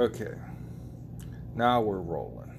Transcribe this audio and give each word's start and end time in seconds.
Okay. 0.00 0.32
Now 1.54 1.82
we're 1.82 2.00
rolling. 2.00 2.50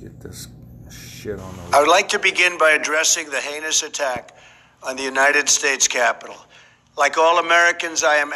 Get 0.00 0.20
this 0.20 0.48
shit 0.90 1.38
on 1.38 1.56
the. 1.56 1.76
I 1.76 1.78
would 1.78 1.88
like 1.88 2.08
to 2.08 2.18
begin 2.18 2.58
by 2.58 2.72
addressing 2.72 3.30
the 3.30 3.36
heinous 3.36 3.84
attack 3.84 4.36
on 4.82 4.96
the 4.96 5.04
United 5.04 5.48
States 5.48 5.86
Capitol. 5.86 6.34
Like 6.96 7.16
all 7.16 7.38
Americans, 7.38 8.02
I 8.02 8.16
am. 8.16 8.32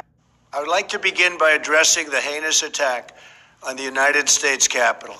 I 0.53 0.61
would 0.61 0.69
like 0.69 0.89
to 0.91 1.01
begin 1.01 1.37
by 1.37 1.51
addressing 1.51 2.09
the 2.11 2.21
heinous 2.21 2.63
attack 2.63 3.17
on 3.67 3.75
the 3.75 3.83
United 3.83 4.29
States 4.29 4.69
Capitol. 4.69 5.17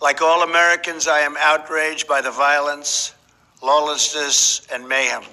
Like 0.00 0.22
all 0.22 0.44
Americans, 0.44 1.08
I 1.08 1.18
am 1.20 1.36
outraged 1.36 2.06
by 2.06 2.20
the 2.20 2.30
violence, 2.30 3.12
lawlessness, 3.60 4.64
and 4.72 4.88
mayhem. 4.88 5.24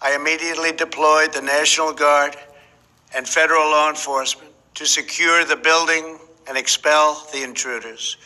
I 0.00 0.14
immediately 0.14 0.70
deployed 0.70 1.32
the 1.32 1.42
National 1.42 1.92
Guard 1.92 2.36
and 3.12 3.28
federal 3.28 3.68
law 3.68 3.88
enforcement 3.88 4.49
to 4.74 4.86
secure 4.86 5.44
the 5.44 5.56
building 5.56 6.18
and 6.48 6.56
expel 6.56 7.26
the 7.32 7.42
intruders. 7.42 8.16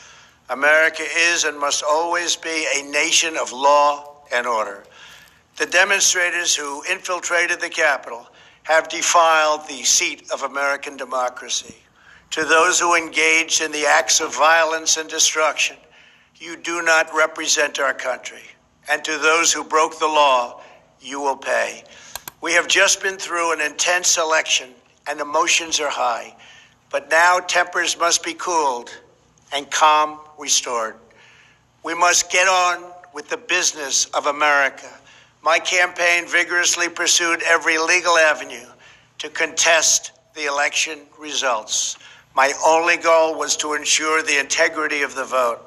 America 0.50 1.02
is 1.16 1.44
and 1.44 1.58
must 1.58 1.82
always 1.82 2.36
be 2.36 2.66
a 2.76 2.82
nation 2.90 3.36
of 3.36 3.52
law 3.52 4.16
and 4.32 4.46
order. 4.46 4.84
The 5.56 5.66
demonstrators 5.66 6.54
who 6.54 6.82
infiltrated 6.90 7.60
the 7.60 7.70
Capitol 7.70 8.26
have 8.64 8.88
defiled 8.88 9.68
the 9.68 9.82
seat 9.84 10.30
of 10.32 10.42
American 10.42 10.96
democracy. 10.96 11.76
To 12.30 12.44
those 12.44 12.80
who 12.80 12.94
engaged 12.94 13.62
in 13.62 13.70
the 13.70 13.86
acts 13.86 14.20
of 14.20 14.34
violence 14.34 14.96
and 14.96 15.08
destruction, 15.08 15.76
you 16.36 16.56
do 16.56 16.82
not 16.82 17.14
represent 17.14 17.78
our 17.78 17.94
country. 17.94 18.42
And 18.90 19.04
to 19.04 19.18
those 19.18 19.52
who 19.52 19.64
broke 19.64 19.98
the 19.98 20.06
law, 20.06 20.60
you 21.00 21.20
will 21.20 21.36
pay. 21.36 21.84
We 22.40 22.52
have 22.54 22.66
just 22.66 23.02
been 23.02 23.16
through 23.16 23.52
an 23.52 23.60
intense 23.60 24.18
election 24.18 24.70
and 25.06 25.20
emotions 25.20 25.80
are 25.80 25.90
high, 25.90 26.34
but 26.90 27.10
now 27.10 27.38
tempers 27.40 27.98
must 27.98 28.22
be 28.22 28.34
cooled 28.34 28.90
and 29.52 29.70
calm 29.70 30.18
restored. 30.38 30.96
We 31.82 31.94
must 31.94 32.30
get 32.30 32.48
on 32.48 32.90
with 33.12 33.28
the 33.28 33.36
business 33.36 34.06
of 34.06 34.26
America. 34.26 34.90
My 35.42 35.58
campaign 35.58 36.26
vigorously 36.26 36.88
pursued 36.88 37.42
every 37.42 37.78
legal 37.78 38.16
avenue 38.16 38.66
to 39.18 39.28
contest 39.28 40.12
the 40.34 40.46
election 40.46 41.00
results. 41.18 41.96
My 42.34 42.52
only 42.66 42.96
goal 42.96 43.38
was 43.38 43.56
to 43.58 43.74
ensure 43.74 44.22
the 44.22 44.40
integrity 44.40 45.02
of 45.02 45.14
the 45.14 45.24
vote. 45.24 45.60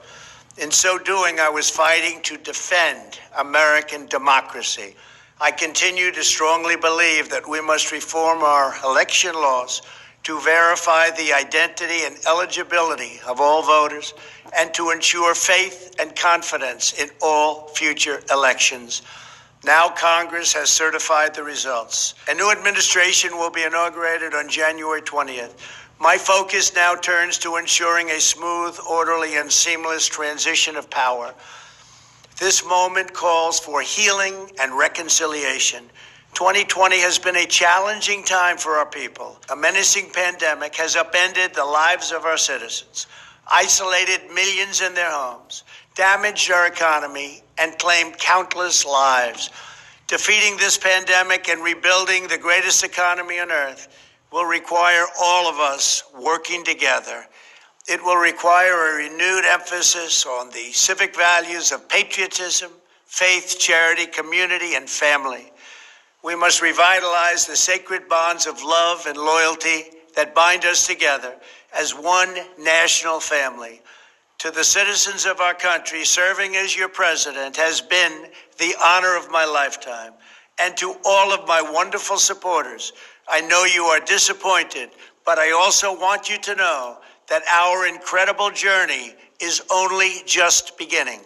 In 0.57 0.71
so 0.71 0.97
doing, 0.97 1.39
I 1.39 1.49
was 1.49 1.69
fighting 1.69 2.21
to 2.23 2.37
defend 2.37 3.19
American 3.37 4.07
democracy. 4.07 4.95
I 5.39 5.51
continue 5.51 6.11
to 6.11 6.23
strongly 6.23 6.75
believe 6.75 7.29
that 7.29 7.47
we 7.47 7.61
must 7.61 7.91
reform 7.91 8.39
our 8.41 8.73
election 8.83 9.35
laws 9.35 9.83
to 10.23 10.39
verify 10.41 11.11
the 11.11 11.31
identity 11.31 12.05
and 12.05 12.17
eligibility 12.25 13.19
of 13.27 13.39
all 13.39 13.61
voters 13.61 14.15
and 14.57 14.73
to 14.73 14.89
ensure 14.89 15.35
faith 15.35 15.95
and 15.99 16.15
confidence 16.15 16.93
in 16.99 17.09
all 17.21 17.67
future 17.67 18.19
elections. 18.31 19.03
Now 19.63 19.89
Congress 19.89 20.53
has 20.53 20.69
certified 20.71 21.35
the 21.35 21.43
results. 21.43 22.15
A 22.27 22.33
new 22.33 22.51
administration 22.51 23.37
will 23.37 23.51
be 23.51 23.63
inaugurated 23.63 24.33
on 24.33 24.49
January 24.49 25.01
20th. 25.01 25.53
My 25.99 26.17
focus 26.17 26.73
now 26.75 26.95
turns 26.95 27.37
to 27.39 27.57
ensuring 27.57 28.09
a 28.09 28.19
smooth, 28.19 28.79
orderly, 28.89 29.37
and 29.37 29.51
seamless 29.51 30.07
transition 30.07 30.75
of 30.75 30.89
power. 30.89 31.35
This 32.39 32.63
moment 32.63 33.13
calls 33.13 33.59
for 33.59 33.81
healing 33.81 34.51
and 34.61 34.77
reconciliation. 34.77 35.89
2020 36.35 36.99
has 36.99 37.17
been 37.17 37.35
a 37.35 37.47
challenging 37.47 38.23
time 38.23 38.57
for 38.57 38.73
our 38.73 38.85
people. 38.85 39.39
A 39.49 39.55
menacing 39.55 40.11
pandemic 40.11 40.75
has 40.75 40.95
upended 40.95 41.55
the 41.55 41.65
lives 41.65 42.11
of 42.11 42.25
our 42.25 42.37
citizens, 42.37 43.07
isolated 43.51 44.21
millions 44.31 44.81
in 44.81 44.93
their 44.93 45.09
homes, 45.09 45.63
damaged 45.95 46.51
our 46.51 46.67
economy, 46.67 47.41
and 47.57 47.79
claimed 47.79 48.19
countless 48.19 48.85
lives. 48.85 49.49
Defeating 50.05 50.57
this 50.57 50.77
pandemic 50.77 51.49
and 51.49 51.63
rebuilding 51.63 52.27
the 52.27 52.37
greatest 52.37 52.83
economy 52.83 53.39
on 53.39 53.49
earth 53.49 53.87
will 54.31 54.45
require 54.45 55.05
all 55.19 55.49
of 55.49 55.55
us 55.55 56.03
working 56.21 56.63
together. 56.63 57.25
It 57.87 58.03
will 58.03 58.17
require 58.17 58.73
a 58.73 58.95
renewed 58.95 59.45
emphasis 59.45 60.25
on 60.25 60.49
the 60.49 60.71
civic 60.73 61.15
values 61.15 61.71
of 61.71 61.87
patriotism, 61.87 62.71
faith, 63.05 63.57
charity, 63.59 64.05
community, 64.05 64.75
and 64.75 64.89
family. 64.89 65.51
We 66.21 66.35
must 66.35 66.61
revitalize 66.61 67.45
the 67.45 67.55
sacred 67.55 68.09
bonds 68.09 68.45
of 68.45 68.61
love 68.61 69.05
and 69.07 69.17
loyalty 69.17 69.85
that 70.15 70.35
bind 70.35 70.65
us 70.65 70.85
together 70.85 71.33
as 71.73 71.93
one 71.93 72.35
national 72.59 73.21
family. 73.21 73.81
To 74.39 74.51
the 74.51 74.63
citizens 74.63 75.25
of 75.25 75.39
our 75.39 75.53
country, 75.53 76.03
serving 76.03 76.57
as 76.57 76.75
your 76.75 76.89
president 76.89 77.55
has 77.55 77.79
been 77.79 78.27
the 78.57 78.75
honor 78.83 79.15
of 79.15 79.31
my 79.31 79.45
lifetime. 79.45 80.13
And 80.59 80.75
to 80.77 80.95
all 81.05 81.31
of 81.33 81.47
my 81.47 81.61
wonderful 81.61 82.17
supporters, 82.17 82.91
I 83.29 83.41
know 83.41 83.63
you 83.63 83.83
are 83.85 83.99
disappointed, 83.99 84.89
but 85.25 85.37
I 85.39 85.51
also 85.51 85.97
want 85.97 86.29
you 86.29 86.37
to 86.39 86.55
know 86.55 86.97
that 87.29 87.43
our 87.51 87.87
incredible 87.87 88.51
journey 88.51 89.13
is 89.41 89.61
only 89.71 90.21
just 90.25 90.77
beginning. 90.77 91.19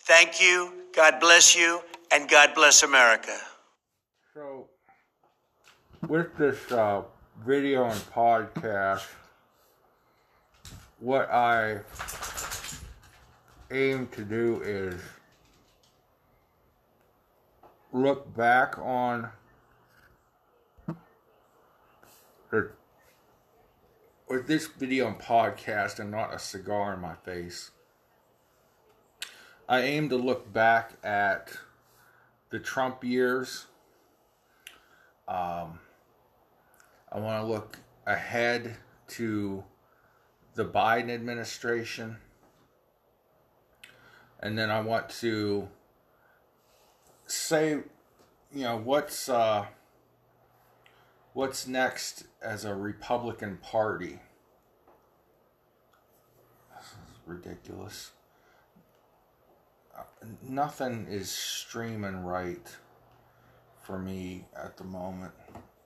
Thank 0.00 0.40
you, 0.40 0.72
God 0.94 1.20
bless 1.20 1.56
you, 1.56 1.80
and 2.10 2.28
God 2.28 2.54
bless 2.54 2.82
America. 2.82 3.36
So, 4.34 4.68
with 6.06 6.36
this 6.36 6.70
uh, 6.70 7.02
video 7.44 7.84
and 7.84 8.00
podcast, 8.12 9.06
what 11.00 11.30
I 11.30 11.80
aim 13.70 14.08
to 14.12 14.24
do 14.24 14.60
is 14.64 15.00
look 17.92 18.34
back 18.36 18.78
on 18.78 19.28
the 22.50 22.70
with 24.28 24.46
this 24.46 24.66
video 24.66 25.06
and 25.06 25.18
podcast 25.18 25.98
and 25.98 26.10
not 26.10 26.34
a 26.34 26.38
cigar 26.38 26.94
in 26.94 27.00
my 27.00 27.14
face. 27.14 27.70
I 29.68 29.80
aim 29.80 30.08
to 30.08 30.16
look 30.16 30.52
back 30.52 30.92
at 31.02 31.52
the 32.50 32.58
Trump 32.58 33.04
years 33.04 33.66
um, 35.28 35.78
I 37.12 37.18
want 37.18 37.42
to 37.42 37.46
look 37.46 37.78
ahead 38.06 38.76
to 39.08 39.62
the 40.54 40.64
Biden 40.64 41.10
administration. 41.10 42.16
And 44.40 44.58
then 44.58 44.70
I 44.70 44.80
want 44.80 45.10
to 45.20 45.68
say, 47.26 47.70
you 48.52 48.62
know, 48.62 48.78
what's 48.78 49.28
uh, 49.28 49.66
what's 51.38 51.68
next 51.68 52.24
as 52.42 52.64
a 52.64 52.74
Republican 52.74 53.56
Party. 53.62 54.18
This 56.76 56.86
is 56.86 57.20
ridiculous. 57.26 58.10
Uh, 59.96 60.02
nothing 60.42 61.06
is 61.08 61.30
streaming 61.30 62.24
right 62.24 62.66
for 63.80 64.00
me 64.00 64.46
at 64.56 64.78
the 64.78 64.82
moment. 64.82 65.32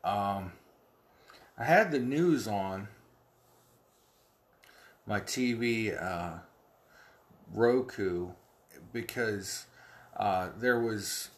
Um, 0.03 0.53
I 1.59 1.65
had 1.65 1.91
the 1.91 2.01
news 2.01 2.49
on 2.49 2.89
my 5.07 5.21
TV, 5.21 6.03
uh, 6.03 6.39
Roku, 7.53 8.29
because 8.91 9.67
uh, 10.17 10.49
there 10.57 10.81
was 10.81 11.29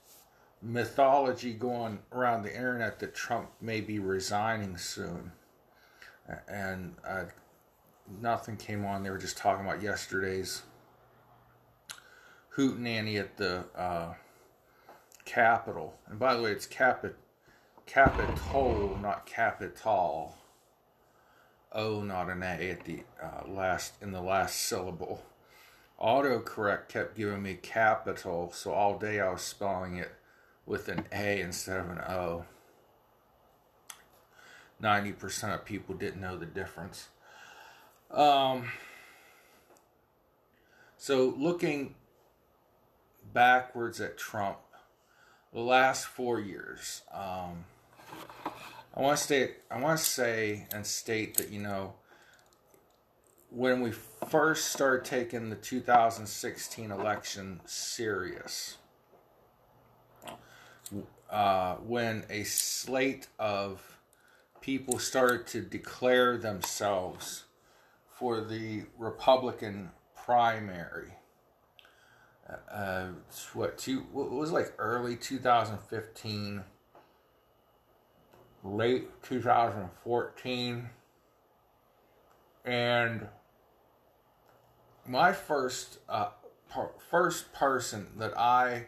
mythology 0.64 1.52
going 1.52 1.98
around 2.10 2.42
the 2.42 2.54
internet 2.54 2.98
that 3.00 3.14
Trump 3.14 3.50
may 3.60 3.80
be 3.80 3.98
resigning 3.98 4.76
soon. 4.76 5.30
And 6.48 6.94
uh, 7.06 7.24
nothing 8.20 8.56
came 8.56 8.84
on. 8.84 9.02
They 9.02 9.10
were 9.10 9.18
just 9.18 9.36
talking 9.36 9.66
about 9.66 9.82
yesterday's 9.82 10.62
hootenanny 12.56 13.20
at 13.20 13.36
the 13.36 13.64
uh, 13.76 14.14
capital. 15.26 15.94
And 16.08 16.18
by 16.18 16.34
the 16.34 16.42
way, 16.42 16.52
it's 16.52 16.66
capit 16.66 17.16
capitol, 17.84 18.98
not 19.02 19.26
capital. 19.26 20.36
O, 21.72 22.02
not 22.02 22.30
an 22.30 22.42
A 22.42 22.70
at 22.70 22.84
the 22.84 23.00
uh, 23.22 23.48
last 23.48 23.94
in 24.00 24.12
the 24.12 24.22
last 24.22 24.60
syllable. 24.60 25.22
Autocorrect 26.00 26.88
kept 26.88 27.16
giving 27.16 27.42
me 27.42 27.54
capital, 27.54 28.52
so 28.54 28.72
all 28.72 28.98
day 28.98 29.20
I 29.20 29.30
was 29.30 29.42
spelling 29.42 29.96
it 29.96 30.12
with 30.66 30.88
an 30.88 31.04
A 31.12 31.40
instead 31.40 31.80
of 31.80 31.90
an 31.90 31.98
O. 31.98 32.44
90% 34.82 35.54
of 35.54 35.64
people 35.64 35.94
didn't 35.94 36.20
know 36.20 36.36
the 36.36 36.46
difference. 36.46 37.08
Um, 38.10 38.70
so, 40.96 41.34
looking 41.36 41.94
backwards 43.32 44.00
at 44.00 44.16
Trump, 44.16 44.58
the 45.52 45.60
last 45.60 46.06
four 46.06 46.40
years. 46.40 47.02
Um, 47.12 47.64
I 48.96 49.00
want 49.00 49.18
to 49.18 49.24
state, 49.24 49.56
I 49.70 49.80
want 49.80 49.98
to 49.98 50.04
say 50.04 50.66
and 50.72 50.84
state 50.86 51.36
that 51.36 51.50
you 51.50 51.60
know, 51.60 51.94
when 53.50 53.80
we 53.80 53.92
first 53.92 54.72
started 54.72 55.04
taking 55.04 55.50
the 55.50 55.56
2016 55.56 56.90
election 56.90 57.60
serious, 57.64 58.76
uh, 61.34 61.74
when 61.78 62.24
a 62.30 62.44
slate 62.44 63.26
of 63.40 63.98
people 64.60 65.00
started 65.00 65.48
to 65.48 65.60
declare 65.60 66.38
themselves 66.38 67.46
for 68.08 68.40
the 68.40 68.84
Republican 68.96 69.90
primary. 70.24 71.10
Uh, 72.70 73.06
what 73.52 73.76
two? 73.76 74.04
What 74.12 74.30
was 74.30 74.52
like 74.52 74.74
early 74.78 75.16
2015, 75.16 76.62
late 78.62 79.22
2014, 79.24 80.90
and 82.64 83.26
my 85.04 85.32
first 85.32 85.98
uh, 86.08 86.28
per, 86.70 86.90
first 87.10 87.52
person 87.52 88.06
that 88.18 88.38
I 88.38 88.86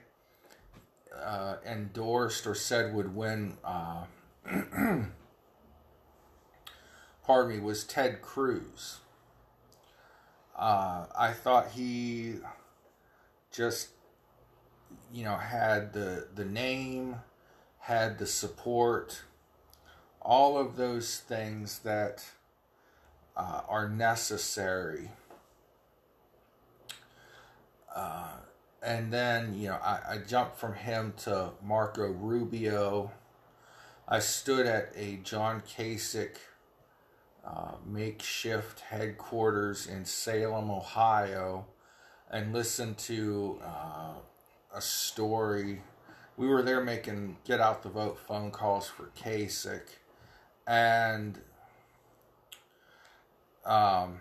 uh, 1.25 1.57
endorsed 1.67 2.47
or 2.47 2.55
said 2.55 2.95
would 2.95 3.15
win, 3.15 3.57
uh, 3.65 4.05
pardon 7.27 7.57
me, 7.57 7.61
was 7.61 7.85
Ted 7.85 8.23
Cruz. 8.23 9.01
Uh, 10.57 11.07
I 11.17 11.33
thought 11.33 11.73
he 11.73 12.37
just, 13.53 13.89
you 15.13 15.25
know, 15.25 15.37
had 15.37 15.93
the 15.93 16.29
the 16.35 16.45
name, 16.45 17.17
had 17.81 18.19
the 18.19 18.27
support, 18.27 19.23
all 20.23 20.59
of 20.59 20.77
those 20.77 21.19
things 21.19 21.81
that 21.81 22.25
uh, 23.37 23.61
are 23.69 23.89
necessary. 23.89 25.11
Uh, 27.95 28.37
and 28.83 29.13
then, 29.13 29.55
you 29.55 29.69
know, 29.69 29.79
I, 29.83 30.01
I 30.11 30.19
jumped 30.19 30.59
from 30.59 30.75
him 30.75 31.15
to 31.19 31.51
Marco 31.63 32.09
Rubio. 32.09 33.11
I 34.09 34.21
stood 34.21 34.67
at 34.67 34.93
a 34.97 35.17
John 35.23 35.63
Kasich 35.63 36.37
uh, 37.45 37.73
makeshift 37.85 38.81
headquarters 38.81 39.87
in 39.87 40.05
Salem, 40.05 40.71
Ohio, 40.71 41.67
and 42.31 42.53
listened 42.53 42.99
to 42.99 43.61
uh, 43.65 44.15
a 44.75 44.81
story. 44.81 45.83
We 46.37 46.47
were 46.49 46.63
there 46.63 46.83
making 46.83 47.39
get 47.45 47.61
out 47.61 47.83
the 47.83 47.89
vote 47.89 48.19
phone 48.19 48.51
calls 48.51 48.89
for 48.89 49.11
Kasich, 49.17 49.97
and 50.67 51.41
um, 53.65 54.21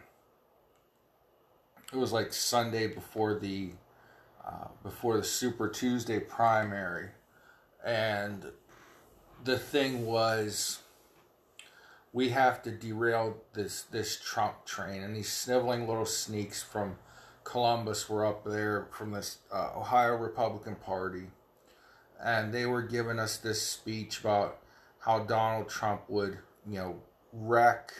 it 1.91 1.97
was 1.97 2.11
like 2.11 2.31
Sunday 2.31 2.87
before 2.87 3.33
the 3.35 3.71
uh, 4.45 4.67
before 4.83 5.17
the 5.17 5.23
Super 5.23 5.67
Tuesday 5.67 6.19
primary, 6.19 7.09
and 7.83 8.51
the 9.43 9.57
thing 9.57 10.05
was 10.05 10.79
we 12.13 12.29
have 12.29 12.61
to 12.63 12.71
derail 12.71 13.37
this 13.53 13.83
this 13.83 14.19
Trump 14.19 14.65
train, 14.65 15.03
and 15.03 15.15
these 15.15 15.31
sniveling 15.31 15.87
little 15.87 16.05
sneaks 16.05 16.63
from 16.63 16.97
Columbus 17.43 18.09
were 18.09 18.25
up 18.25 18.43
there 18.43 18.87
from 18.91 19.11
this 19.11 19.39
uh, 19.51 19.71
Ohio 19.75 20.15
Republican 20.15 20.75
Party, 20.75 21.27
and 22.23 22.53
they 22.53 22.65
were 22.65 22.81
giving 22.81 23.19
us 23.19 23.37
this 23.37 23.61
speech 23.61 24.19
about 24.19 24.59
how 24.99 25.19
Donald 25.19 25.69
Trump 25.69 26.01
would, 26.07 26.39
you 26.67 26.79
know, 26.79 26.95
wreck 27.31 27.93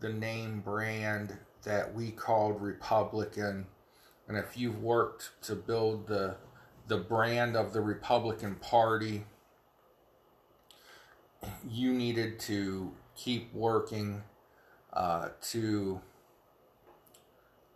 the 0.00 0.08
name 0.08 0.60
brand 0.60 1.36
that 1.64 1.94
we 1.94 2.10
called 2.10 2.62
Republican. 2.62 3.66
And 4.30 4.38
if 4.38 4.56
you've 4.56 4.80
worked 4.80 5.32
to 5.42 5.56
build 5.56 6.06
the 6.06 6.36
the 6.86 6.98
brand 6.98 7.56
of 7.56 7.72
the 7.72 7.80
Republican 7.80 8.54
Party, 8.54 9.24
you 11.68 11.92
needed 11.92 12.38
to 12.40 12.92
keep 13.16 13.52
working 13.52 14.22
uh, 14.92 15.30
to 15.50 16.00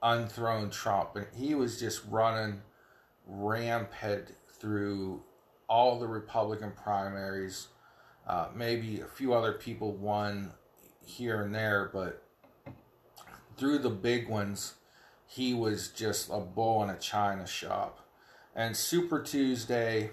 unthrone 0.01 0.71
Trump. 0.71 1.17
And 1.17 1.27
he 1.35 1.57
was 1.57 1.81
just 1.81 2.03
running 2.09 2.63
rampant 3.27 4.33
through 4.49 5.25
all 5.69 5.99
the 5.99 6.07
Republican 6.07 6.71
primaries. 6.71 7.67
Uh, 8.29 8.47
maybe 8.55 9.01
a 9.01 9.09
few 9.09 9.35
other 9.35 9.55
people 9.55 9.91
won 9.91 10.53
here 11.05 11.43
and 11.43 11.53
there, 11.53 11.91
but 11.93 12.23
through 13.57 13.79
the 13.79 13.91
big 13.91 14.29
ones, 14.29 14.75
he 15.35 15.53
was 15.53 15.89
just 15.89 16.31
a 16.31 16.39
bull 16.39 16.85
in 16.85 16.91
a 16.91 16.97
china 16.97 17.45
shop. 17.45 17.99
And 18.55 18.77
Super 18.77 19.21
Tuesday, 19.21 20.11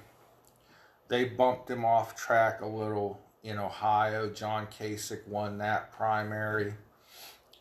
they 1.09 1.25
bumped 1.25 1.69
him 1.69 1.85
off 1.85 2.15
track 2.15 2.62
a 2.62 2.65
little 2.65 3.21
in 3.44 3.59
Ohio. 3.59 4.31
John 4.31 4.65
Kasich 4.65 5.27
won 5.27 5.59
that 5.59 5.91
primary. 5.91 6.73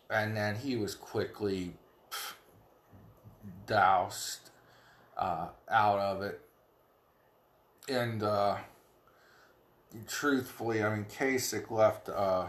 And 0.09 0.35
then 0.35 0.55
he 0.55 0.75
was 0.75 0.95
quickly 0.95 1.73
pff, 2.09 2.33
doused 3.67 4.49
uh, 5.15 5.49
out 5.69 5.99
of 5.99 6.23
it. 6.23 6.41
And 7.87 8.23
uh, 8.23 8.57
truthfully, 10.07 10.83
I 10.83 10.95
mean, 10.95 11.05
Kasich 11.05 11.69
left. 11.69 12.09
Uh, 12.09 12.47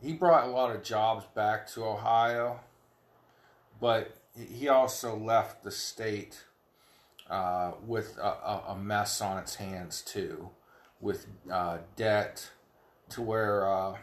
he 0.00 0.14
brought 0.14 0.48
a 0.48 0.50
lot 0.50 0.74
of 0.74 0.82
jobs 0.82 1.26
back 1.34 1.66
to 1.72 1.84
Ohio, 1.84 2.60
but 3.80 4.16
he 4.36 4.68
also 4.68 5.16
left 5.16 5.64
the 5.64 5.70
state 5.70 6.44
uh, 7.30 7.72
with 7.86 8.16
a, 8.18 8.60
a, 8.68 8.76
mess 8.76 9.20
on 9.20 9.36
its 9.38 9.56
hands 9.56 10.00
too, 10.00 10.48
with 11.00 11.26
uh, 11.52 11.78
debt 11.96 12.50
to 13.10 13.20
where 13.20 13.70
uh, 13.70 13.96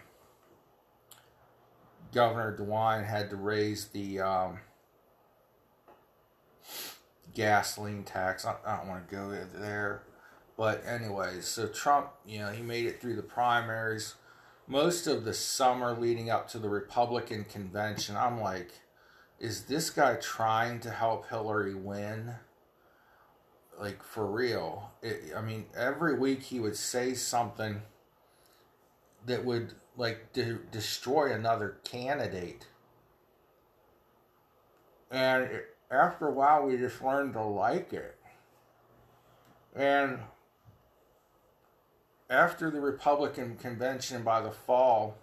Governor 2.13 2.56
DeWine 2.57 3.06
had 3.06 3.30
to 3.31 3.36
raise 3.36 3.88
the 3.88 4.19
um, 4.19 4.60
gasoline 7.33 8.04
tax. 8.04 8.45
I, 8.45 8.56
I 8.66 8.77
don't 8.77 8.88
want 8.88 9.10
to 9.10 9.16
go 9.16 9.30
there, 9.56 10.04
but 10.57 10.86
anyways, 10.86 11.48
so 11.48 11.68
Trump, 11.68 12.10
you 12.25 12.39
know, 12.39 12.51
he 12.51 12.62
made 12.62 12.86
it 12.86 13.01
through 13.01 13.16
the 13.16 13.24
primaries 13.24 14.16
most 14.68 15.07
of 15.07 15.25
the 15.25 15.33
summer 15.33 15.94
leading 15.94 16.30
up 16.30 16.48
to 16.50 16.60
the 16.60 16.69
Republican 16.69 17.44
convention, 17.45 18.16
I'm 18.16 18.42
like, 18.42 18.72
is 19.39 19.63
this 19.63 19.89
guy 19.89 20.15
trying 20.15 20.80
to 20.82 20.92
help 20.92 21.30
Hillary 21.30 21.75
win? 21.75 22.36
Like, 23.80 24.01
for 24.04 24.25
real. 24.25 24.92
It, 25.01 25.34
I 25.36 25.42
mean, 25.42 25.65
every 25.75 26.18
week 26.18 26.44
he 26.44 26.60
would 26.60 26.77
say 26.77 27.13
something 27.13 27.82
that 29.25 29.44
would, 29.44 29.74
like, 29.98 30.32
de- 30.34 30.60
destroy 30.72 31.34
another 31.34 31.77
candidate. 31.84 32.68
And 35.12 35.50
after 35.92 36.27
a 36.27 36.32
while, 36.32 36.65
we 36.65 36.77
just 36.77 37.01
learned 37.01 37.34
to 37.34 37.44
like 37.44 37.92
it. 37.92 38.18
And 39.75 40.20
after 42.30 42.72
the 42.72 42.80
Republican 42.80 43.58
convention 43.58 44.24
by 44.24 44.42
the 44.42 44.51
fall, 44.51 45.18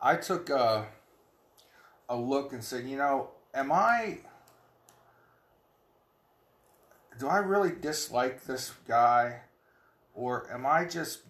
I 0.00 0.16
took 0.16 0.48
a, 0.48 0.86
a 2.10 2.16
look 2.16 2.52
and 2.52 2.62
said, 2.62 2.84
you 2.86 2.98
know, 2.98 3.30
am 3.54 3.72
I. 3.72 4.18
Do 7.18 7.28
I 7.28 7.38
really 7.38 7.70
dislike 7.70 8.44
this 8.44 8.72
guy? 8.86 9.42
Or 10.12 10.50
am 10.52 10.66
I 10.66 10.84
just, 10.84 11.20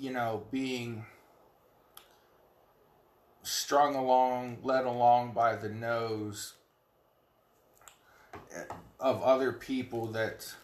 you 0.00 0.10
know, 0.10 0.44
being 0.50 1.04
strung 3.42 3.94
along, 3.94 4.58
led 4.62 4.86
along 4.86 5.32
by 5.32 5.56
the 5.56 5.68
nose 5.68 6.54
of 8.98 9.22
other 9.22 9.52
people 9.52 10.06
that 10.06 10.54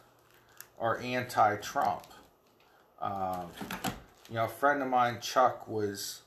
are 0.80 0.98
anti 1.00 1.56
Trump? 1.56 2.06
Uh, 2.98 3.44
you 4.30 4.36
know, 4.36 4.44
a 4.44 4.48
friend 4.48 4.80
of 4.82 4.88
mine, 4.88 5.18
Chuck, 5.20 5.68
was 5.68 6.22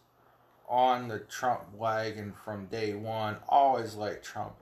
on 0.73 1.07
the 1.07 1.19
Trump 1.19 1.61
wagon 1.75 2.33
from 2.43 2.65
day 2.65 2.95
one, 2.95 3.37
always 3.47 3.93
liked 3.93 4.25
Trump. 4.25 4.55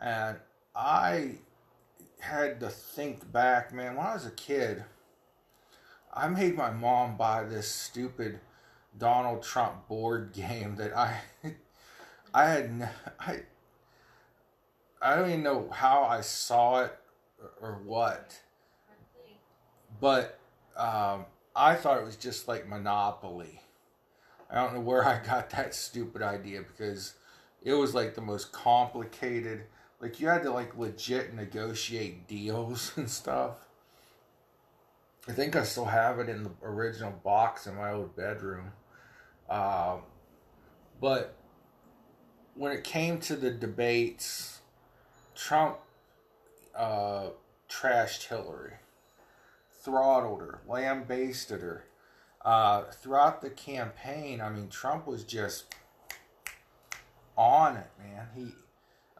And 0.00 0.38
I 0.74 1.32
had 2.20 2.58
to 2.60 2.70
think 2.70 3.30
back, 3.30 3.74
man, 3.74 3.94
when 3.94 4.06
I 4.06 4.14
was 4.14 4.24
a 4.24 4.30
kid, 4.30 4.82
I 6.12 6.26
made 6.28 6.56
my 6.56 6.70
mom 6.70 7.18
buy 7.18 7.44
this 7.44 7.68
stupid 7.68 8.40
Donald 8.96 9.42
Trump 9.42 9.86
board 9.88 10.32
game 10.34 10.76
that 10.76 10.96
I 10.96 11.20
I 12.32 12.44
had 12.46 12.88
I 13.20 13.40
I 15.02 15.16
don't 15.16 15.28
even 15.28 15.42
know 15.42 15.68
how 15.70 16.04
I 16.04 16.22
saw 16.22 16.84
it 16.84 16.98
or, 17.60 17.68
or 17.68 17.78
what. 17.84 18.40
But 20.00 20.38
um, 20.78 21.26
I 21.54 21.74
thought 21.74 21.98
it 21.98 22.04
was 22.04 22.16
just 22.16 22.48
like 22.48 22.66
Monopoly. 22.66 23.60
I 24.50 24.56
don't 24.56 24.74
know 24.74 24.80
where 24.80 25.04
I 25.04 25.20
got 25.24 25.50
that 25.50 25.74
stupid 25.74 26.22
idea 26.22 26.62
because 26.62 27.14
it 27.62 27.74
was 27.74 27.94
like 27.94 28.14
the 28.14 28.20
most 28.20 28.52
complicated. 28.52 29.64
Like 30.00 30.20
you 30.20 30.28
had 30.28 30.42
to 30.44 30.50
like 30.50 30.76
legit 30.76 31.34
negotiate 31.34 32.26
deals 32.26 32.92
and 32.96 33.10
stuff. 33.10 33.56
I 35.28 35.32
think 35.32 35.56
I 35.56 35.62
still 35.64 35.84
have 35.84 36.18
it 36.20 36.28
in 36.30 36.44
the 36.44 36.50
original 36.62 37.12
box 37.12 37.66
in 37.66 37.74
my 37.74 37.92
old 37.92 38.16
bedroom. 38.16 38.72
Uh, 39.48 39.98
but 41.00 41.36
when 42.54 42.72
it 42.72 42.82
came 42.82 43.20
to 43.20 43.36
the 43.36 43.50
debates, 43.50 44.60
Trump 45.34 45.76
uh, 46.74 47.28
trashed 47.68 48.28
Hillary, 48.28 48.74
throttled 49.70 50.40
her, 50.40 50.60
lambasted 50.66 51.60
her. 51.60 51.84
Uh, 52.48 52.84
throughout 52.84 53.42
the 53.42 53.50
campaign, 53.50 54.40
I 54.40 54.48
mean, 54.48 54.68
Trump 54.70 55.06
was 55.06 55.22
just 55.22 55.66
on 57.36 57.76
it, 57.76 57.90
man. 57.98 58.26
He, 58.34 58.54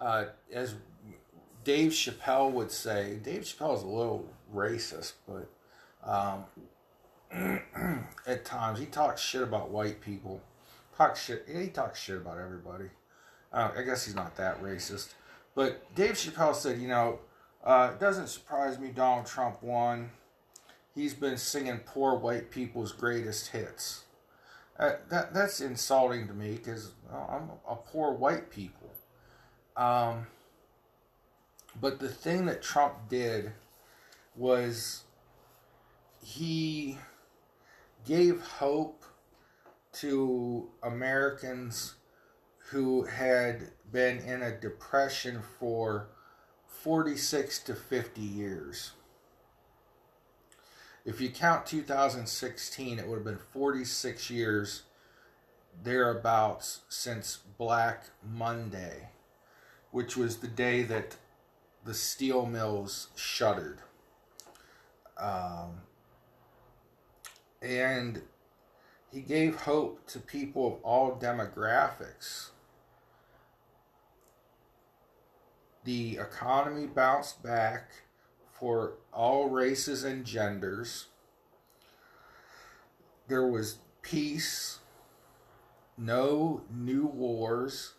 uh, 0.01 0.25
as 0.51 0.77
Dave 1.63 1.93
Chappelle 1.93 2.51
would 2.53 2.71
say, 2.71 3.19
Dave 3.23 3.43
Chappelle 3.43 3.77
is 3.77 3.83
a 3.83 3.87
little 3.87 4.27
racist, 4.55 5.13
but 5.27 5.47
um, 6.11 6.47
at 8.27 8.47
times 8.47 8.79
he 8.79 8.87
talks 8.87 9.21
shit 9.21 9.43
about 9.43 9.69
white 9.69 10.01
people. 10.01 10.41
Talks 10.97 11.23
shit. 11.23 11.45
He 11.55 11.67
talks 11.67 12.01
shit 12.01 12.17
about 12.17 12.39
everybody. 12.39 12.89
Uh, 13.53 13.73
I 13.77 13.83
guess 13.83 14.07
he's 14.07 14.15
not 14.15 14.37
that 14.37 14.63
racist, 14.63 15.13
but 15.55 15.95
Dave 15.95 16.13
Chappelle 16.13 16.55
said, 16.55 16.81
you 16.81 16.89
know, 16.89 17.19
uh, 17.63 17.91
it 17.93 18.01
doesn't 18.01 18.29
surprise 18.29 18.79
me 18.79 18.89
Donald 18.89 19.27
Trump 19.27 19.63
won. 19.63 20.13
He's 20.99 21.15
been 21.15 21.37
singing 21.37 21.79
poor 21.87 22.17
white 22.17 22.51
people's 22.51 22.91
greatest 22.91 23.51
hits. 23.51 24.03
Uh, 24.77 24.95
that 25.09 25.33
that's 25.33 25.61
insulting 25.61 26.27
to 26.27 26.35
me 26.35 26.57
because 26.57 26.91
I'm 27.09 27.51
a 27.69 27.77
poor 27.77 28.15
white 28.15 28.51
people. 28.51 28.91
Um, 29.77 30.27
but 31.81 32.01
the 32.01 32.09
thing 32.09 32.47
that 32.47 32.63
Trump 32.63 33.09
did 33.09 33.53
was 34.35 35.05
he 36.21 36.99
gave 38.05 38.41
hope 38.41 39.05
to 40.01 40.69
Americans 40.83 41.95
who 42.71 43.05
had 43.05 43.71
been 43.93 44.19
in 44.19 44.43
a 44.43 44.51
depression 44.51 45.43
for 45.61 46.09
46 46.67 47.61
to 47.61 47.77
50 47.77 48.21
years. 48.21 48.95
If 51.09 51.23
you 51.23 51.31
count 51.31 51.65
2016, 51.65 52.99
it 52.99 53.09
would 53.09 53.15
have 53.15 53.25
been 53.25 53.39
46 53.39 54.29
years 54.29 54.83
thereabouts 55.83 56.81
since 56.91 57.39
Black 57.57 58.11
Monday, 58.23 59.09
which 59.91 60.19
was 60.19 60.37
the 60.37 60.49
day 60.49 60.83
that 60.83 61.17
the 61.83 61.95
steel 61.95 62.45
mills 62.45 63.09
shuttered. 63.17 63.79
Um, 65.17 65.81
and 67.63 68.21
he 69.11 69.23
gave 69.23 69.63
hope 69.63 70.07
to 70.09 70.19
people 70.19 70.67
of 70.67 70.83
all 70.83 71.19
demographics. 71.19 72.51
The 75.85 76.19
economy 76.19 76.87
bounced 76.87 77.43
back 77.43 77.93
for 78.59 78.95
all 79.13 79.49
races 79.49 80.05
and 80.05 80.25
genders. 80.25 81.07
There 83.29 83.47
was 83.47 83.79
peace, 84.03 84.79
no 85.97 86.63
new 86.71 87.07
wars. 87.07 87.93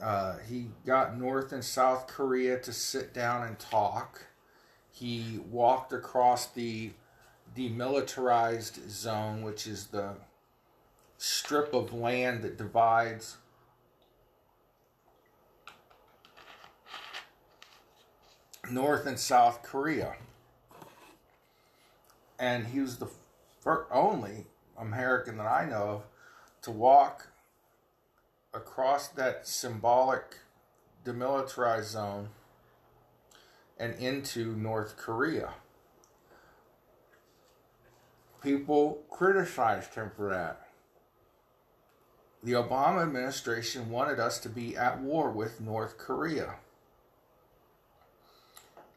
Uh, 0.00 0.36
he 0.48 0.68
got 0.86 1.18
North 1.18 1.52
and 1.52 1.64
South 1.64 2.06
Korea 2.06 2.60
to 2.60 2.72
sit 2.72 3.12
down 3.12 3.46
and 3.46 3.58
talk. 3.58 4.26
He 4.90 5.40
walked 5.50 5.92
across 5.92 6.46
the 6.46 6.92
demilitarized 7.56 8.88
zone, 8.88 9.42
which 9.42 9.66
is 9.66 9.86
the 9.86 10.14
strip 11.16 11.74
of 11.74 11.92
land 11.92 12.42
that 12.42 12.56
divides 12.56 13.38
North 18.70 19.06
and 19.06 19.18
South 19.18 19.62
Korea. 19.62 20.14
And 22.38 22.68
he 22.68 22.80
was 22.80 22.98
the 22.98 23.08
only 23.90 24.46
American 24.78 25.36
that 25.38 25.46
I 25.46 25.64
know 25.64 25.82
of 25.82 26.02
to 26.62 26.70
walk 26.70 27.28
across 28.54 29.08
that 29.08 29.46
symbolic 29.46 30.38
demilitarized 31.04 31.84
zone 31.84 32.28
and 33.78 33.94
into 33.94 34.56
North 34.56 34.96
Korea. 34.96 35.54
People 38.42 39.02
criticized 39.10 39.94
him 39.94 40.10
for 40.14 40.30
that. 40.30 40.68
The 42.42 42.52
Obama 42.52 43.02
administration 43.02 43.90
wanted 43.90 44.20
us 44.20 44.38
to 44.40 44.48
be 44.48 44.76
at 44.76 45.00
war 45.00 45.30
with 45.30 45.60
North 45.60 45.98
Korea. 45.98 46.54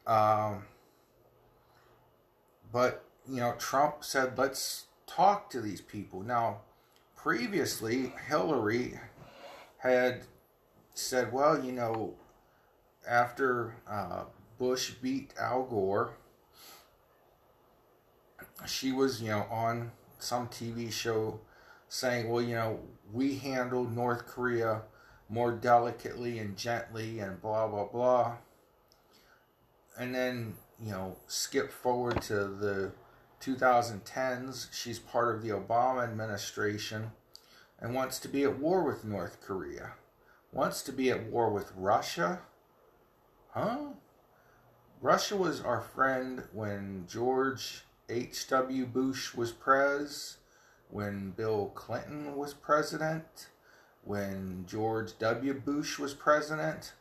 Um, 0.06 0.64
but, 2.72 3.04
you 3.28 3.36
know, 3.36 3.54
Trump 3.58 4.04
said, 4.04 4.36
let's 4.36 4.86
talk 5.06 5.50
to 5.50 5.60
these 5.60 5.80
people. 5.80 6.22
Now, 6.22 6.62
previously, 7.16 8.12
Hillary 8.28 8.98
had 9.78 10.22
said, 10.94 11.32
well, 11.32 11.62
you 11.62 11.72
know, 11.72 12.14
after 13.08 13.74
uh, 13.88 14.24
Bush 14.58 14.92
beat 15.02 15.34
Al 15.38 15.64
Gore, 15.64 16.14
she 18.66 18.92
was, 18.92 19.20
you 19.20 19.28
know, 19.28 19.46
on 19.50 19.92
some 20.18 20.48
TV 20.48 20.92
show 20.92 21.40
saying, 21.88 22.28
well, 22.28 22.42
you 22.42 22.54
know, 22.54 22.80
we 23.12 23.36
handled 23.36 23.94
North 23.94 24.26
Korea 24.26 24.82
more 25.28 25.52
delicately 25.52 26.38
and 26.38 26.56
gently 26.56 27.18
and 27.18 27.40
blah, 27.42 27.66
blah, 27.66 27.86
blah 27.86 28.36
and 29.98 30.14
then 30.14 30.54
you 30.82 30.90
know 30.90 31.16
skip 31.26 31.70
forward 31.70 32.20
to 32.22 32.34
the 32.34 32.92
2010s 33.40 34.68
she's 34.72 34.98
part 34.98 35.34
of 35.34 35.42
the 35.42 35.50
obama 35.50 36.04
administration 36.04 37.10
and 37.80 37.94
wants 37.94 38.18
to 38.20 38.28
be 38.28 38.44
at 38.44 38.58
war 38.58 38.84
with 38.84 39.04
north 39.04 39.40
korea. 39.40 39.92
Wants 40.52 40.82
to 40.82 40.92
be 40.92 41.10
at 41.10 41.24
war 41.24 41.50
with 41.50 41.72
russia. 41.74 42.40
Huh? 43.50 43.78
Russia 45.00 45.36
was 45.36 45.60
our 45.60 45.80
friend 45.80 46.44
when 46.52 47.04
george 47.08 47.84
h.w 48.08 48.86
bush 48.86 49.34
was 49.34 49.50
pres 49.50 50.36
when 50.90 51.30
bill 51.30 51.72
clinton 51.74 52.36
was 52.36 52.54
president 52.54 53.48
when 54.04 54.64
george 54.66 55.18
w. 55.18 55.54
Bush 55.54 55.98
was 55.98 56.14
president 56.14 56.92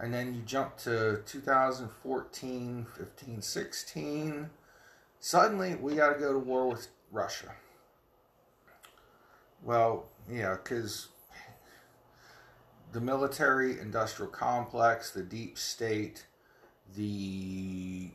and 0.00 0.14
then 0.14 0.34
you 0.34 0.40
jump 0.46 0.78
to 0.78 1.20
2014, 1.26 2.86
15, 2.96 3.42
16. 3.42 4.50
Suddenly, 5.20 5.74
we 5.74 5.94
got 5.94 6.14
to 6.14 6.18
go 6.18 6.32
to 6.32 6.38
war 6.38 6.68
with 6.68 6.88
Russia. 7.12 7.52
Well, 9.62 10.06
yeah, 10.30 10.56
because 10.62 11.08
the 12.92 13.00
military 13.00 13.78
industrial 13.78 14.32
complex, 14.32 15.10
the 15.10 15.22
deep 15.22 15.58
state, 15.58 16.24
the 16.96 18.08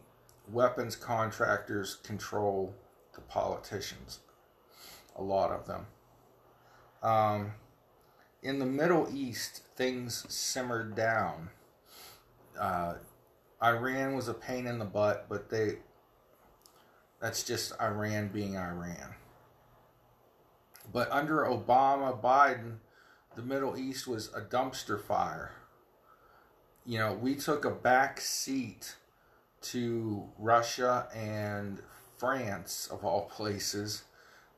weapons 0.52 0.96
contractors 0.96 1.98
control 2.04 2.74
the 3.14 3.22
politicians, 3.22 4.20
a 5.16 5.22
lot 5.22 5.52
of 5.52 5.68
them. 5.68 5.86
Um, 7.04 7.52
in 8.42 8.58
the 8.58 8.66
Middle 8.66 9.08
East, 9.14 9.62
things 9.76 10.26
simmered 10.34 10.96
down 10.96 11.50
uh, 12.60 12.96
Iran 13.64 14.16
was 14.16 14.28
a 14.28 14.34
pain 14.34 14.68
in 14.68 14.80
the 14.80 14.86
butt, 14.86 15.28
but 15.30 15.50
they 15.50 15.78
that's 17.20 17.44
just 17.44 17.74
Iran 17.82 18.28
being 18.28 18.58
Iran. 18.58 19.16
But 20.92 21.12
under 21.12 21.40
Obama, 21.40 22.22
Biden, 22.22 22.78
the 23.36 23.42
Middle 23.42 23.78
East 23.78 24.08
was 24.08 24.30
a 24.36 24.42
dumpster 24.42 25.02
fire. 25.02 25.54
You 26.86 27.00
know, 27.00 27.14
we 27.14 27.36
took 27.36 27.66
a 27.66 27.72
back 27.72 28.22
seat 28.22 28.96
to 29.62 30.30
Russia 30.38 31.08
and 31.16 31.82
France, 32.18 32.88
of 32.92 33.04
all 33.04 33.26
places, 33.26 34.04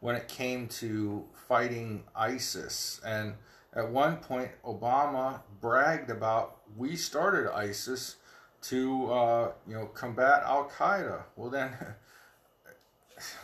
when 0.01 0.15
it 0.15 0.27
came 0.27 0.67
to 0.67 1.25
fighting 1.47 2.03
ISIS. 2.15 2.99
And 3.05 3.35
at 3.77 3.89
one 3.89 4.17
point, 4.17 4.49
Obama 4.65 5.41
bragged 5.61 6.09
about 6.09 6.57
we 6.75 6.95
started 6.95 7.55
ISIS 7.55 8.15
to 8.63 9.11
uh, 9.11 9.51
you 9.67 9.75
know 9.75 9.85
combat 9.85 10.41
Al 10.43 10.67
Qaeda. 10.67 11.21
Well, 11.35 11.51
then 11.51 11.71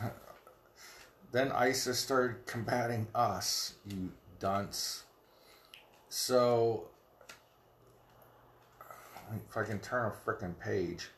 then 1.32 1.52
ISIS 1.52 2.00
started 2.00 2.48
combating 2.48 3.08
us, 3.13 3.75
you 3.86 4.12
dunce. 4.40 5.04
So, 6.10 6.88
if 9.36 9.56
I 9.56 9.63
can 9.63 9.80
turn 9.80 10.12
a 10.12 10.30
freaking 10.30 10.58
page 10.60 11.10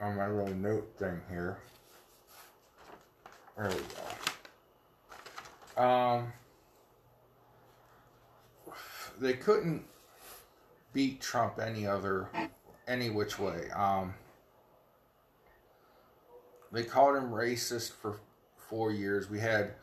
on 0.00 0.16
my 0.16 0.28
little 0.28 0.54
note 0.54 0.94
thing 0.96 1.20
here. 1.28 1.58
There 3.56 3.68
we 3.70 3.76
go. 5.76 5.82
Um, 5.82 6.32
they 9.20 9.34
couldn't 9.34 9.84
beat 10.92 11.20
Trump 11.20 11.58
any 11.58 11.86
other, 11.86 12.28
any 12.86 13.10
which 13.10 13.38
way. 13.38 13.70
Um, 13.70 14.14
they 16.72 16.84
called 16.84 17.16
him 17.16 17.30
racist 17.30 17.92
for 17.92 18.18
four 18.56 18.92
years. 18.92 19.30
We 19.30 19.40
had 19.40 19.74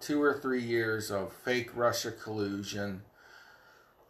two 0.00 0.22
or 0.22 0.38
three 0.38 0.62
years 0.62 1.10
of 1.10 1.32
fake 1.32 1.70
Russia 1.74 2.10
collusion, 2.10 3.02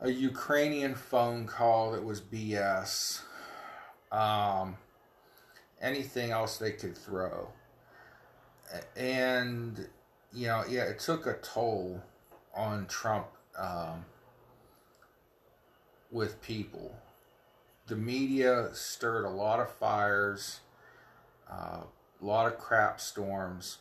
a 0.00 0.10
Ukrainian 0.10 0.94
phone 0.94 1.46
call 1.46 1.92
that 1.92 2.04
was 2.04 2.20
BS, 2.20 3.22
um, 4.12 4.76
anything 5.80 6.30
else 6.30 6.56
they 6.56 6.72
could 6.72 6.96
throw. 6.96 7.48
And, 8.96 9.88
you 10.32 10.46
know, 10.46 10.64
yeah, 10.68 10.84
it 10.84 11.00
took 11.00 11.26
a 11.26 11.34
toll 11.34 12.00
on 12.54 12.86
Trump 12.86 13.26
um, 13.58 14.04
with 16.10 16.40
people. 16.42 16.94
The 17.86 17.96
media 17.96 18.70
stirred 18.72 19.24
a 19.24 19.30
lot 19.30 19.60
of 19.60 19.70
fires, 19.70 20.60
uh, 21.50 21.82
a 22.20 22.24
lot 22.24 22.46
of 22.46 22.58
crap 22.58 23.00
storms 23.00 23.78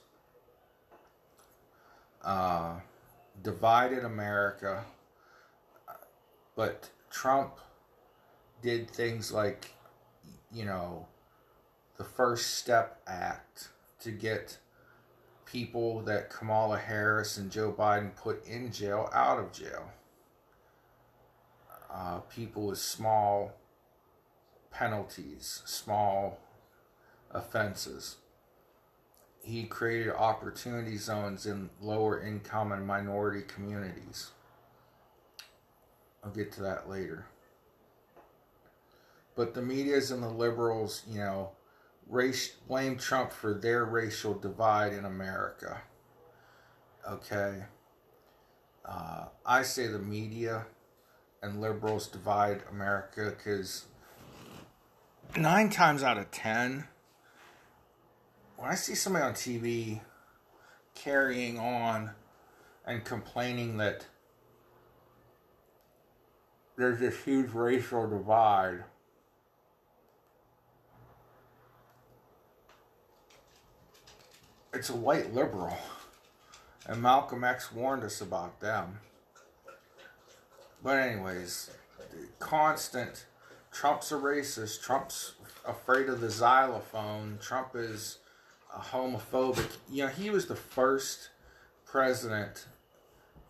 uh, 2.24 2.76
divided 3.42 4.04
America. 4.04 4.84
But 6.56 6.90
Trump 7.10 7.54
did 8.62 8.90
things 8.90 9.32
like, 9.32 9.74
you 10.52 10.66
know, 10.66 11.08
the 11.98 12.04
First 12.04 12.58
Step 12.58 13.02
Act 13.08 13.70
to 14.02 14.12
get 14.12 14.58
people 15.46 16.02
that 16.02 16.30
Kamala 16.30 16.78
Harris 16.78 17.38
and 17.38 17.52
Joe 17.52 17.72
Biden 17.72 18.16
put 18.16 18.46
in 18.46 18.72
jail 18.72 19.10
out 19.14 19.40
of 19.40 19.52
jail. 19.52 19.92
Uh, 21.92 22.20
people 22.20 22.68
with 22.68 22.78
small 22.78 23.54
penalties, 24.72 25.64
small 25.66 26.40
offenses 27.32 28.18
he 29.42 29.64
created 29.64 30.12
opportunity 30.12 30.98
zones 30.98 31.46
in 31.46 31.70
lower 31.82 32.22
income 32.22 32.72
and 32.72 32.86
minority 32.86 33.42
communities. 33.42 34.32
I'll 36.24 36.32
get 36.32 36.52
to 36.54 36.62
that 36.62 36.90
later. 36.90 37.26
But 39.36 39.54
the 39.54 39.62
medias 39.62 40.12
and 40.12 40.22
the 40.22 40.30
liberals, 40.30 41.04
you 41.08 41.20
know, 41.20 41.52
race, 42.08 42.50
blame 42.68 42.98
Trump 42.98 43.32
for 43.32 43.54
their 43.54 43.86
racial 43.86 44.34
divide 44.34 44.94
in 44.94 45.06
America. 45.06 45.82
Okay. 47.10 47.64
Uh, 48.84 49.26
I 49.46 49.62
say 49.64 49.88
the 49.88 50.00
media 50.00 50.66
and 51.42 51.62
liberals 51.62 52.08
divide 52.08 52.62
America 52.72 53.34
because 53.36 53.86
nine 55.38 55.70
times 55.70 56.04
out 56.04 56.18
of 56.18 56.30
ten, 56.32 56.86
when 58.58 58.70
I 58.70 58.76
see 58.76 58.96
somebody 58.96 59.26
on 59.26 59.34
TV 59.34 60.02
carrying 60.96 61.58
on 61.58 62.12
and 62.86 63.04
complaining 63.06 63.78
that 63.78 64.06
there's 66.78 67.00
this 67.00 67.24
huge 67.24 67.52
racial 67.52 68.08
divide, 68.10 68.84
it's 74.74 74.90
a 74.90 74.96
white 74.96 75.34
liberal. 75.34 75.78
And 76.86 77.02
Malcolm 77.02 77.44
X 77.44 77.72
warned 77.72 78.04
us 78.04 78.20
about 78.20 78.60
them. 78.62 79.00
But, 80.84 80.98
anyways, 80.98 81.72
constant 82.40 83.26
Trump's 83.72 84.12
a 84.12 84.16
racist, 84.16 84.82
Trump's 84.82 85.34
afraid 85.66 86.10
of 86.10 86.22
the 86.22 86.30
xylophone, 86.30 87.38
Trump 87.42 87.76
is 87.76 88.18
a 88.76 88.80
homophobic. 88.80 89.68
You 89.92 90.06
know, 90.06 90.10
he 90.10 90.30
was 90.30 90.48
the 90.48 90.56
first 90.56 91.30
president, 91.86 92.66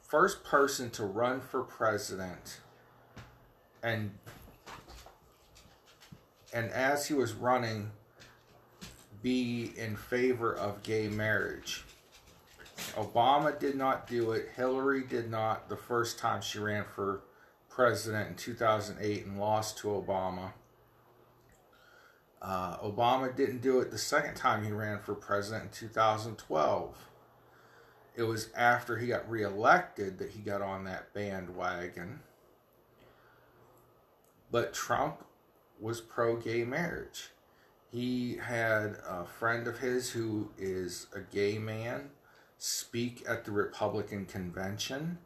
first 0.02 0.44
person 0.44 0.90
to 0.92 1.06
run 1.06 1.40
for 1.40 1.62
president, 1.62 2.60
and 3.82 4.12
and 6.54 6.72
as 6.72 7.08
he 7.08 7.14
was 7.14 7.34
running, 7.34 7.92
be 9.22 9.72
in 9.78 9.96
favor 9.96 10.54
of 10.54 10.82
gay 10.84 11.08
marriage. 11.08 11.84
Obama 12.96 13.58
did 13.58 13.76
not 13.76 14.08
do 14.08 14.32
it. 14.32 14.50
Hillary 14.56 15.04
did 15.04 15.30
not 15.30 15.70
the 15.70 15.78
first 15.78 16.20
time 16.20 16.42
she 16.42 16.60
ran 16.60 16.86
for 16.96 17.22
president 17.70 18.30
in 18.30 18.36
2008 18.36 19.26
and 19.26 19.40
lost 19.40 19.78
to 19.80 19.88
Obama. 19.88 20.54
Uh, 22.42 22.78
Obama 22.78 23.36
didn't 23.36 23.62
do 23.62 23.80
it 23.80 23.92
the 23.92 23.98
second 23.98 24.36
time 24.36 24.64
he 24.64 24.72
ran 24.72 25.00
for 25.00 25.14
president 25.14 25.64
in 25.66 25.70
2012. 25.70 27.10
It 28.16 28.24
was 28.24 28.50
after 28.56 28.98
he 28.98 29.08
got 29.08 29.30
reelected 29.30 30.18
that 30.20 30.32
he 30.32 30.42
got 30.42 30.62
on 30.62 30.86
that 30.86 31.14
bandwagon. 31.14 32.22
But 34.52 34.74
Trump 34.74 35.26
was 35.80 36.02
pro 36.02 36.38
gay 36.38 36.64
marriage. 36.64 37.30
He 37.92 38.38
had 38.38 38.98
a 39.08 39.26
friend 39.26 39.68
of 39.68 39.80
his 39.80 40.12
who 40.12 40.52
is 40.58 41.08
a 41.14 41.22
gay 41.22 41.58
man 41.58 42.12
speak 42.60 43.24
at 43.28 43.46
the 43.46 43.52
Republican 43.52 44.28
convention. 44.28 45.18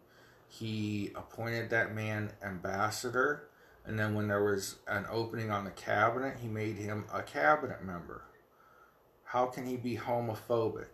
He 0.47 1.11
appointed 1.15 1.69
that 1.71 1.93
man 1.93 2.31
ambassador 2.41 3.49
and 3.85 3.99
then 3.99 4.13
when 4.13 4.27
there 4.27 4.43
was 4.43 4.77
an 4.87 5.05
opening 5.09 5.51
on 5.51 5.65
the 5.65 5.71
cabinet, 5.71 6.37
he 6.41 6.47
made 6.47 6.77
him 6.77 7.05
a 7.13 7.21
cabinet 7.21 7.83
member. 7.83 8.23
How 9.25 9.47
can 9.47 9.65
he 9.65 9.75
be 9.75 9.97
homophobic? 9.97 10.87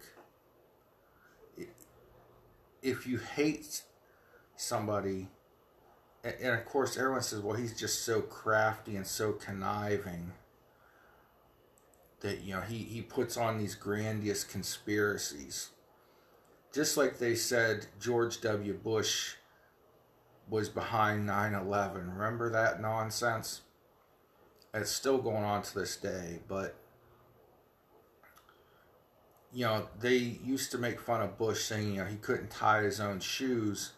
If 2.82 3.06
you 3.06 3.18
hate 3.18 3.84
somebody, 4.56 5.28
and 6.24 6.56
of 6.56 6.66
course 6.66 6.98
everyone 6.98 7.22
says, 7.22 7.42
well, 7.42 7.56
he's 7.56 7.78
just 7.78 8.04
so 8.04 8.22
crafty 8.22 8.96
and 8.96 9.06
so 9.06 9.34
conniving 9.34 10.32
that, 12.22 12.42
you 12.42 12.56
know, 12.56 12.62
he, 12.62 12.78
he 12.78 13.02
puts 13.02 13.38
on 13.38 13.60
these 13.60 13.76
grandiose 13.76 14.44
conspiracies. 14.44 15.70
Just 16.74 16.98
like 16.98 17.18
they 17.18 17.36
said 17.36 17.88
George 18.00 18.42
W. 18.42 18.74
Bush 18.74 19.36
was 20.50 20.70
behind 20.70 21.26
9 21.26 21.54
11. 21.54 22.12
Remember 22.14 22.50
that 22.50 22.82
nonsense? 22.82 23.62
It's 24.74 24.92
still 24.92 25.18
going 25.18 25.44
on 25.44 25.64
to 25.64 25.76
this 25.76 25.96
day, 25.96 26.40
but 26.48 26.76
you 29.52 29.66
know, 29.66 29.88
they 30.00 30.16
used 30.16 30.72
to 30.72 30.78
make 30.78 31.00
fun 31.00 31.22
of 31.22 31.38
Bush 31.38 31.64
saying, 31.64 31.96
you 31.96 32.04
know, 32.04 32.06
he 32.06 32.18
couldn't 32.18 32.52
tie 32.52 32.84
his 32.84 33.00
own 33.00 33.20
shoes, 33.20 33.94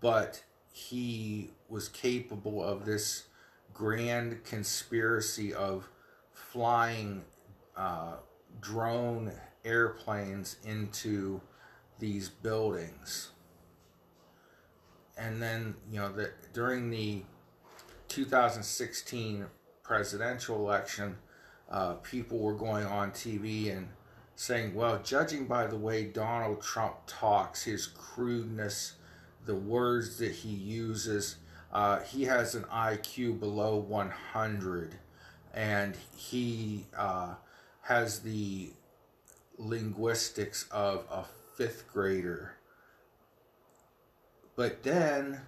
but 0.00 0.44
he 0.72 1.50
was 1.68 1.88
capable 1.88 2.62
of 2.62 2.84
this 2.84 3.24
grand 3.74 4.44
conspiracy 4.44 5.52
of 5.52 5.88
flying 6.32 7.24
uh, 7.76 8.14
drone 8.60 9.32
airplanes 9.64 10.56
into 10.64 11.40
these 11.98 12.28
buildings. 12.28 13.30
And 15.18 15.40
then 15.42 15.74
you 15.90 15.98
know 15.98 16.12
that 16.12 16.52
during 16.52 16.90
the 16.90 17.22
2016 18.08 19.46
presidential 19.82 20.56
election, 20.56 21.16
uh, 21.70 21.94
people 21.94 22.38
were 22.38 22.54
going 22.54 22.86
on 22.86 23.12
TV 23.12 23.70
and 23.74 23.88
saying, 24.34 24.74
"Well, 24.74 25.00
judging 25.02 25.46
by 25.46 25.66
the 25.66 25.78
way 25.78 26.04
Donald 26.04 26.60
Trump 26.62 26.96
talks, 27.06 27.62
his 27.62 27.86
crudeness, 27.86 28.94
the 29.46 29.54
words 29.54 30.18
that 30.18 30.32
he 30.32 30.50
uses, 30.50 31.36
uh, 31.72 32.00
he 32.00 32.24
has 32.24 32.54
an 32.54 32.64
IQ 32.64 33.38
below 33.40 33.76
100, 33.76 34.96
and 35.54 35.96
he 36.14 36.86
uh, 36.96 37.34
has 37.82 38.20
the 38.20 38.70
linguistics 39.58 40.66
of 40.70 41.04
a 41.10 41.24
fifth 41.56 41.86
grader." 41.92 42.52
But 44.54 44.82
then 44.82 45.42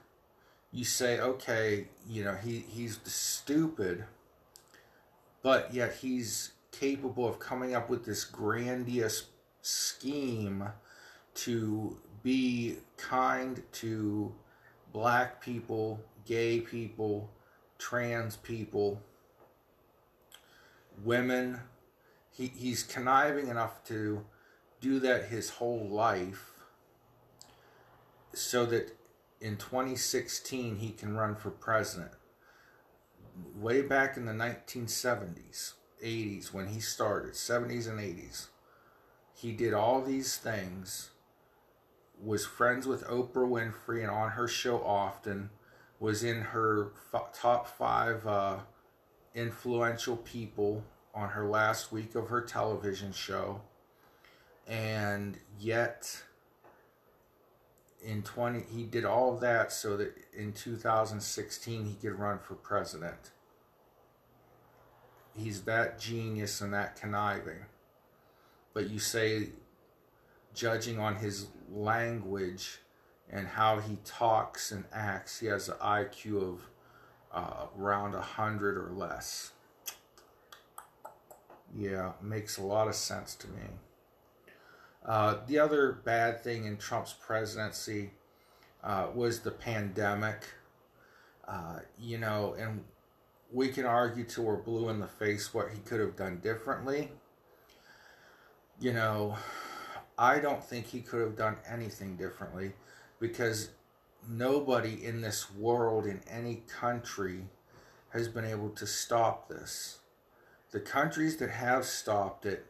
you 0.70 0.84
say, 0.84 1.18
okay, 1.18 1.88
you 2.06 2.24
know, 2.24 2.34
he, 2.34 2.58
he's 2.68 3.00
stupid, 3.04 4.04
but 5.42 5.72
yet 5.72 5.94
he's 5.94 6.52
capable 6.72 7.26
of 7.26 7.38
coming 7.38 7.74
up 7.74 7.88
with 7.88 8.04
this 8.04 8.24
grandiose 8.24 9.28
scheme 9.62 10.68
to 11.34 11.98
be 12.22 12.76
kind 12.98 13.62
to 13.72 14.34
black 14.92 15.40
people, 15.40 16.00
gay 16.26 16.60
people, 16.60 17.30
trans 17.78 18.36
people, 18.36 19.00
women. 21.02 21.60
He, 22.30 22.48
he's 22.48 22.82
conniving 22.82 23.48
enough 23.48 23.82
to 23.84 24.24
do 24.80 25.00
that 25.00 25.26
his 25.26 25.50
whole 25.50 25.88
life 25.88 26.52
so 28.34 28.64
that 28.66 28.96
in 29.40 29.56
2016 29.56 30.76
he 30.76 30.90
can 30.90 31.16
run 31.16 31.34
for 31.34 31.50
president. 31.50 32.12
Way 33.56 33.82
back 33.82 34.16
in 34.16 34.24
the 34.24 34.32
1970s, 34.32 35.74
80s, 36.04 36.52
when 36.52 36.68
he 36.68 36.80
started, 36.80 37.34
70s 37.34 37.88
and 37.88 38.00
80s, 38.00 38.48
he 39.34 39.52
did 39.52 39.72
all 39.72 40.02
these 40.02 40.36
things, 40.36 41.10
was 42.20 42.44
friends 42.44 42.86
with 42.86 43.04
Oprah 43.04 43.48
Winfrey 43.48 44.00
and 44.00 44.10
on 44.10 44.30
her 44.30 44.48
show 44.48 44.82
often, 44.82 45.50
was 46.00 46.24
in 46.24 46.40
her 46.40 46.90
f- 47.12 47.32
top 47.32 47.68
five 47.68 48.26
uh, 48.26 48.58
influential 49.34 50.16
people 50.16 50.84
on 51.14 51.30
her 51.30 51.46
last 51.46 51.92
week 51.92 52.14
of 52.14 52.28
her 52.28 52.40
television 52.40 53.12
show. 53.12 53.60
And 54.68 55.38
yet, 55.58 56.22
in 58.04 58.22
20 58.22 58.64
he 58.70 58.84
did 58.84 59.04
all 59.04 59.34
of 59.34 59.40
that 59.40 59.72
so 59.72 59.96
that 59.96 60.14
in 60.36 60.52
2016 60.52 61.86
he 61.86 61.94
could 61.94 62.18
run 62.18 62.38
for 62.38 62.54
president. 62.54 63.30
He's 65.36 65.62
that 65.62 65.98
genius 65.98 66.60
and 66.60 66.72
that 66.74 66.96
conniving. 67.00 67.66
But 68.74 68.90
you 68.90 68.98
say 68.98 69.50
judging 70.54 70.98
on 70.98 71.16
his 71.16 71.46
language 71.72 72.78
and 73.30 73.46
how 73.46 73.80
he 73.80 73.98
talks 74.04 74.72
and 74.72 74.84
acts 74.92 75.40
he 75.40 75.46
has 75.46 75.68
an 75.68 75.76
iq 75.76 76.42
of 76.42 76.60
uh, 77.32 77.66
around 77.78 78.12
100 78.12 78.76
or 78.76 78.90
less. 78.92 79.52
Yeah 81.76 82.12
makes 82.22 82.58
a 82.58 82.62
lot 82.62 82.88
of 82.88 82.94
sense 82.94 83.34
to 83.36 83.48
me 83.48 83.68
uh, 85.08 85.38
the 85.46 85.58
other 85.58 85.92
bad 86.04 86.44
thing 86.44 86.66
in 86.66 86.76
Trump's 86.76 87.14
presidency 87.14 88.10
uh, 88.84 89.06
was 89.14 89.40
the 89.40 89.50
pandemic. 89.50 90.44
Uh, 91.46 91.78
you 91.98 92.18
know, 92.18 92.54
and 92.58 92.84
we 93.50 93.68
can 93.68 93.86
argue 93.86 94.22
till 94.22 94.44
we're 94.44 94.56
blue 94.56 94.90
in 94.90 95.00
the 95.00 95.06
face 95.06 95.54
what 95.54 95.70
he 95.70 95.78
could 95.78 95.98
have 95.98 96.14
done 96.14 96.38
differently. 96.40 97.10
You 98.78 98.92
know, 98.92 99.36
I 100.18 100.40
don't 100.40 100.62
think 100.62 100.86
he 100.86 101.00
could 101.00 101.22
have 101.22 101.36
done 101.36 101.56
anything 101.66 102.16
differently 102.16 102.72
because 103.18 103.70
nobody 104.28 105.02
in 105.02 105.22
this 105.22 105.50
world, 105.50 106.04
in 106.04 106.20
any 106.30 106.64
country, 106.68 107.44
has 108.10 108.28
been 108.28 108.44
able 108.44 108.68
to 108.70 108.86
stop 108.86 109.48
this. 109.48 110.00
The 110.70 110.80
countries 110.80 111.38
that 111.38 111.48
have 111.48 111.86
stopped 111.86 112.44
it 112.44 112.66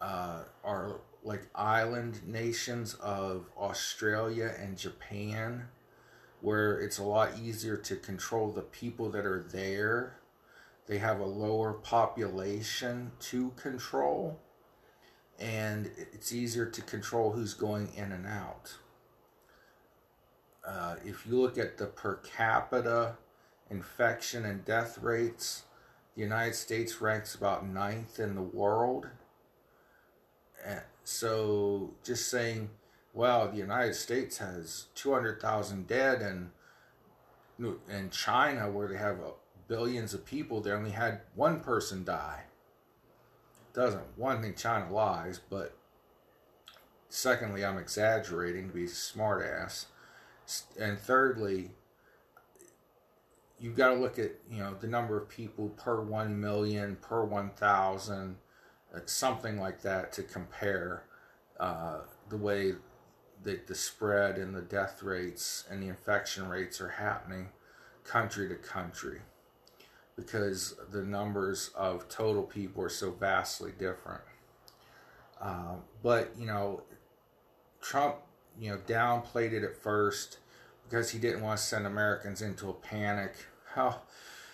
uh, 0.00 0.42
are 0.64 1.00
like 1.22 1.48
island 1.54 2.20
nations 2.26 2.94
of 2.94 3.46
Australia 3.58 4.54
and 4.60 4.78
Japan, 4.78 5.68
where 6.40 6.78
it's 6.78 6.98
a 6.98 7.02
lot 7.02 7.30
easier 7.42 7.76
to 7.76 7.96
control 7.96 8.52
the 8.52 8.62
people 8.62 9.10
that 9.10 9.26
are 9.26 9.42
there. 9.42 10.20
They 10.86 10.98
have 10.98 11.18
a 11.18 11.26
lower 11.26 11.72
population 11.72 13.10
to 13.20 13.50
control, 13.56 14.38
and 15.38 15.90
it's 16.12 16.32
easier 16.32 16.66
to 16.66 16.82
control 16.82 17.32
who's 17.32 17.54
going 17.54 17.92
in 17.96 18.12
and 18.12 18.26
out. 18.26 18.76
Uh, 20.64 20.96
if 21.04 21.26
you 21.26 21.40
look 21.40 21.58
at 21.58 21.78
the 21.78 21.86
per 21.86 22.16
capita 22.16 23.16
infection 23.68 24.44
and 24.44 24.64
death 24.64 24.98
rates, 24.98 25.64
the 26.14 26.22
United 26.22 26.54
States 26.54 27.00
ranks 27.00 27.34
about 27.34 27.66
ninth 27.66 28.20
in 28.20 28.36
the 28.36 28.42
world 28.42 29.08
so 31.04 31.94
just 32.04 32.28
saying, 32.28 32.70
well, 33.14 33.48
the 33.48 33.56
United 33.56 33.94
States 33.94 34.38
has 34.38 34.86
200,000 34.94 35.86
dead 35.86 36.20
and 36.20 36.50
in 37.88 38.10
China 38.10 38.70
where 38.70 38.88
they 38.88 38.96
have 38.96 39.20
uh, 39.20 39.30
billions 39.68 40.14
of 40.14 40.24
people, 40.24 40.60
they 40.60 40.70
only 40.70 40.90
had 40.90 41.20
one 41.34 41.60
person 41.60 42.04
die. 42.04 42.42
Doesn't 43.72 44.04
one 44.16 44.42
thing 44.42 44.54
China 44.54 44.92
lies, 44.92 45.40
but 45.50 45.76
secondly, 47.08 47.64
I'm 47.64 47.78
exaggerating 47.78 48.68
to 48.68 48.74
be 48.74 48.84
smartass, 48.84 49.86
and 50.80 50.98
thirdly, 50.98 51.70
you've 53.60 53.76
got 53.76 53.88
to 53.88 53.94
look 53.94 54.18
at 54.18 54.32
you 54.50 54.58
know 54.58 54.74
the 54.80 54.86
number 54.86 55.18
of 55.18 55.28
people 55.28 55.68
per 55.70 56.00
one 56.00 56.40
million 56.40 56.96
per 56.96 57.22
one 57.22 57.50
thousand 57.50 58.36
something 59.06 59.58
like 59.58 59.82
that 59.82 60.12
to 60.12 60.22
compare 60.22 61.04
uh, 61.60 62.00
the 62.28 62.36
way 62.36 62.74
that 63.42 63.66
the 63.66 63.74
spread 63.74 64.36
and 64.36 64.54
the 64.54 64.62
death 64.62 65.02
rates 65.02 65.64
and 65.70 65.82
the 65.82 65.88
infection 65.88 66.48
rates 66.48 66.80
are 66.80 66.88
happening 66.88 67.48
country 68.04 68.48
to 68.48 68.54
country 68.54 69.20
because 70.16 70.74
the 70.90 71.02
numbers 71.02 71.70
of 71.74 72.08
total 72.08 72.42
people 72.42 72.82
are 72.82 72.88
so 72.88 73.10
vastly 73.10 73.72
different. 73.78 74.22
Um, 75.40 75.82
but 76.02 76.32
you 76.38 76.46
know, 76.46 76.82
Trump, 77.80 78.16
you 78.58 78.70
know, 78.70 78.78
downplayed 78.78 79.52
it 79.52 79.62
at 79.62 79.76
first 79.76 80.38
because 80.88 81.10
he 81.10 81.18
didn't 81.18 81.42
want 81.42 81.58
to 81.58 81.64
send 81.64 81.86
Americans 81.86 82.40
into 82.40 82.70
a 82.70 82.72
panic. 82.72 83.34
How, 83.74 84.00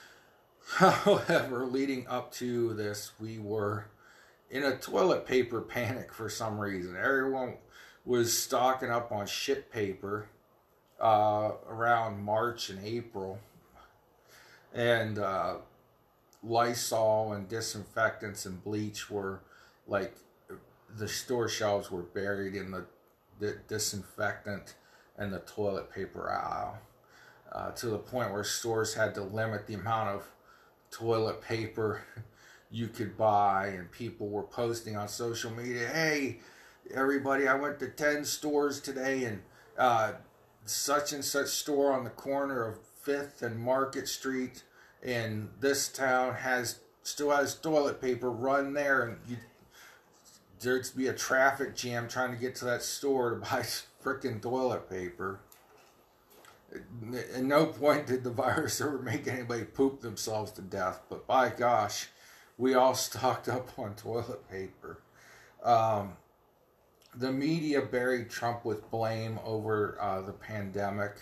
however, 0.74 1.64
leading 1.64 2.06
up 2.08 2.32
to 2.32 2.74
this, 2.74 3.12
we 3.20 3.38
were 3.38 3.86
in 4.52 4.62
a 4.62 4.76
toilet 4.76 5.26
paper 5.26 5.62
panic 5.62 6.12
for 6.12 6.28
some 6.28 6.58
reason. 6.58 6.94
Everyone 6.94 7.54
was 8.04 8.36
stocking 8.36 8.90
up 8.90 9.10
on 9.10 9.26
shit 9.26 9.72
paper 9.72 10.28
uh, 11.00 11.52
around 11.68 12.22
March 12.22 12.68
and 12.68 12.84
April. 12.84 13.40
And 14.74 15.18
uh, 15.18 15.56
Lysol 16.44 17.32
and 17.32 17.48
disinfectants 17.48 18.46
and 18.46 18.62
bleach 18.62 19.10
were 19.10 19.40
like 19.88 20.14
the 20.96 21.08
store 21.08 21.48
shelves 21.48 21.90
were 21.90 22.02
buried 22.02 22.54
in 22.54 22.70
the, 22.70 22.84
the 23.40 23.56
disinfectant 23.68 24.74
and 25.16 25.32
the 25.32 25.38
toilet 25.40 25.90
paper 25.90 26.30
aisle 26.30 26.78
uh, 27.52 27.70
to 27.70 27.86
the 27.86 27.98
point 27.98 28.30
where 28.30 28.44
stores 28.44 28.94
had 28.94 29.14
to 29.14 29.22
limit 29.22 29.66
the 29.66 29.74
amount 29.74 30.10
of 30.10 30.28
toilet 30.90 31.40
paper 31.40 32.02
you 32.72 32.88
could 32.88 33.16
buy, 33.16 33.66
and 33.66 33.90
people 33.92 34.28
were 34.28 34.42
posting 34.42 34.96
on 34.96 35.06
social 35.06 35.50
media, 35.50 35.86
"Hey, 35.86 36.40
everybody, 36.92 37.46
I 37.46 37.54
went 37.54 37.78
to 37.80 37.88
ten 37.88 38.24
stores 38.24 38.80
today, 38.80 39.24
and 39.24 39.42
uh, 39.78 40.12
such 40.64 41.12
and 41.12 41.24
such 41.24 41.48
store 41.48 41.92
on 41.92 42.04
the 42.04 42.10
corner 42.10 42.66
of 42.66 42.78
Fifth 43.02 43.42
and 43.42 43.58
Market 43.58 44.08
Street 44.08 44.62
in 45.02 45.50
this 45.60 45.88
town 45.88 46.34
has 46.34 46.80
still 47.02 47.30
has 47.30 47.54
toilet 47.54 48.00
paper. 48.00 48.30
Run 48.30 48.72
there, 48.72 49.02
and 49.02 49.18
you." 49.28 49.36
There'd 50.60 50.88
be 50.96 51.08
a 51.08 51.12
traffic 51.12 51.74
jam 51.74 52.06
trying 52.06 52.30
to 52.30 52.36
get 52.36 52.54
to 52.56 52.64
that 52.66 52.84
store 52.84 53.30
to 53.30 53.36
buy 53.40 53.66
freaking 54.02 54.40
toilet 54.40 54.88
paper. 54.88 55.40
At 57.34 57.42
no 57.42 57.66
point 57.66 58.06
did 58.06 58.24
the 58.24 58.30
virus 58.44 58.80
ever 58.80 58.98
make 58.98 59.26
anybody 59.26 59.64
poop 59.64 60.00
themselves 60.00 60.52
to 60.52 60.62
death, 60.62 61.00
but 61.10 61.26
by 61.26 61.50
gosh, 61.50 62.08
we 62.58 62.74
all 62.74 62.94
stocked 63.08 63.48
up 63.48 63.78
on 63.78 63.94
toilet 63.94 64.48
paper. 64.50 65.00
Um, 65.62 66.14
the 67.14 67.30
media 67.30 67.82
buried 67.82 68.30
Trump 68.30 68.64
with 68.64 68.90
blame 68.90 69.38
over 69.44 69.98
uh, 70.00 70.22
the 70.22 70.32
pandemic. 70.32 71.16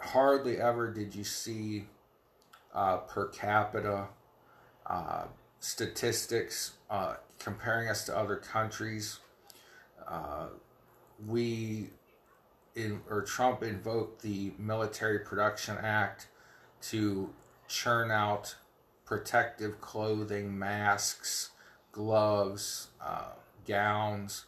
Hardly 0.00 0.58
ever 0.58 0.92
did 0.92 1.14
you 1.14 1.24
see 1.24 1.86
uh, 2.74 2.98
per 2.98 3.28
capita 3.28 4.08
uh, 4.84 5.24
statistics 5.60 6.72
uh, 6.90 7.14
comparing 7.38 7.88
us 7.88 8.04
to 8.04 8.16
other 8.16 8.36
countries. 8.36 9.18
Uh, 10.06 10.48
we 11.26 11.88
in 12.74 13.00
or 13.08 13.22
Trump 13.22 13.62
invoked 13.62 14.20
the 14.22 14.52
Military 14.58 15.18
Production 15.18 15.76
Act 15.78 16.28
to 16.82 17.30
churn 17.66 18.10
out 18.10 18.54
protective 19.06 19.80
clothing, 19.80 20.58
masks, 20.58 21.50
gloves, 21.92 22.88
uh, 23.00 23.30
gowns 23.66 24.44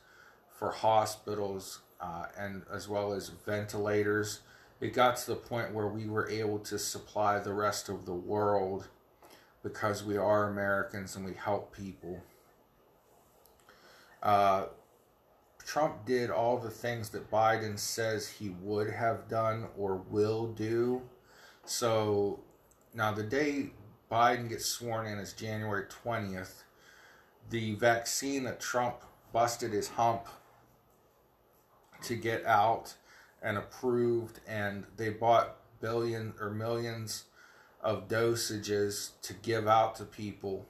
for 0.50 0.70
hospitals, 0.70 1.80
uh, 2.00 2.26
and 2.36 2.62
as 2.72 2.88
well 2.88 3.12
as 3.12 3.28
ventilators. 3.46 4.40
It 4.80 4.92
got 4.92 5.16
to 5.16 5.26
the 5.28 5.36
point 5.36 5.72
where 5.72 5.88
we 5.88 6.06
were 6.06 6.28
able 6.28 6.58
to 6.60 6.78
supply 6.78 7.38
the 7.38 7.52
rest 7.52 7.88
of 7.88 8.04
the 8.04 8.12
world 8.12 8.88
because 9.62 10.04
we 10.04 10.16
are 10.16 10.48
Americans 10.48 11.16
and 11.16 11.24
we 11.24 11.34
help 11.34 11.74
people. 11.74 12.22
Uh, 14.22 14.66
Trump 15.64 16.06
did 16.06 16.30
all 16.30 16.58
the 16.58 16.70
things 16.70 17.10
that 17.10 17.30
Biden 17.30 17.78
says 17.78 18.26
he 18.28 18.50
would 18.62 18.90
have 18.90 19.28
done 19.28 19.66
or 19.76 19.96
will 19.96 20.46
do. 20.46 21.02
So 21.64 22.40
now 22.94 23.12
the 23.12 23.22
day 23.22 23.72
Biden 24.10 24.48
gets 24.48 24.64
sworn 24.64 25.06
in 25.06 25.18
is 25.18 25.32
January 25.32 25.84
20th. 26.04 26.62
The 27.50 27.74
vaccine 27.74 28.44
that 28.44 28.60
Trump 28.60 28.96
busted 29.32 29.72
his 29.72 29.88
hump 29.88 30.26
to 32.02 32.14
get 32.14 32.44
out 32.46 32.94
and 33.42 33.58
approved, 33.58 34.40
and 34.46 34.84
they 34.96 35.10
bought 35.10 35.56
billion 35.80 36.34
or 36.40 36.50
millions 36.50 37.24
of 37.80 38.08
dosages 38.08 39.12
to 39.22 39.32
give 39.34 39.68
out 39.68 39.94
to 39.96 40.04
people. 40.04 40.66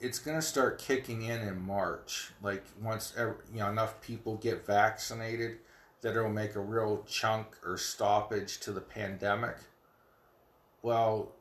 It's 0.00 0.18
going 0.18 0.36
to 0.36 0.42
start 0.42 0.78
kicking 0.78 1.22
in 1.22 1.40
in 1.40 1.60
March. 1.60 2.30
Like 2.42 2.64
once 2.80 3.14
you 3.16 3.60
know 3.60 3.68
enough 3.68 4.00
people 4.00 4.36
get 4.36 4.66
vaccinated, 4.66 5.58
that 6.00 6.16
it'll 6.16 6.30
make 6.30 6.54
a 6.54 6.60
real 6.60 7.04
chunk 7.06 7.56
or 7.64 7.76
stoppage 7.76 8.60
to 8.60 8.72
the 8.72 8.80
pandemic. 8.80 9.56
Well, 10.82 11.32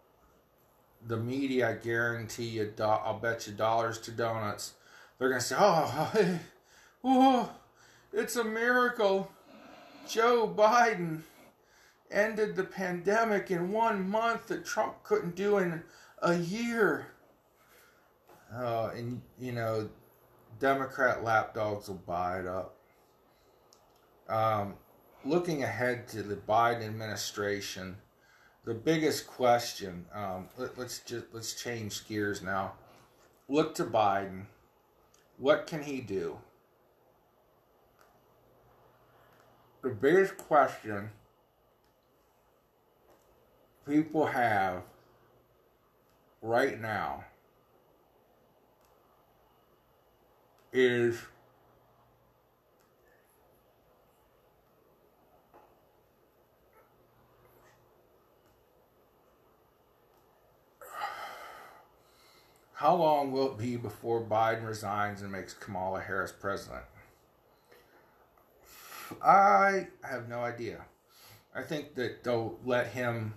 the 1.08 1.18
media, 1.18 1.70
I 1.70 1.74
guarantee 1.74 2.46
you, 2.46 2.74
I'll 2.80 3.20
bet 3.20 3.48
you 3.48 3.54
dollars 3.54 4.00
to 4.02 4.12
donuts, 4.12 4.74
they're 5.18 5.30
going 5.30 5.42
to 5.42 5.46
say, 5.46 5.56
oh, 5.58 6.40
oh, 7.04 7.52
it's 8.14 8.36
a 8.36 8.44
miracle. 8.44 9.32
Joe 10.08 10.54
Biden 10.56 11.22
ended 12.12 12.56
the 12.56 12.64
pandemic 12.64 13.52
in 13.52 13.72
one 13.72 14.08
month 14.08 14.48
that 14.48 14.66
Trump 14.66 15.04
couldn't 15.04 15.36
do 15.36 15.58
in 15.58 15.84
a 16.22 16.36
year. 16.36 17.08
Uh, 18.54 18.92
and, 18.96 19.22
you 19.40 19.52
know, 19.52 19.90
Democrat 20.60 21.24
lapdogs 21.24 21.88
will 21.88 21.96
buy 21.96 22.40
it 22.40 22.48
up. 22.48 22.76
Um, 24.30 24.76
looking 25.26 25.64
ahead 25.64 26.08
to 26.10 26.24
the 26.24 26.36
Biden 26.36 26.86
administration, 26.86 27.98
the 28.68 28.74
biggest 28.74 29.28
question. 29.28 30.06
Um, 30.14 30.50
let, 30.58 30.78
let's 30.78 31.00
just 31.00 31.28
let's 31.32 31.54
change 31.54 32.06
gears 32.06 32.44
now. 32.44 32.74
Look 33.48 33.74
to 33.76 33.86
Biden. 33.86 34.44
What 35.38 35.68
can 35.68 35.84
he 35.84 36.02
do? 36.02 36.38
The 39.84 39.90
biggest 39.90 40.36
question 40.36 41.12
people 43.88 44.26
have 44.26 44.82
right 46.42 46.80
now 46.82 47.24
is 50.74 51.22
how 62.78 62.94
long 62.94 63.32
will 63.32 63.54
it 63.54 63.58
be 63.58 63.76
before 63.76 64.22
Biden 64.22 64.64
resigns 64.64 65.24
and 65.24 65.32
makes 65.32 65.52
Kamala 65.52 66.00
Harris 66.00 66.32
president? 66.32 66.84
I 69.20 69.88
have 70.04 70.30
no 70.30 70.42
idea. 70.42 70.86
I 71.56 71.64
think 71.64 71.96
that 71.96 72.24
they'll 72.24 72.60
let 72.64 72.90
him 72.90 73.34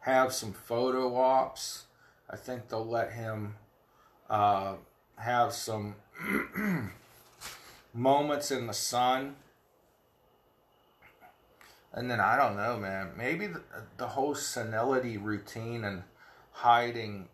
have 0.00 0.32
some 0.32 0.52
photo 0.52 1.14
ops. 1.14 1.84
I 2.28 2.34
think 2.34 2.68
they'll 2.68 2.84
let 2.84 3.12
him 3.12 3.54
uh, 4.28 4.74
have 5.14 5.52
some 5.52 5.94
moments 7.94 8.50
in 8.50 8.66
the 8.66 8.74
sun. 8.74 9.36
And 11.92 12.10
then 12.10 12.18
I 12.18 12.36
don't 12.36 12.56
know, 12.56 12.78
man. 12.78 13.12
Maybe 13.16 13.46
the, 13.46 13.62
the 13.96 14.08
whole 14.08 14.34
senility 14.34 15.16
routine 15.16 15.84
and 15.84 16.02
hiding 16.50 17.28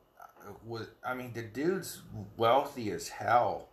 was. 0.65 0.89
I 1.05 1.15
mean, 1.15 1.33
the 1.33 1.43
dude's 1.43 2.03
wealthy 2.37 2.91
as 2.91 3.09
hell 3.09 3.69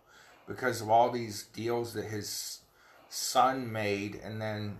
because 0.46 0.80
of 0.80 0.90
all 0.90 1.10
these 1.10 1.44
deals 1.44 1.94
that 1.94 2.06
his 2.06 2.60
son 3.08 3.70
made, 3.72 4.20
and 4.22 4.40
then 4.40 4.78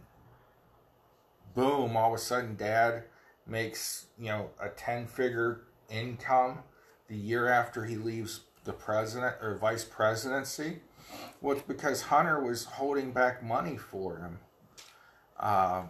boom, 1.55 1.97
all 1.97 2.13
of 2.13 2.19
a 2.19 2.23
sudden, 2.23 2.57
dad 2.57 3.05
makes 3.47 4.07
you 4.19 4.29
know 4.29 4.51
a 4.61 4.69
10 4.69 5.07
figure 5.07 5.63
income 5.91 6.61
the 7.09 7.17
year 7.17 7.49
after 7.49 7.85
he 7.85 7.97
leaves 7.97 8.41
the 8.65 8.73
president 8.73 9.35
or 9.43 9.59
vice 9.59 9.85
presidency 9.85 10.79
well 11.41 11.61
because 11.69 12.03
hunter 12.03 12.43
was 12.43 12.65
holding 12.65 13.13
back 13.13 13.43
money 13.43 13.77
for 13.77 14.17
him 14.19 14.39
uh, 15.39 15.83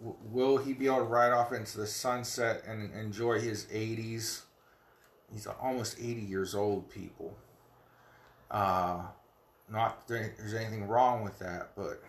will 0.00 0.56
he 0.56 0.72
be 0.72 0.86
able 0.86 0.98
to 0.98 1.02
ride 1.02 1.32
off 1.32 1.52
into 1.52 1.76
the 1.76 1.86
sunset 1.86 2.62
and 2.66 2.92
enjoy 2.94 3.38
his 3.38 3.66
80s 3.66 4.42
he's 5.32 5.46
almost 5.46 5.98
80 5.98 6.20
years 6.20 6.54
old 6.54 6.90
people 6.90 7.36
uh, 8.50 9.02
not 9.70 10.06
that 10.08 10.36
there's 10.38 10.54
anything 10.54 10.86
wrong 10.88 11.22
with 11.22 11.38
that 11.38 11.70
but 11.76 12.02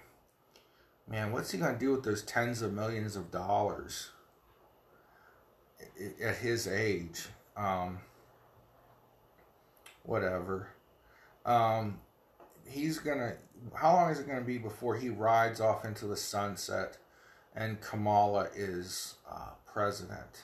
man 1.08 1.32
what's 1.32 1.52
he 1.52 1.58
going 1.58 1.74
to 1.74 1.80
do 1.80 1.92
with 1.92 2.04
those 2.04 2.24
tens 2.24 2.62
of 2.62 2.74
millions 2.74 3.16
of 3.16 3.32
dollars 3.32 4.10
at 6.24 6.38
his 6.38 6.68
age. 6.68 7.28
Um, 7.56 8.00
whatever. 10.04 10.70
Um, 11.46 12.00
he's 12.68 13.00
gonna. 13.00 13.36
How 13.76 13.94
long 13.94 14.12
is 14.12 14.20
it 14.20 14.28
gonna 14.28 14.42
be 14.42 14.58
before 14.58 14.96
he 14.96 15.10
rides 15.10 15.60
off 15.60 15.86
into 15.86 16.06
the 16.06 16.18
sunset, 16.18 16.98
and 17.56 17.82
Kamala 17.82 18.48
is 18.56 19.16
uh, 19.30 19.52
president? 19.66 20.44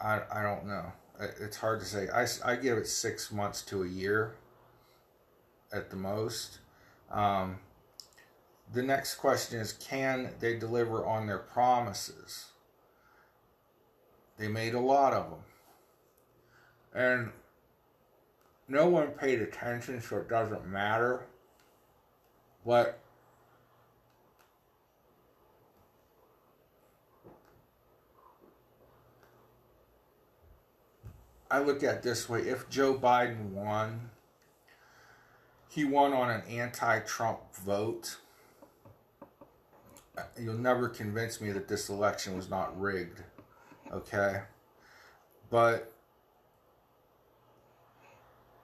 I 0.00 0.20
I 0.32 0.42
don't 0.42 0.66
know. 0.66 0.92
It's 1.40 1.56
hard 1.56 1.80
to 1.80 1.86
say. 1.86 2.08
I 2.08 2.26
I 2.44 2.56
give 2.56 2.78
it 2.78 2.86
six 2.86 3.30
months 3.30 3.62
to 3.62 3.82
a 3.82 3.88
year. 3.88 4.34
At 5.72 5.90
the 5.90 5.96
most. 5.96 6.58
Um, 7.10 7.58
the 8.72 8.82
next 8.82 9.16
question 9.16 9.60
is 9.60 9.72
can 9.72 10.30
they 10.40 10.58
deliver 10.58 11.04
on 11.04 11.26
their 11.26 11.38
promises? 11.38 12.46
They 14.38 14.48
made 14.48 14.74
a 14.74 14.80
lot 14.80 15.12
of 15.12 15.30
them. 15.30 15.40
And 16.94 17.32
no 18.68 18.88
one 18.88 19.08
paid 19.08 19.42
attention, 19.42 20.00
so 20.00 20.18
it 20.18 20.28
doesn't 20.28 20.66
matter. 20.66 21.26
But 22.64 22.98
I 31.50 31.58
look 31.58 31.82
at 31.82 32.02
this 32.02 32.28
way 32.28 32.42
if 32.42 32.68
Joe 32.70 32.94
Biden 32.94 33.50
won, 33.50 34.10
he 35.68 35.84
won 35.84 36.12
on 36.12 36.30
an 36.30 36.42
anti 36.48 37.00
Trump 37.00 37.40
vote. 37.56 38.16
You'll 40.38 40.54
never 40.54 40.88
convince 40.88 41.40
me 41.40 41.50
that 41.52 41.68
this 41.68 41.88
election 41.88 42.36
was 42.36 42.48
not 42.48 42.78
rigged. 42.78 43.22
Okay? 43.92 44.42
But 45.48 45.92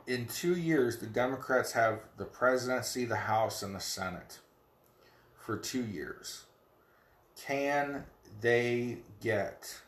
in 0.07 0.27
two 0.27 0.57
years, 0.57 0.99
the 0.99 1.07
Democrats 1.07 1.73
have 1.73 2.01
the 2.17 2.25
presidency, 2.25 3.05
the 3.05 3.17
House, 3.17 3.63
and 3.63 3.75
the 3.75 3.81
Senate 3.81 4.39
for 5.35 5.57
two 5.57 5.85
years. 5.85 6.45
Can 7.41 8.05
they 8.41 8.99
get 9.21 9.81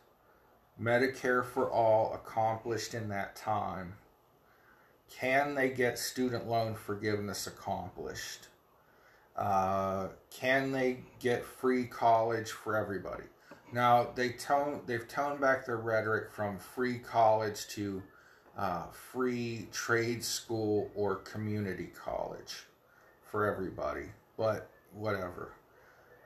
Medicare 0.80 1.44
for 1.44 1.70
all 1.70 2.14
accomplished 2.14 2.94
in 2.94 3.08
that 3.08 3.34
time? 3.34 3.94
Can 5.10 5.54
they 5.54 5.70
get 5.70 5.98
student 5.98 6.48
loan 6.48 6.74
forgiveness 6.74 7.46
accomplished? 7.46 8.46
Uh, 9.36 10.08
can 10.30 10.72
they 10.72 10.98
get 11.20 11.44
free 11.44 11.86
college 11.86 12.50
for 12.50 12.76
everybody? 12.76 13.24
Now 13.72 14.08
they 14.14 14.30
tone 14.30 14.82
they've 14.86 15.06
toned 15.06 15.40
back 15.40 15.66
their 15.66 15.76
rhetoric 15.76 16.30
from 16.30 16.58
free 16.58 16.98
college 16.98 17.66
to 17.68 18.02
uh, 18.56 18.86
free 18.90 19.68
trade 19.72 20.24
school 20.24 20.90
or 20.94 21.16
community 21.16 21.90
college 21.94 22.64
for 23.22 23.46
everybody, 23.46 24.06
but 24.36 24.70
whatever. 24.92 25.52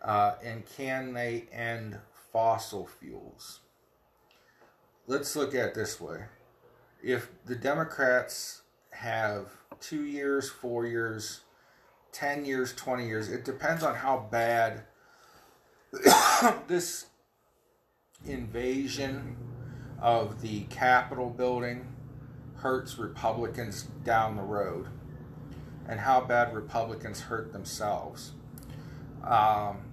Uh, 0.01 0.35
and 0.43 0.65
can 0.67 1.13
they 1.13 1.45
end 1.53 1.99
fossil 2.33 2.87
fuels? 2.87 3.61
Let's 5.07 5.35
look 5.37 5.55
at 5.55 5.69
it 5.71 5.75
this 5.75 6.01
way. 6.01 6.25
If 7.03 7.31
the 7.45 7.57
Democrats 7.57 8.63
have 8.93 9.49
two 9.81 10.05
years, 10.05 10.49
four 10.51 10.87
years, 10.87 11.41
10 12.13 12.45
years, 12.45 12.73
20 12.75 13.07
years, 13.07 13.31
it 13.31 13.45
depends 13.45 13.83
on 13.83 13.97
how 13.97 14.29
bad 14.31 14.85
this 16.69 17.07
invasion 18.25 19.37
of 20.01 20.41
the 20.41 20.61
Capitol 20.65 21.31
building 21.31 21.87
hurts 22.57 22.97
Republicans 22.99 23.85
down 24.05 24.37
the 24.37 24.43
road. 24.43 24.87
and 25.89 26.01
how 26.01 26.21
bad 26.21 26.55
Republicans 26.55 27.23
hurt 27.23 27.53
themselves. 27.53 28.33
Um, 29.25 29.92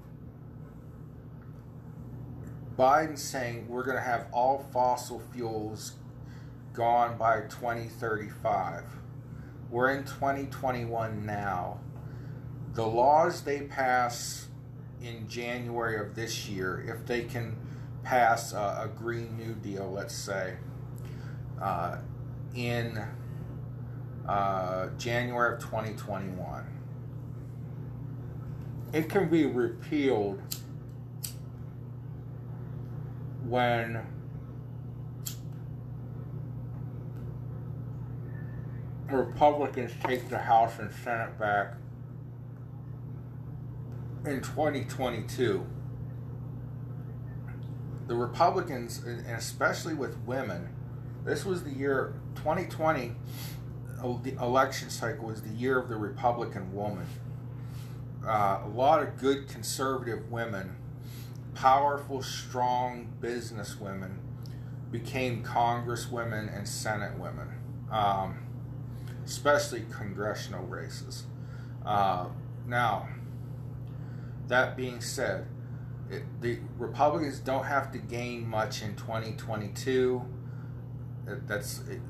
Biden 2.79 3.17
saying 3.17 3.67
we're 3.67 3.83
going 3.83 3.97
to 3.97 4.01
have 4.01 4.27
all 4.31 4.65
fossil 4.71 5.21
fuels 5.33 5.97
gone 6.71 7.17
by 7.17 7.41
2035. 7.41 8.85
We're 9.69 9.89
in 9.89 10.05
2021 10.05 11.25
now. 11.25 11.81
The 12.75 12.87
laws 12.87 13.41
they 13.41 13.63
pass 13.63 14.47
in 15.01 15.27
January 15.27 15.99
of 15.99 16.15
this 16.15 16.47
year, 16.47 16.81
if 16.87 17.05
they 17.05 17.23
can 17.23 17.57
pass 18.03 18.53
a, 18.53 18.83
a 18.85 18.89
Green 18.95 19.35
New 19.37 19.55
Deal, 19.55 19.91
let's 19.91 20.15
say, 20.15 20.55
uh, 21.61 21.97
in 22.55 22.97
uh, 24.25 24.87
January 24.97 25.55
of 25.55 25.59
2021, 25.59 26.65
it 28.93 29.09
can 29.09 29.27
be 29.29 29.45
repealed 29.45 30.41
when 33.49 34.05
Republicans 39.09 39.91
take 40.03 40.29
the 40.29 40.37
House 40.37 40.77
and 40.79 40.91
Senate 41.03 41.37
back 41.39 41.73
in 44.25 44.41
2022. 44.41 45.65
The 48.07 48.15
Republicans, 48.15 49.03
and 49.03 49.25
especially 49.27 49.93
with 49.93 50.17
women, 50.25 50.69
this 51.25 51.45
was 51.45 51.63
the 51.63 51.71
year 51.71 52.13
2020 52.35 53.15
the 54.23 54.33
election 54.41 54.89
cycle 54.89 55.25
was 55.25 55.41
the 55.41 55.49
year 55.49 55.77
of 55.77 55.89
the 55.89 55.95
Republican 55.95 56.73
woman. 56.73 57.05
Uh, 58.25 58.61
a 58.63 58.69
lot 58.69 59.01
of 59.01 59.17
good 59.17 59.47
conservative 59.47 60.31
women, 60.31 60.75
powerful, 61.55 62.21
strong 62.21 63.07
business 63.19 63.79
women, 63.79 64.19
became 64.91 65.43
congresswomen 65.43 66.55
and 66.55 66.67
senate 66.67 67.17
women, 67.19 67.47
um, 67.91 68.39
especially 69.25 69.85
congressional 69.91 70.65
races. 70.65 71.25
Uh, 71.85 72.27
now, 72.67 73.07
that 74.47 74.75
being 74.75 75.01
said, 75.01 75.45
it, 76.09 76.23
the 76.41 76.59
Republicans 76.77 77.39
don't 77.39 77.65
have 77.65 77.91
to 77.91 77.99
gain 77.99 78.47
much 78.47 78.81
in 78.81 78.95
2022. 78.95 80.23
That's 81.45 81.81
it, 81.87 82.01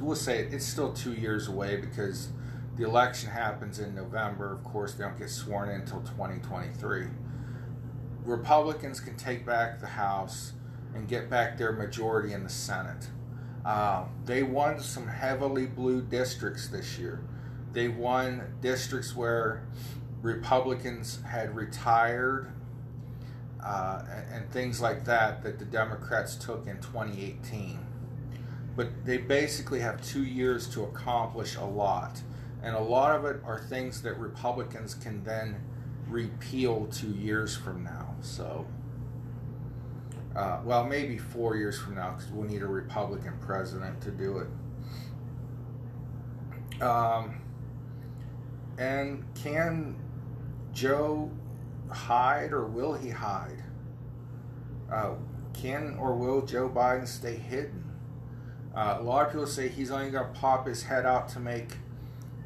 we'll 0.00 0.16
say 0.16 0.40
it's 0.40 0.64
still 0.64 0.92
two 0.92 1.12
years 1.12 1.48
away 1.48 1.76
because 1.76 2.30
the 2.76 2.84
election 2.84 3.30
happens 3.30 3.78
in 3.78 3.94
November. 3.94 4.52
Of 4.52 4.64
course, 4.64 4.94
they 4.94 5.04
don't 5.04 5.18
get 5.18 5.30
sworn 5.30 5.68
in 5.68 5.82
until 5.82 6.00
2023. 6.00 7.06
Republicans 8.26 9.00
can 9.00 9.16
take 9.16 9.46
back 9.46 9.80
the 9.80 9.86
House 9.86 10.52
and 10.94 11.08
get 11.08 11.30
back 11.30 11.56
their 11.56 11.72
majority 11.72 12.32
in 12.32 12.42
the 12.42 12.50
Senate. 12.50 13.08
Uh, 13.64 14.04
they 14.24 14.42
won 14.42 14.80
some 14.80 15.08
heavily 15.08 15.66
blue 15.66 16.02
districts 16.02 16.68
this 16.68 16.98
year. 16.98 17.20
They 17.72 17.88
won 17.88 18.54
districts 18.60 19.14
where 19.14 19.66
Republicans 20.22 21.20
had 21.22 21.54
retired 21.54 22.52
uh, 23.62 24.02
and, 24.10 24.42
and 24.42 24.50
things 24.52 24.80
like 24.80 25.04
that 25.04 25.42
that 25.42 25.58
the 25.58 25.64
Democrats 25.64 26.36
took 26.36 26.66
in 26.66 26.76
2018 26.76 27.86
but 28.76 29.06
they 29.06 29.16
basically 29.16 29.80
have 29.80 30.00
two 30.02 30.22
years 30.22 30.68
to 30.68 30.84
accomplish 30.84 31.56
a 31.56 31.64
lot. 31.64 32.20
And 32.62 32.76
a 32.76 32.80
lot 32.80 33.16
of 33.16 33.24
it 33.24 33.40
are 33.44 33.58
things 33.58 34.02
that 34.02 34.18
Republicans 34.18 34.94
can 34.94 35.24
then 35.24 35.56
repeal 36.08 36.86
two 36.86 37.12
years 37.12 37.56
from 37.56 37.84
now. 37.84 38.14
So, 38.20 38.66
uh, 40.34 40.60
well, 40.64 40.84
maybe 40.84 41.18
four 41.18 41.56
years 41.56 41.78
from 41.78 41.94
now, 41.94 42.12
because 42.12 42.30
we'll 42.30 42.48
need 42.48 42.62
a 42.62 42.66
Republican 42.66 43.34
president 43.40 44.00
to 44.02 44.10
do 44.10 44.38
it. 44.38 44.48
Um, 46.82 47.40
and 48.78 49.24
can 49.34 49.96
Joe 50.72 51.30
hide 51.90 52.52
or 52.52 52.66
will 52.66 52.94
he 52.94 53.10
hide? 53.10 53.62
Uh, 54.92 55.14
can 55.54 55.96
or 55.98 56.14
will 56.14 56.44
Joe 56.44 56.68
Biden 56.68 57.08
stay 57.08 57.36
hidden? 57.36 57.82
Uh, 58.74 58.98
a 59.00 59.02
lot 59.02 59.26
of 59.26 59.32
people 59.32 59.46
say 59.46 59.68
he's 59.68 59.90
only 59.90 60.10
going 60.10 60.26
to 60.26 60.38
pop 60.38 60.66
his 60.66 60.82
head 60.82 61.06
out 61.06 61.30
to 61.30 61.40
make, 61.40 61.72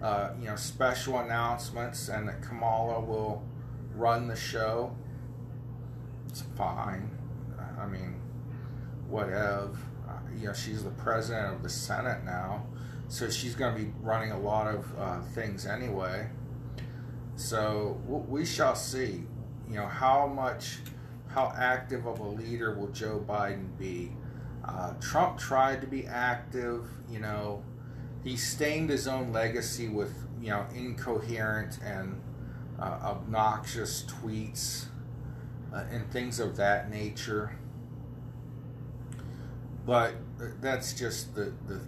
uh, 0.01 0.31
you 0.39 0.47
know, 0.47 0.55
special 0.55 1.19
announcements, 1.19 2.09
and 2.09 2.29
that 2.29 2.41
Kamala 2.41 3.01
will 3.01 3.43
run 4.01 4.27
the 4.27 4.37
show. 4.37 4.97
It's 6.29 6.43
fine. 6.57 7.11
I 7.79 7.87
mean, 7.87 8.21
whatever. 9.09 9.71
Uh, 10.09 10.13
you 10.39 10.47
know, 10.47 10.53
she's 10.53 10.83
the 10.83 10.91
president 10.91 11.55
of 11.55 11.63
the 11.63 11.69
Senate 11.69 12.25
now, 12.25 12.67
so 13.09 13.29
she's 13.31 13.55
going 13.55 13.77
to 13.77 13.83
be 13.83 13.93
running 14.01 14.33
a 14.33 14.39
lot 14.39 14.67
of 14.67 14.99
uh, 14.99 15.21
things 15.21 15.67
anyway. 15.67 16.29
So 17.37 18.01
we 18.07 18.45
shall 18.45 18.75
see. 18.75 19.25
You 19.69 19.77
know, 19.77 19.87
how 19.87 20.27
much, 20.27 20.79
how 21.29 21.53
active 21.57 22.07
of 22.07 22.19
a 22.19 22.29
leader 22.29 22.75
will 22.75 22.89
Joe 22.89 23.25
Biden 23.27 23.79
be? 23.79 24.13
Uh, 24.65 24.93
Trump 25.01 25.39
tried 25.39 25.81
to 25.81 25.87
be 25.87 26.07
active, 26.07 26.85
you 27.09 27.19
know, 27.19 27.63
he 28.23 28.37
stained 28.37 28.91
his 28.91 29.09
own 29.09 29.33
legacy 29.33 29.89
with, 29.89 30.13
you 30.41 30.51
know, 30.51 30.67
incoherent 30.75 31.79
and 31.83 32.21
uh, 32.81 32.99
obnoxious 33.03 34.05
tweets 34.05 34.87
uh, 35.73 35.85
and 35.91 36.11
things 36.11 36.41
of 36.41 36.57
that 36.57 36.91
nature. 36.91 37.57
But 39.87 40.15
that's 40.61 40.93
just 40.93 41.35
the, 41.35 41.53
the 41.67 41.81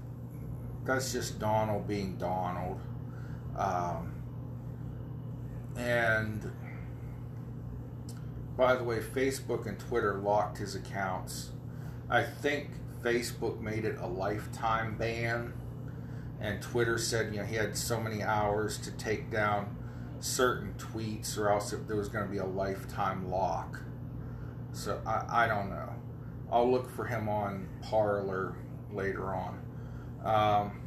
that's 0.84 1.12
just 1.12 1.38
Donald 1.38 1.86
being 1.86 2.16
Donald. 2.16 2.80
Um, 3.56 4.14
and 5.76 6.50
by 8.56 8.74
the 8.74 8.84
way, 8.84 8.98
Facebook 8.98 9.66
and 9.66 9.78
Twitter 9.78 10.18
locked 10.18 10.58
his 10.58 10.74
accounts 10.74 11.52
I 12.12 12.22
think 12.22 12.68
Facebook 13.02 13.62
made 13.62 13.86
it 13.86 13.96
a 13.98 14.06
lifetime 14.06 14.98
ban, 14.98 15.54
and 16.42 16.60
Twitter 16.60 16.98
said 16.98 17.32
you 17.32 17.40
know 17.40 17.46
he 17.46 17.56
had 17.56 17.74
so 17.74 17.98
many 17.98 18.22
hours 18.22 18.76
to 18.80 18.90
take 18.92 19.30
down 19.30 19.74
certain 20.22 20.74
tweets, 20.78 21.36
or 21.36 21.50
else 21.50 21.72
if 21.72 21.86
there 21.86 21.96
was 21.96 22.08
going 22.08 22.24
to 22.24 22.30
be 22.30 22.38
a 22.38 22.46
lifetime 22.46 23.30
lock. 23.30 23.80
So 24.72 25.00
I, 25.06 25.44
I 25.44 25.48
don't 25.48 25.68
know. 25.68 25.90
I'll 26.50 26.70
look 26.70 26.94
for 26.94 27.06
him 27.06 27.28
on 27.28 27.68
Parler 27.82 28.54
later 28.92 29.34
on. 29.34 29.58
Um, 30.24 30.80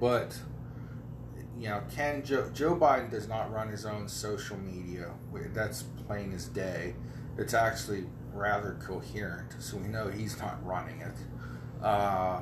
but 0.00 0.38
you 1.58 1.68
know, 1.68 1.82
Ken 1.94 2.24
Joe, 2.24 2.50
Joe 2.52 2.74
Biden 2.74 3.10
does 3.10 3.28
not 3.28 3.52
run 3.52 3.68
his 3.68 3.86
own 3.86 4.08
social 4.08 4.58
media. 4.58 5.12
That's 5.52 5.84
plain 6.06 6.32
as 6.32 6.48
day. 6.48 6.94
It's 7.38 7.54
actually 7.54 8.06
rather 8.32 8.76
coherent, 8.84 9.54
so 9.60 9.76
we 9.76 9.86
know 9.86 10.08
he's 10.08 10.38
not 10.38 10.64
running 10.66 11.00
it. 11.00 11.14
Uh, 11.82 12.40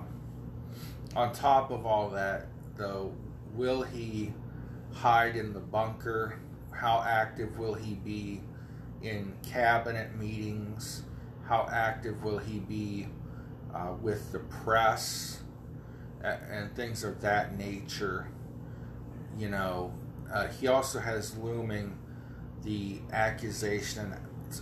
on 1.15 1.33
top 1.33 1.71
of 1.71 1.85
all 1.85 2.09
that, 2.11 2.47
though, 2.77 3.13
will 3.55 3.83
he 3.83 4.33
hide 4.93 5.37
in 5.37 5.53
the 5.53 5.61
bunker? 5.61 6.39
How 6.71 7.05
active 7.07 7.59
will 7.59 7.75
he 7.75 7.95
be 7.95 8.43
in 9.03 9.35
cabinet 9.43 10.17
meetings? 10.17 11.05
How 11.45 11.69
active 11.71 12.23
will 12.23 12.39
he 12.39 12.59
be 12.59 13.09
uh, 13.75 13.95
with 14.01 14.33
the 14.33 14.39
press 14.41 15.43
and, 16.23 16.75
things 16.75 17.05
of 17.05 17.21
that 17.21 17.57
nature? 17.59 18.29
You 19.39 19.49
know, 19.49 19.93
uh, 20.33 20.49
he 20.49 20.69
also 20.69 20.99
has 20.99 21.37
looming 21.37 21.99
the 22.63 23.01
accusation 23.13 24.15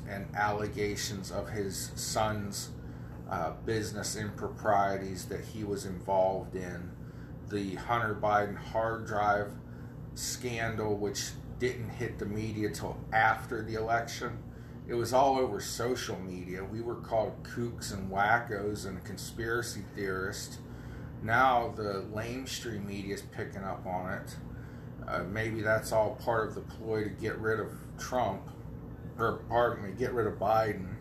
and 0.09 0.27
allegations 0.35 1.31
of 1.31 1.51
his 1.51 1.91
son's 1.97 2.71
uh, 3.31 3.53
business 3.65 4.17
improprieties 4.17 5.27
that 5.27 5.45
he 5.45 5.65
was 5.65 5.85
involved 5.85 6.55
in. 6.55 6.91
The 7.49 7.75
Hunter 7.77 8.15
Biden 8.15 8.57
hard 8.57 9.07
drive 9.07 9.53
scandal, 10.15 10.97
which 10.97 11.31
didn't 11.59 11.91
hit 11.91 12.19
the 12.19 12.27
media 12.27 12.71
till 12.71 12.97
after 13.13 13.63
the 13.63 13.75
election. 13.75 14.39
It 14.89 14.95
was 14.95 15.13
all 15.13 15.39
over 15.39 15.61
social 15.61 16.19
media. 16.19 16.65
We 16.65 16.81
were 16.81 16.97
called 16.97 17.43
kooks 17.43 17.93
and 17.93 18.11
wackos 18.11 18.87
and 18.87 19.03
conspiracy 19.05 19.83
theorists. 19.95 20.59
Now 21.23 21.73
the 21.77 22.05
lamestream 22.13 22.87
media 22.87 23.15
is 23.15 23.23
picking 23.23 23.63
up 23.63 23.87
on 23.87 24.13
it. 24.13 24.37
Uh, 25.07 25.25
maybe 25.25 25.61
that's 25.61 25.93
all 25.93 26.17
part 26.17 26.49
of 26.49 26.55
the 26.55 26.61
ploy 26.61 27.05
to 27.05 27.11
get 27.11 27.39
rid 27.39 27.61
of 27.61 27.71
Trump 27.99 28.43
or 29.21 29.45
pardon 29.49 29.85
me, 29.85 29.91
get 29.97 30.13
rid 30.13 30.27
of 30.27 30.35
Biden. 30.35 30.95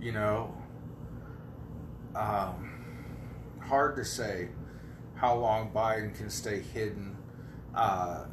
You 0.00 0.12
know, 0.12 0.54
um, 2.14 3.04
hard 3.60 3.96
to 3.96 4.04
say 4.04 4.48
how 5.14 5.36
long 5.36 5.70
Biden 5.70 6.14
can 6.14 6.30
stay 6.30 6.60
hidden. 6.60 7.15
Uh, 7.76 8.24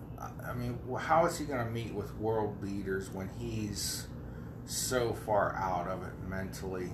I 0.48 0.54
mean, 0.54 0.80
how 0.98 1.26
is 1.26 1.38
he 1.38 1.46
going 1.46 1.66
to 1.66 1.72
meet 1.72 1.94
with 1.94 2.16
world 2.16 2.64
leaders 2.64 3.12
when 3.12 3.30
he's 3.38 4.08
so 4.66 5.14
far 5.14 5.56
out 5.56 5.88
of 5.88 6.04
it 6.04 6.14
mentally? 6.28 6.92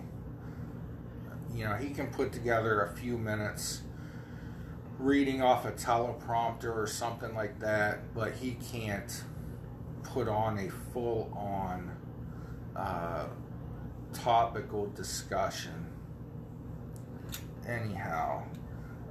You 1.54 1.66
know, 1.66 1.76
he 1.76 1.92
can 1.92 2.08
put 2.08 2.32
together 2.32 2.82
a 2.82 2.96
few 2.96 3.18
minutes 3.18 3.82
reading 4.98 5.42
off 5.42 5.66
a 5.66 5.72
teleprompter 5.72 6.76
or 6.76 6.88
something 6.88 7.34
like 7.36 7.60
that, 7.60 8.14
but 8.14 8.34
he 8.34 8.58
can't 8.72 9.24
put 10.04 10.28
on 10.28 10.58
a 10.58 10.70
full 10.70 11.32
on 11.36 11.96
uh, 12.76 13.28
topical 14.14 14.88
discussion. 14.88 15.86
Anyhow, 17.68 18.44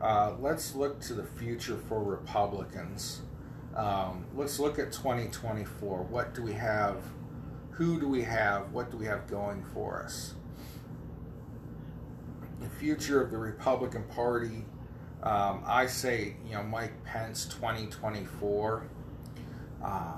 uh, 0.01 0.35
let's 0.41 0.75
look 0.75 1.01
to 1.03 1.15
the 1.15 1.25
future 1.25 1.79
for 1.89 2.03
Republicans. 2.03 3.23
Um, 3.75 4.25
let's 4.35 4.59
look 4.59 4.79
at 4.79 4.93
2024. 4.93 6.03
What 6.05 6.35
do 6.35 6.43
we 6.43 6.53
have? 6.53 6.97
Who 7.71 8.01
do 8.01 8.09
we 8.09 8.23
have? 8.23 8.73
What 8.73 8.91
do 8.91 8.97
we 8.97 9.07
have 9.07 9.29
going 9.29 9.65
for 9.73 10.03
us? 10.03 10.35
The 12.61 12.69
future 12.69 13.23
of 13.23 13.31
the 13.31 13.39
Republican 13.39 14.03
Party. 14.05 14.65
Um, 15.23 15.63
I 15.67 15.87
say, 15.87 16.37
you 16.47 16.55
know, 16.55 16.63
Mike 16.63 17.05
Pence 17.05 17.45
2024. 17.47 18.87
Uh, 19.85 20.13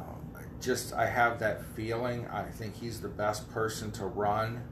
just, 0.60 0.92
I 0.92 1.06
have 1.06 1.38
that 1.40 1.64
feeling. 1.74 2.26
I 2.28 2.44
think 2.44 2.76
he's 2.76 3.00
the 3.00 3.08
best 3.08 3.50
person 3.50 3.90
to 3.92 4.06
run. 4.06 4.62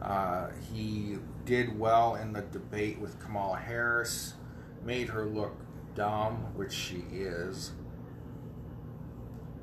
Uh, 0.00 0.48
he 0.72 1.18
did 1.44 1.78
well 1.78 2.16
in 2.16 2.32
the 2.32 2.42
debate 2.42 2.98
with 3.00 3.18
Kamala 3.20 3.58
Harris, 3.58 4.34
made 4.84 5.08
her 5.08 5.24
look 5.24 5.56
dumb, 5.94 6.36
which 6.54 6.72
she 6.72 7.04
is. 7.10 7.72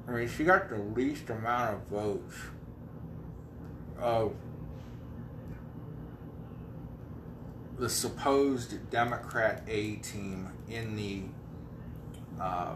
I 0.07 0.11
mean, 0.11 0.27
she 0.27 0.43
got 0.43 0.69
the 0.69 0.77
least 0.77 1.29
amount 1.29 1.75
of 1.75 1.81
votes 1.87 2.35
of 3.97 4.33
the 7.77 7.89
supposed 7.89 8.89
Democrat 8.91 9.63
A 9.67 9.95
team 9.97 10.49
in 10.69 10.95
the 10.95 11.23
uh, 12.39 12.75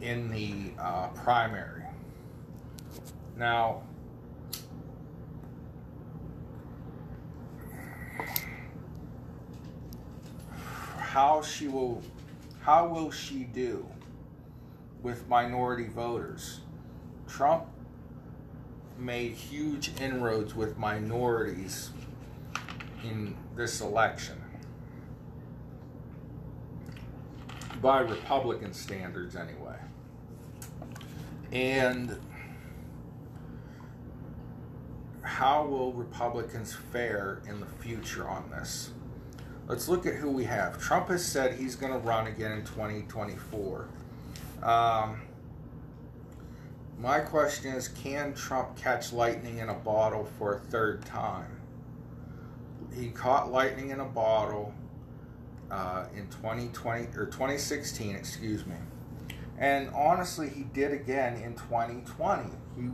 in 0.00 0.30
the 0.30 0.72
uh, 0.80 1.08
primary. 1.08 1.82
Now, 3.36 3.82
how 10.98 11.42
she 11.42 11.68
will, 11.68 12.02
how 12.60 12.86
will 12.86 13.10
she 13.10 13.44
do? 13.44 13.86
With 15.02 15.28
minority 15.28 15.88
voters. 15.88 16.60
Trump 17.26 17.66
made 18.98 19.32
huge 19.32 19.92
inroads 20.00 20.54
with 20.54 20.76
minorities 20.76 21.90
in 23.02 23.34
this 23.56 23.80
election 23.80 24.40
by 27.80 28.00
Republican 28.00 28.74
standards, 28.74 29.36
anyway. 29.36 29.76
And 31.52 32.18
how 35.22 35.64
will 35.64 35.92
Republicans 35.92 36.74
fare 36.74 37.40
in 37.48 37.60
the 37.60 37.66
future 37.66 38.28
on 38.28 38.50
this? 38.50 38.90
Let's 39.66 39.88
look 39.88 40.04
at 40.04 40.14
who 40.14 40.30
we 40.30 40.44
have. 40.44 40.80
Trump 40.80 41.08
has 41.08 41.24
said 41.24 41.58
he's 41.58 41.76
going 41.76 41.92
to 41.92 41.98
run 41.98 42.26
again 42.26 42.52
in 42.52 42.64
2024. 42.64 43.88
Um, 44.62 45.22
my 46.98 47.20
question 47.20 47.72
is 47.72 47.88
can 47.88 48.34
Trump 48.34 48.76
catch 48.76 49.12
lightning 49.12 49.58
in 49.58 49.70
a 49.70 49.74
bottle 49.74 50.28
for 50.38 50.56
a 50.56 50.58
third 50.58 51.04
time? 51.06 51.60
He 52.94 53.08
caught 53.08 53.50
lightning 53.50 53.90
in 53.90 54.00
a 54.00 54.04
bottle 54.04 54.74
uh, 55.70 56.06
in 56.14 56.26
2020 56.28 57.16
or 57.16 57.26
2016, 57.26 58.14
excuse 58.16 58.66
me. 58.66 58.74
And 59.56 59.90
honestly, 59.90 60.48
he 60.48 60.64
did 60.64 60.92
again 60.92 61.40
in 61.40 61.54
2020. 61.54 62.50
He 62.76 62.90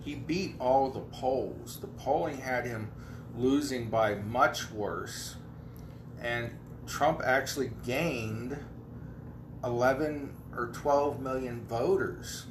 he 0.00 0.14
beat 0.14 0.54
all 0.58 0.90
the 0.90 1.00
polls. 1.00 1.78
The 1.80 1.86
polling 1.86 2.38
had 2.38 2.64
him 2.64 2.90
losing 3.36 3.90
by 3.90 4.14
much 4.14 4.70
worse, 4.70 5.36
and 6.20 6.50
Trump 6.86 7.20
actually 7.24 7.72
gained 7.84 8.58
11 9.64 10.34
or 10.56 10.68
12 10.68 11.20
million 11.20 11.64
voters. 11.66 12.46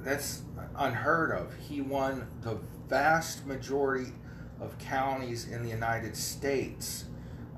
That's 0.00 0.42
unheard 0.76 1.32
of. 1.32 1.54
He 1.68 1.80
won 1.80 2.28
the 2.42 2.58
vast 2.88 3.46
majority 3.46 4.12
of 4.60 4.78
counties 4.78 5.48
in 5.48 5.62
the 5.62 5.68
United 5.68 6.16
States. 6.16 7.04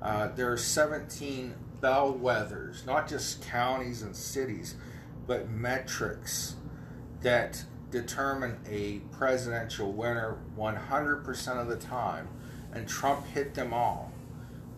Uh, 0.01 0.29
there 0.29 0.51
are 0.51 0.57
17 0.57 1.53
bellwethers, 1.79 2.85
not 2.85 3.07
just 3.07 3.41
counties 3.43 4.01
and 4.01 4.15
cities, 4.15 4.75
but 5.27 5.49
metrics 5.49 6.55
that 7.21 7.63
determine 7.91 8.57
a 8.69 8.99
presidential 9.15 9.91
winner 9.91 10.37
100% 10.57 11.61
of 11.61 11.67
the 11.67 11.75
time, 11.75 12.27
and 12.73 12.87
Trump 12.87 13.25
hit 13.27 13.53
them 13.53 13.73
all. 13.73 14.11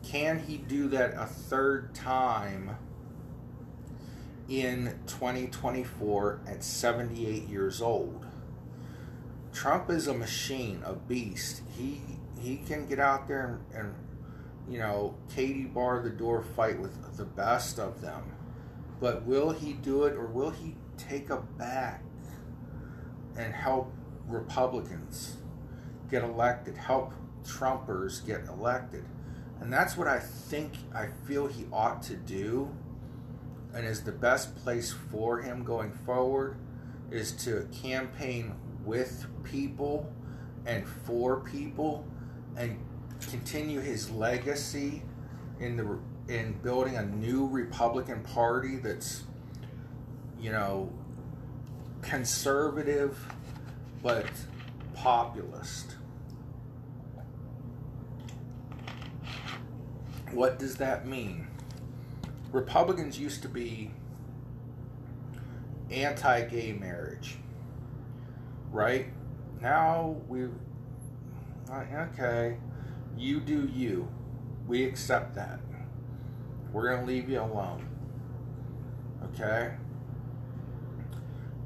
Can 0.03 0.39
he 0.39 0.57
do 0.57 0.89
that 0.89 1.13
a 1.13 1.25
third 1.25 1.93
time 1.95 2.77
in 4.49 4.99
2024 5.07 6.41
at 6.47 6.63
78 6.63 7.47
years 7.47 7.81
old. 7.81 8.25
Trump 9.53 9.89
is 9.89 10.07
a 10.07 10.13
machine, 10.13 10.81
a 10.85 10.93
beast. 10.93 11.61
He 11.77 12.01
he 12.41 12.57
can 12.57 12.87
get 12.87 12.99
out 12.99 13.27
there 13.27 13.61
and, 13.73 13.79
and 13.79 13.95
you 14.67 14.79
know, 14.79 15.15
Katie 15.33 15.65
bar 15.65 16.01
the 16.01 16.09
door 16.09 16.41
fight 16.41 16.79
with 16.79 17.17
the 17.17 17.25
best 17.25 17.79
of 17.79 18.01
them. 18.01 18.23
But 18.99 19.23
will 19.23 19.51
he 19.51 19.73
do 19.73 20.03
it 20.03 20.15
or 20.15 20.25
will 20.27 20.49
he 20.49 20.75
take 20.97 21.29
a 21.29 21.37
back 21.37 22.03
and 23.37 23.53
help 23.53 23.93
Republicans 24.27 25.37
get 26.09 26.23
elected, 26.23 26.77
help 26.77 27.13
Trumpers 27.45 28.25
get 28.25 28.45
elected? 28.47 29.05
And 29.59 29.71
that's 29.71 29.97
what 29.97 30.07
I 30.07 30.19
think 30.19 30.73
I 30.93 31.07
feel 31.25 31.47
he 31.47 31.65
ought 31.71 32.01
to 32.03 32.15
do 32.15 32.69
and 33.73 33.85
is 33.85 34.01
the 34.03 34.11
best 34.11 34.55
place 34.57 34.93
for 35.11 35.41
him 35.41 35.63
going 35.63 35.91
forward 36.05 36.57
is 37.11 37.31
to 37.31 37.67
campaign 37.81 38.53
with 38.85 39.25
people 39.43 40.11
and 40.65 40.87
for 40.87 41.41
people 41.41 42.05
and 42.55 42.77
continue 43.29 43.79
his 43.79 44.09
legacy 44.11 45.01
in 45.59 45.77
the 45.77 45.99
in 46.33 46.53
building 46.63 46.95
a 46.95 47.05
new 47.05 47.47
Republican 47.47 48.21
Party 48.23 48.77
that's 48.77 49.23
you 50.39 50.51
know 50.51 50.91
conservative 52.01 53.17
but 54.01 54.29
populist. 54.93 55.95
What 60.31 60.59
does 60.59 60.75
that 60.77 61.07
mean? 61.07 61.47
Republicans 62.53 63.19
used 63.19 63.41
to 63.41 63.49
be 63.49 63.91
anti 65.91 66.41
gay 66.45 66.71
marriage, 66.71 67.37
right? 68.71 69.07
Now 69.59 70.15
we've, 70.27 70.53
okay, 71.69 72.57
you 73.17 73.39
do 73.39 73.67
you. 73.73 74.07
We 74.67 74.85
accept 74.85 75.35
that. 75.35 75.59
We're 76.71 76.89
going 76.89 77.01
to 77.01 77.07
leave 77.07 77.27
you 77.27 77.41
alone. 77.41 77.87
Okay? 79.25 79.73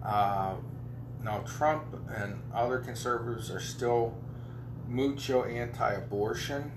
Uh, 0.03 0.55
now, 1.23 1.39
Trump 1.39 1.83
and 2.15 2.41
other 2.53 2.79
conservatives 2.79 3.51
are 3.51 3.59
still 3.59 4.15
mucho 4.87 5.43
anti 5.43 5.93
abortion, 5.93 6.71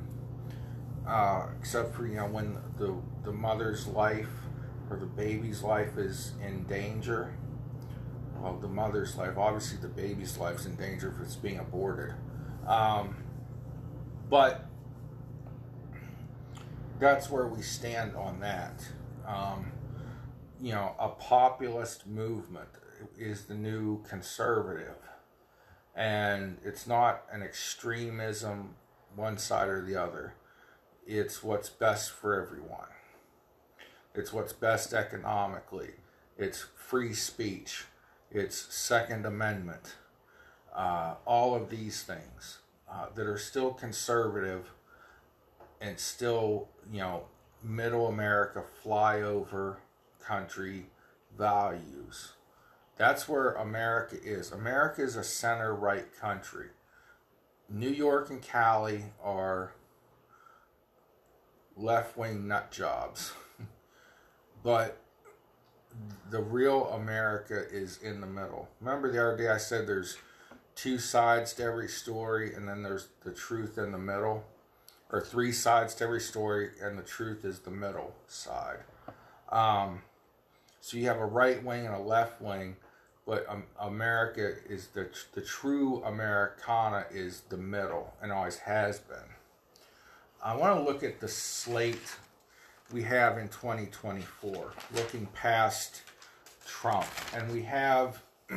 uh, 1.07 1.47
except 1.59 1.95
for, 1.95 2.07
you 2.07 2.17
know, 2.17 2.27
when 2.27 2.59
the 2.79 2.95
the 3.25 3.33
mother's 3.33 3.87
life 3.87 4.29
or 4.89 4.97
the 4.97 5.07
baby's 5.07 5.63
life 5.63 5.97
is 5.97 6.33
in 6.45 6.65
danger. 6.65 7.35
Well, 8.41 8.59
the 8.59 8.69
mother's 8.69 9.17
life, 9.17 9.37
obviously, 9.37 9.79
the 9.79 9.89
baby's 9.89 10.39
life's 10.39 10.67
in 10.67 10.77
danger 10.77 11.15
if 11.15 11.23
it's 11.23 11.37
being 11.37 11.59
aborted. 11.59 12.15
Um, 12.67 13.17
but 14.29 14.67
that's 16.99 17.31
where 17.31 17.47
we 17.47 17.63
stand 17.63 18.17
on 18.17 18.41
that. 18.41 18.85
Um, 19.27 19.73
you 20.61 20.73
know, 20.73 20.95
a 20.99 21.09
populist 21.09 22.07
movement 22.07 22.69
is 23.19 23.45
the 23.45 23.55
new 23.55 24.03
conservative. 24.03 24.97
And 25.95 26.59
it's 26.65 26.87
not 26.87 27.25
an 27.33 27.43
extremism, 27.43 28.75
one 29.15 29.39
side 29.39 29.69
or 29.69 29.85
the 29.85 29.97
other 29.97 30.35
It's 31.07 31.43
what's 31.43 31.69
best 31.69 32.11
for 32.11 32.41
everyone. 32.41 32.87
It's 34.15 34.33
what's 34.33 34.53
best 34.53 34.93
economically. 34.93 35.91
It's 36.37 36.67
free 36.75 37.15
speech. 37.15 37.85
It's 38.31 38.57
Second 38.75 39.25
Amendment. 39.25 39.97
Uh, 40.75 41.15
all 41.25 41.55
of 41.55 41.71
these 41.71 42.03
things 42.03 42.59
uh, 42.91 43.07
that 43.15 43.27
are 43.27 43.39
still 43.39 43.73
conservative 43.73 44.71
and 45.81 45.99
still, 45.99 46.69
you 46.93 47.01
know, 47.01 47.25
middle 47.63 48.09
America 48.09 48.65
flyover 48.85 49.77
country 50.25 50.87
values. 51.37 52.33
That's 52.97 53.29
where 53.29 53.53
America 53.53 54.17
is. 54.23 54.53
America 54.53 55.03
is 55.03 55.17
a 55.17 55.25
center 55.25 55.75
right 55.75 56.07
country. 56.21 56.69
New 57.69 57.89
York 57.89 58.31
and 58.31 58.43
Cali 58.43 59.05
are 59.23 59.73
left 61.77 62.17
wing 62.17 62.49
nut 62.49 62.73
jobs. 62.73 63.33
but 64.63 64.99
the 66.31 66.41
real 66.41 66.87
America 66.91 67.65
is 67.71 67.99
in 68.03 68.21
the 68.21 68.27
middle. 68.27 68.69
Remember 68.81 69.11
the 69.11 69.21
other 69.21 69.37
day 69.37 69.49
I 69.49 69.59
said 69.59 69.87
there's 69.87 70.17
two 70.75 70.99
sides 70.99 71.53
to 71.55 71.65
every 71.65 71.89
story 71.89 72.55
and 72.55 72.69
then 72.69 72.83
there's 72.83 73.09
the 73.25 73.33
truth 73.33 73.79
in 73.79 73.93
the 73.93 73.99
middle? 73.99 74.45
Or 75.13 75.21
three 75.21 75.51
sides 75.51 75.95
to 75.97 76.05
every 76.05 76.21
story 76.21 76.71
and 76.81 76.97
the 76.97 77.03
truth 77.03 77.45
is 77.45 77.61
the 77.61 77.71
middle 77.71 78.15
side. 78.29 78.79
Um, 79.51 80.03
so 80.81 80.97
you 80.97 81.07
have 81.09 81.19
a 81.19 81.27
right 81.27 81.63
wing 81.63 81.85
and 81.85 81.95
a 81.95 82.01
left 82.01 82.41
wing, 82.41 82.77
but 83.27 83.45
um, 83.49 83.65
America 83.79 84.55
is 84.69 84.89
the 84.89 85.09
the 85.35 85.43
true 85.43 86.03
Americana 86.05 87.07
is 87.13 87.43
the 87.49 87.57
middle 87.57 88.15
and 88.23 88.31
always 88.31 88.59
has 88.59 89.01
been. 89.01 89.19
I 90.43 90.57
want 90.57 90.77
to 90.77 90.83
look 90.83 91.03
at 91.03 91.21
the 91.21 91.29
slate 91.29 92.17
we 92.93 93.03
have 93.03 93.39
in 93.39 93.49
2024, 93.49 94.73
looking 94.95 95.27
past 95.35 96.03
Trump, 96.67 97.07
and 97.35 97.51
we 97.53 97.63
have 97.63 98.23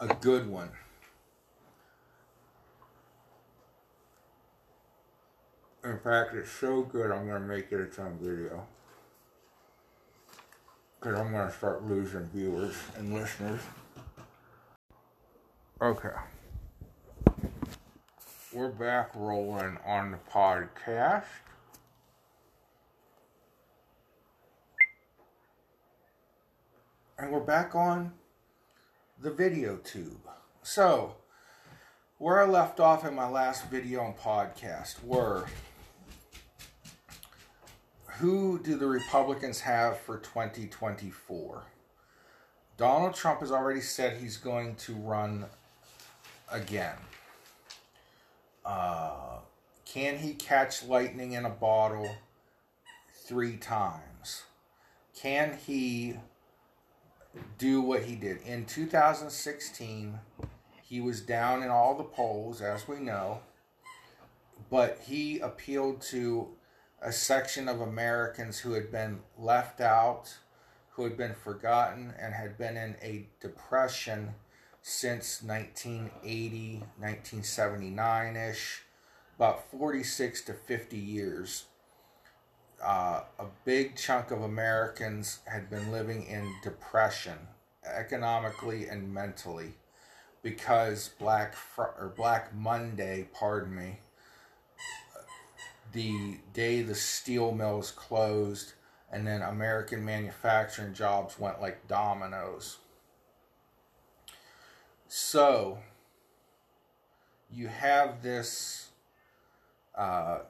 a 0.00 0.14
good 0.20 0.46
one. 0.46 0.70
In 5.82 5.98
fact, 5.98 6.34
it's 6.34 6.50
so 6.50 6.82
good, 6.82 7.10
I'm 7.10 7.26
going 7.26 7.42
to 7.42 7.48
make 7.48 7.70
it 7.70 7.80
its 7.80 7.98
own 7.98 8.18
video 8.20 8.66
because 10.98 11.18
I'm 11.18 11.32
going 11.32 11.46
to 11.46 11.54
start 11.54 11.84
losing 11.86 12.26
viewers 12.32 12.74
and 12.96 13.12
listeners. 13.12 13.60
Okay. 15.82 16.08
We're 18.54 18.70
back 18.70 19.10
rolling 19.14 19.76
on 19.84 20.12
the 20.12 20.18
podcast. 20.32 21.24
And 27.16 27.30
we're 27.30 27.38
back 27.38 27.76
on 27.76 28.12
the 29.20 29.30
video 29.30 29.76
tube. 29.76 30.28
So, 30.62 31.14
where 32.18 32.42
I 32.42 32.44
left 32.44 32.80
off 32.80 33.04
in 33.04 33.14
my 33.14 33.28
last 33.28 33.70
video 33.70 34.04
and 34.04 34.16
podcast 34.16 34.96
were 35.04 35.46
who 38.18 38.58
do 38.58 38.76
the 38.76 38.88
Republicans 38.88 39.60
have 39.60 40.00
for 40.00 40.18
2024? 40.18 41.62
Donald 42.76 43.14
Trump 43.14 43.40
has 43.40 43.52
already 43.52 43.80
said 43.80 44.16
he's 44.16 44.36
going 44.36 44.74
to 44.74 44.94
run 44.94 45.46
again. 46.50 46.96
Uh, 48.66 49.38
can 49.84 50.18
he 50.18 50.34
catch 50.34 50.82
lightning 50.82 51.30
in 51.30 51.44
a 51.44 51.50
bottle 51.50 52.16
three 53.24 53.56
times? 53.56 54.42
Can 55.14 55.56
he 55.64 56.16
do 57.58 57.80
what 57.80 58.04
he 58.04 58.14
did? 58.14 58.42
In 58.42 58.64
2016, 58.66 60.18
he 60.82 61.00
was 61.00 61.20
down 61.20 61.62
in 61.62 61.70
all 61.70 61.96
the 61.96 62.04
polls, 62.04 62.60
as 62.60 62.86
we 62.86 62.96
know, 62.96 63.40
but 64.70 65.00
he 65.06 65.38
appealed 65.40 66.00
to 66.02 66.48
a 67.02 67.12
section 67.12 67.68
of 67.68 67.80
Americans 67.80 68.58
who 68.58 68.72
had 68.72 68.90
been 68.90 69.20
left 69.38 69.80
out, 69.80 70.36
who 70.90 71.04
had 71.04 71.16
been 71.16 71.34
forgotten, 71.34 72.14
and 72.18 72.34
had 72.34 72.56
been 72.56 72.76
in 72.76 72.96
a 73.02 73.28
depression 73.40 74.34
since 74.80 75.42
1980, 75.42 76.78
1979 76.98 78.36
ish, 78.36 78.82
about 79.36 79.70
46 79.70 80.42
to 80.42 80.52
50 80.52 80.96
years. 80.96 81.64
Uh, 82.84 83.22
a 83.38 83.46
big 83.64 83.96
chunk 83.96 84.30
of 84.30 84.42
Americans 84.42 85.38
had 85.46 85.70
been 85.70 85.90
living 85.90 86.26
in 86.26 86.52
depression, 86.62 87.38
economically 87.84 88.88
and 88.88 89.12
mentally, 89.12 89.72
because 90.42 91.08
Black 91.18 91.54
Fr- 91.54 91.94
or 91.98 92.12
Black 92.14 92.54
Monday, 92.54 93.26
pardon 93.32 93.74
me, 93.74 94.00
the 95.92 96.36
day 96.52 96.82
the 96.82 96.94
steel 96.94 97.52
mills 97.52 97.90
closed 97.90 98.74
and 99.10 99.26
then 99.26 99.42
American 99.42 100.04
manufacturing 100.04 100.92
jobs 100.92 101.38
went 101.38 101.60
like 101.60 101.86
dominoes. 101.86 102.78
So 105.06 105.78
you 107.48 107.68
have 107.68 108.22
this 108.22 108.88
uh, 109.94 110.40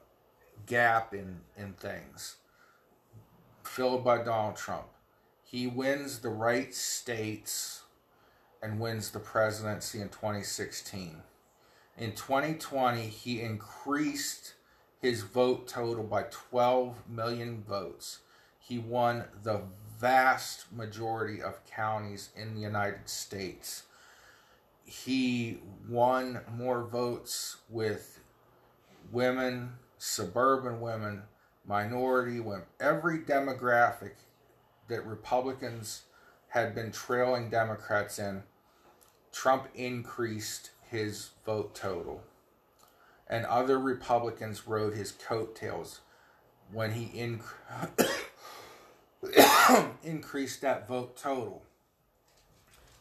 gap 0.65 1.13
in, 1.13 1.41
in 1.57 1.73
things 1.73 2.37
filled 3.63 4.03
by 4.03 4.23
Donald 4.23 4.55
Trump. 4.55 4.87
He 5.43 5.67
wins 5.67 6.19
the 6.19 6.29
right 6.29 6.73
states 6.73 7.83
and 8.61 8.79
wins 8.79 9.11
the 9.11 9.19
presidency 9.19 10.01
in 10.01 10.09
2016. 10.09 11.17
In 11.97 12.11
2020, 12.13 13.01
he 13.01 13.41
increased 13.41 14.53
his 15.01 15.21
vote 15.21 15.67
total 15.67 16.03
by 16.03 16.23
12 16.29 17.09
million 17.09 17.63
votes. 17.67 18.19
He 18.59 18.79
won 18.79 19.25
the 19.43 19.61
vast 19.99 20.71
majority 20.71 21.41
of 21.41 21.65
counties 21.65 22.29
in 22.35 22.55
the 22.55 22.61
United 22.61 23.07
States. 23.07 23.83
He 24.83 25.59
won 25.87 26.41
more 26.51 26.83
votes 26.83 27.57
with 27.69 28.19
women, 29.11 29.73
suburban 30.05 30.79
women, 30.79 31.23
minority 31.65 32.39
women, 32.39 32.65
every 32.79 33.17
demographic 33.17 34.13
that 34.87 35.05
Republicans 35.05 36.03
had 36.49 36.75
been 36.75 36.91
trailing 36.91 37.49
Democrats 37.49 38.19
in. 38.19 38.43
Trump 39.31 39.67
increased 39.73 40.69
his 40.89 41.31
vote 41.43 41.73
total 41.73 42.23
and 43.27 43.45
other 43.47 43.79
Republicans 43.79 44.67
rode 44.67 44.93
his 44.93 45.11
coattails 45.11 46.01
when 46.71 46.91
he 46.91 47.07
inc- 47.19 47.41
increased 50.03 50.61
that 50.61 50.87
vote 50.87 51.17
total 51.17 51.63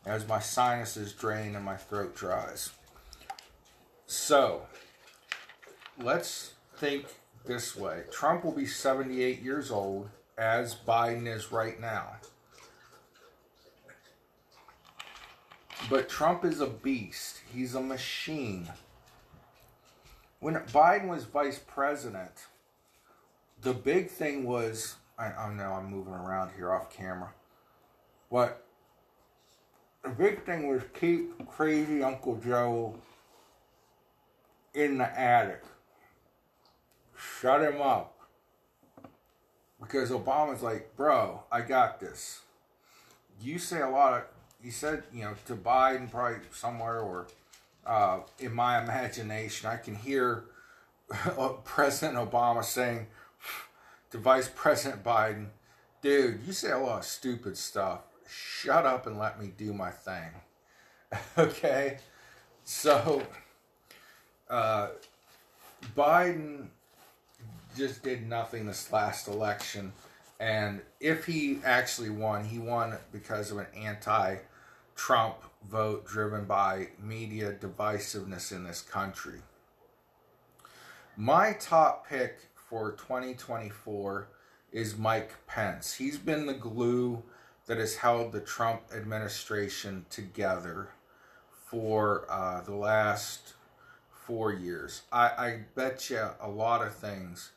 as 0.07 0.27
my 0.27 0.39
sinuses 0.39 1.13
drain 1.13 1.55
and 1.55 1.65
my 1.65 1.77
throat 1.77 2.17
dries. 2.17 2.73
So, 4.07 4.63
let's 5.99 6.54
think 6.77 7.07
this 7.45 7.77
way 7.77 8.05
Trump 8.11 8.45
will 8.45 8.53
be 8.53 8.67
78 8.67 9.43
years 9.43 9.71
old, 9.71 10.09
as 10.37 10.75
Biden 10.75 11.27
is 11.27 11.53
right 11.53 11.81
now. 11.81 12.17
But 15.91 16.09
Trump 16.09 16.45
is 16.45 16.61
a 16.61 16.67
beast, 16.67 17.41
he's 17.53 17.75
a 17.75 17.81
machine 17.81 18.69
when 20.45 20.57
Biden 20.57 21.09
was 21.09 21.25
vice 21.25 21.59
president, 21.59 22.49
the 23.63 23.73
big 23.73 24.11
thing 24.11 24.45
was 24.45 24.97
I, 25.19 25.33
I 25.33 25.55
know 25.55 25.73
I'm 25.73 25.91
moving 25.91 26.13
around 26.13 26.51
here 26.55 26.71
off 26.71 26.95
camera, 26.95 27.33
but 28.31 28.63
the 30.03 30.11
big 30.11 30.45
thing 30.45 30.69
was 30.69 30.83
keep 31.01 31.49
crazy 31.49 32.03
Uncle 32.03 32.37
Joe 32.37 32.95
in 34.75 34.99
the 34.99 35.19
attic. 35.19 35.63
Shut 37.17 37.63
him 37.63 37.81
up. 37.81 38.19
Because 39.81 40.11
Obama's 40.11 40.63
like, 40.63 40.97
bro, 40.97 41.43
I 41.53 41.61
got 41.61 42.01
this. 42.01 42.41
You 43.41 43.59
say 43.59 43.81
a 43.81 43.89
lot 43.89 44.15
of, 44.15 44.23
you 44.63 44.71
said, 44.71 45.03
you 45.13 45.25
know, 45.25 45.35
to 45.47 45.55
Biden 45.55 46.11
probably 46.11 46.39
somewhere 46.53 47.01
or 47.01 47.27
uh, 47.87 48.21
in 48.39 48.55
my 48.55 48.83
imagination, 48.83 49.69
I 49.69 49.77
can 49.77 49.95
hear 49.95 50.45
President 51.65 52.19
Obama 52.19 52.65
saying 52.65 53.07
to 54.11 54.19
Vice 54.19 54.51
President 54.55 55.05
Biden, 55.05 55.49
dude, 56.01 56.41
you 56.47 56.53
say 56.53 56.71
a 56.71 56.79
lot 56.79 57.01
of 57.01 57.05
stupid 57.05 57.57
stuff. 57.57 58.01
Shut 58.29 58.87
up 58.87 59.07
and 59.07 59.19
let 59.19 59.41
me 59.41 59.53
do 59.57 59.75
my 59.75 59.91
thing. 59.91 60.31
okay? 61.39 61.99
So, 62.65 63.23
uh, 64.49 64.89
Biden 65.95 66.69
just 67.77 68.03
did 68.03 68.29
nothing 68.29 68.67
this 68.67 68.93
last 68.93 69.29
election. 69.29 69.93
And 70.41 70.83
if 71.01 71.27
he 71.27 71.61
actually 71.65 72.11
won, 72.11 72.45
he 72.45 72.59
won 72.59 72.97
because 73.13 73.51
of 73.51 73.59
an 73.59 73.67
anti 73.77 74.37
Trump 74.97 75.37
vote 75.69 76.07
driven 76.07 76.45
by 76.45 76.89
media 77.03 77.53
divisiveness 77.53 78.53
in 78.53 78.65
this 78.65 78.81
country. 78.81 79.41
My 81.17 81.53
top 81.53 82.09
pick 82.09 82.49
for 82.55 82.93
2024 82.93 84.29
is 84.73 84.99
Mike 84.99 85.33
Pence. 85.47 85.95
He's 85.95 86.19
been 86.19 86.47
the 86.47 86.55
glue 86.55 87.23
that 87.67 87.79
has 87.79 87.97
held 87.97 88.33
the 88.33 88.41
Trump 88.41 88.83
administration 88.95 90.05
together 90.11 90.89
for 91.67 92.27
uh, 92.29 92.61
the 92.63 92.75
last 92.75 93.55
four 94.27 94.53
years. 94.53 95.03
I, 95.13 95.27
I 95.27 95.61
bet 95.75 96.11
you 96.11 96.29
a 96.41 96.49
lot 96.49 96.85
of 96.85 96.95
things. 96.95 97.53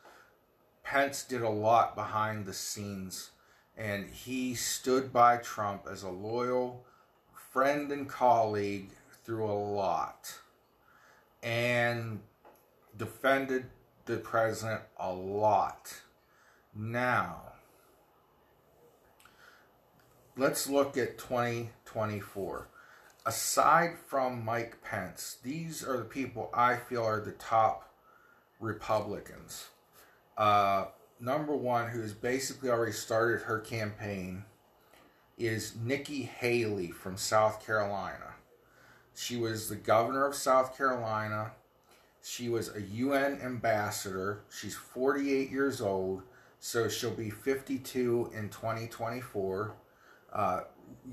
Pence 0.90 1.26
did 1.26 1.42
a 1.42 1.50
lot 1.50 1.96
behind 1.96 2.46
the 2.46 2.54
scenes, 2.54 3.32
and 3.76 4.10
he 4.10 4.56
stood 4.56 5.12
by 5.12 5.36
Trump 5.36 5.86
as 5.92 6.02
a 6.02 6.10
loyal 6.10 6.86
friend 7.34 7.92
and 7.92 8.08
colleague 8.08 8.92
through 9.26 9.44
a 9.44 9.52
lot 9.52 10.40
and 11.44 12.22
defended 12.98 13.66
the 14.06 14.16
president 14.16 14.80
a 14.98 15.12
lot. 15.12 16.04
Now, 16.74 17.42
let's 20.38 20.70
look 20.70 20.96
at 20.98 21.18
2024. 21.18 22.70
Aside 23.26 23.98
from 24.08 24.46
Mike 24.46 24.82
Pence, 24.82 25.36
these 25.44 25.84
are 25.84 25.98
the 25.98 26.06
people 26.06 26.50
I 26.54 26.78
feel 26.78 27.04
are 27.04 27.20
the 27.20 27.34
top 27.34 27.94
Republicans. 28.62 29.68
Uh, 30.38 30.86
number 31.20 31.56
one, 31.56 31.90
who's 31.90 32.14
basically 32.14 32.70
already 32.70 32.92
started 32.92 33.42
her 33.42 33.60
campaign, 33.60 34.46
is 35.38 35.76
Nikki 35.76 36.24
Haley 36.24 36.92
from 36.92 37.18
South 37.18 37.66
Carolina. 37.66 38.36
She 39.16 39.38
was 39.38 39.70
the 39.70 39.76
governor 39.76 40.26
of 40.26 40.36
South 40.36 40.78
Carolina. 40.78 41.52
She 42.22 42.50
was 42.50 42.76
a 42.76 42.82
UN 42.82 43.40
ambassador. 43.42 44.42
She's 44.50 44.76
48 44.76 45.50
years 45.50 45.82
old, 45.82 46.24
so 46.60 46.88
she'll 46.88 47.12
be 47.12 47.30
52 47.30 48.32
in 48.36 48.50
2024 48.50 49.76
uh, 50.34 50.62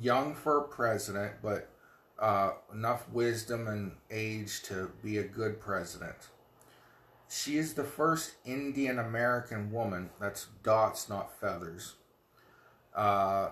young 0.01 0.35
for 0.35 0.59
a 0.59 0.69
president, 0.69 1.33
but 1.43 1.71
uh, 2.19 2.53
enough 2.73 3.09
wisdom 3.11 3.69
and 3.69 3.93
age 4.11 4.63
to 4.65 4.91
be 5.03 5.19
a 5.19 5.23
good 5.23 5.61
president. 5.61 6.17
She 7.35 7.59
is 7.59 7.75
the 7.75 7.83
first 7.83 8.35
Indian 8.45 9.01
American 9.01 9.73
woman, 9.73 10.11
that's 10.21 10.47
dots, 10.63 11.09
not 11.09 11.37
feathers, 11.41 11.97
uh, 12.95 13.49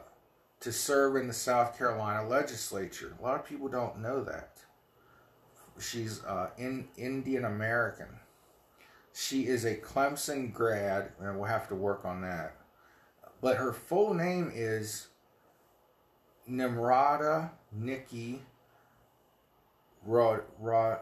to 0.61 0.71
serve 0.71 1.17
in 1.17 1.27
the 1.27 1.35
South 1.35 1.77
Carolina 1.77 2.29
legislature. 2.29 3.17
A 3.19 3.23
lot 3.23 3.35
of 3.35 3.45
people 3.45 3.67
don't 3.67 3.99
know 3.99 4.23
that. 4.23 4.59
She's 5.81 6.23
uh, 6.25 6.51
in 6.57 6.87
Indian 6.97 7.45
American. 7.45 8.07
She 9.13 9.47
is 9.47 9.65
a 9.65 9.75
Clemson 9.75 10.53
grad, 10.53 11.11
and 11.21 11.37
we'll 11.37 11.49
have 11.49 11.67
to 11.67 11.75
work 11.75 12.05
on 12.05 12.21
that. 12.23 12.55
But 13.41 13.57
her 13.57 13.73
full 13.73 14.15
name 14.15 14.53
is 14.55 15.09
Nimrata 16.49 17.51
Nikki 17.73 18.43
Rod, 20.07 20.43
Rod, 20.61 21.01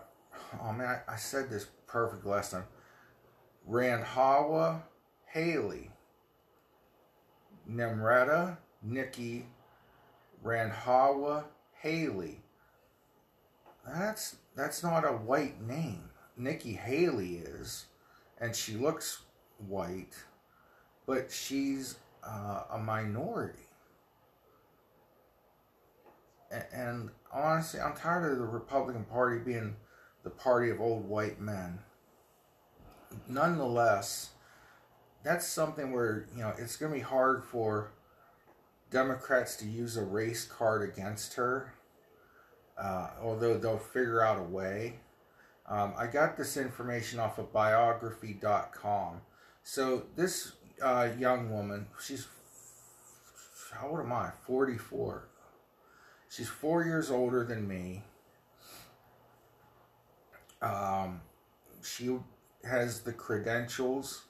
oh 0.62 0.72
man, 0.72 1.00
I, 1.06 1.12
I 1.12 1.16
said 1.16 1.50
this 1.50 1.66
perfect 1.90 2.26
lesson. 2.26 2.64
Randhawa 3.68 4.82
Haley. 5.26 5.90
Nimrata 7.70 8.56
Nikki 8.82 9.46
Randhawa 10.44 11.44
Haley. 11.80 12.40
That's 13.86 14.36
that's 14.56 14.82
not 14.82 15.04
a 15.04 15.12
white 15.12 15.60
name. 15.60 16.10
Nikki 16.36 16.72
Haley 16.72 17.36
is, 17.36 17.86
and 18.40 18.54
she 18.54 18.74
looks 18.74 19.22
white, 19.68 20.14
but 21.06 21.30
she's 21.30 21.96
uh, 22.24 22.62
a 22.72 22.78
minority 22.78 23.70
and 26.72 27.10
honestly, 27.32 27.80
I'm 27.80 27.94
tired 27.94 28.32
of 28.32 28.38
the 28.38 28.44
Republican 28.44 29.04
Party 29.04 29.38
being 29.38 29.76
the 30.22 30.30
party 30.30 30.70
of 30.70 30.80
old 30.80 31.08
white 31.08 31.40
men. 31.40 31.80
Nonetheless, 33.28 34.30
that's 35.24 35.46
something 35.46 35.92
where, 35.92 36.26
you 36.34 36.42
know, 36.42 36.52
it's 36.58 36.76
going 36.76 36.92
to 36.92 36.98
be 36.98 37.04
hard 37.04 37.44
for 37.44 37.92
Democrats 38.90 39.56
to 39.56 39.66
use 39.66 39.96
a 39.96 40.02
race 40.02 40.44
card 40.44 40.88
against 40.88 41.34
her, 41.34 41.74
uh, 42.78 43.10
although 43.22 43.58
they'll 43.58 43.78
figure 43.78 44.22
out 44.22 44.38
a 44.38 44.42
way. 44.42 45.00
Um, 45.68 45.94
I 45.96 46.06
got 46.06 46.36
this 46.36 46.56
information 46.56 47.20
off 47.20 47.38
of 47.38 47.52
biography.com. 47.52 49.20
So, 49.62 50.04
this 50.16 50.52
uh, 50.82 51.08
young 51.18 51.50
woman, 51.50 51.86
she's, 52.02 52.26
how 53.74 53.88
old 53.88 54.00
am 54.00 54.12
I? 54.12 54.30
44 54.46 55.28
She's 56.30 56.48
four 56.48 56.84
years 56.84 57.10
older 57.10 57.44
than 57.44 57.66
me. 57.66 58.04
Um, 60.62 61.20
she 61.82 62.16
has 62.64 63.00
the 63.00 63.12
credentials. 63.12 64.22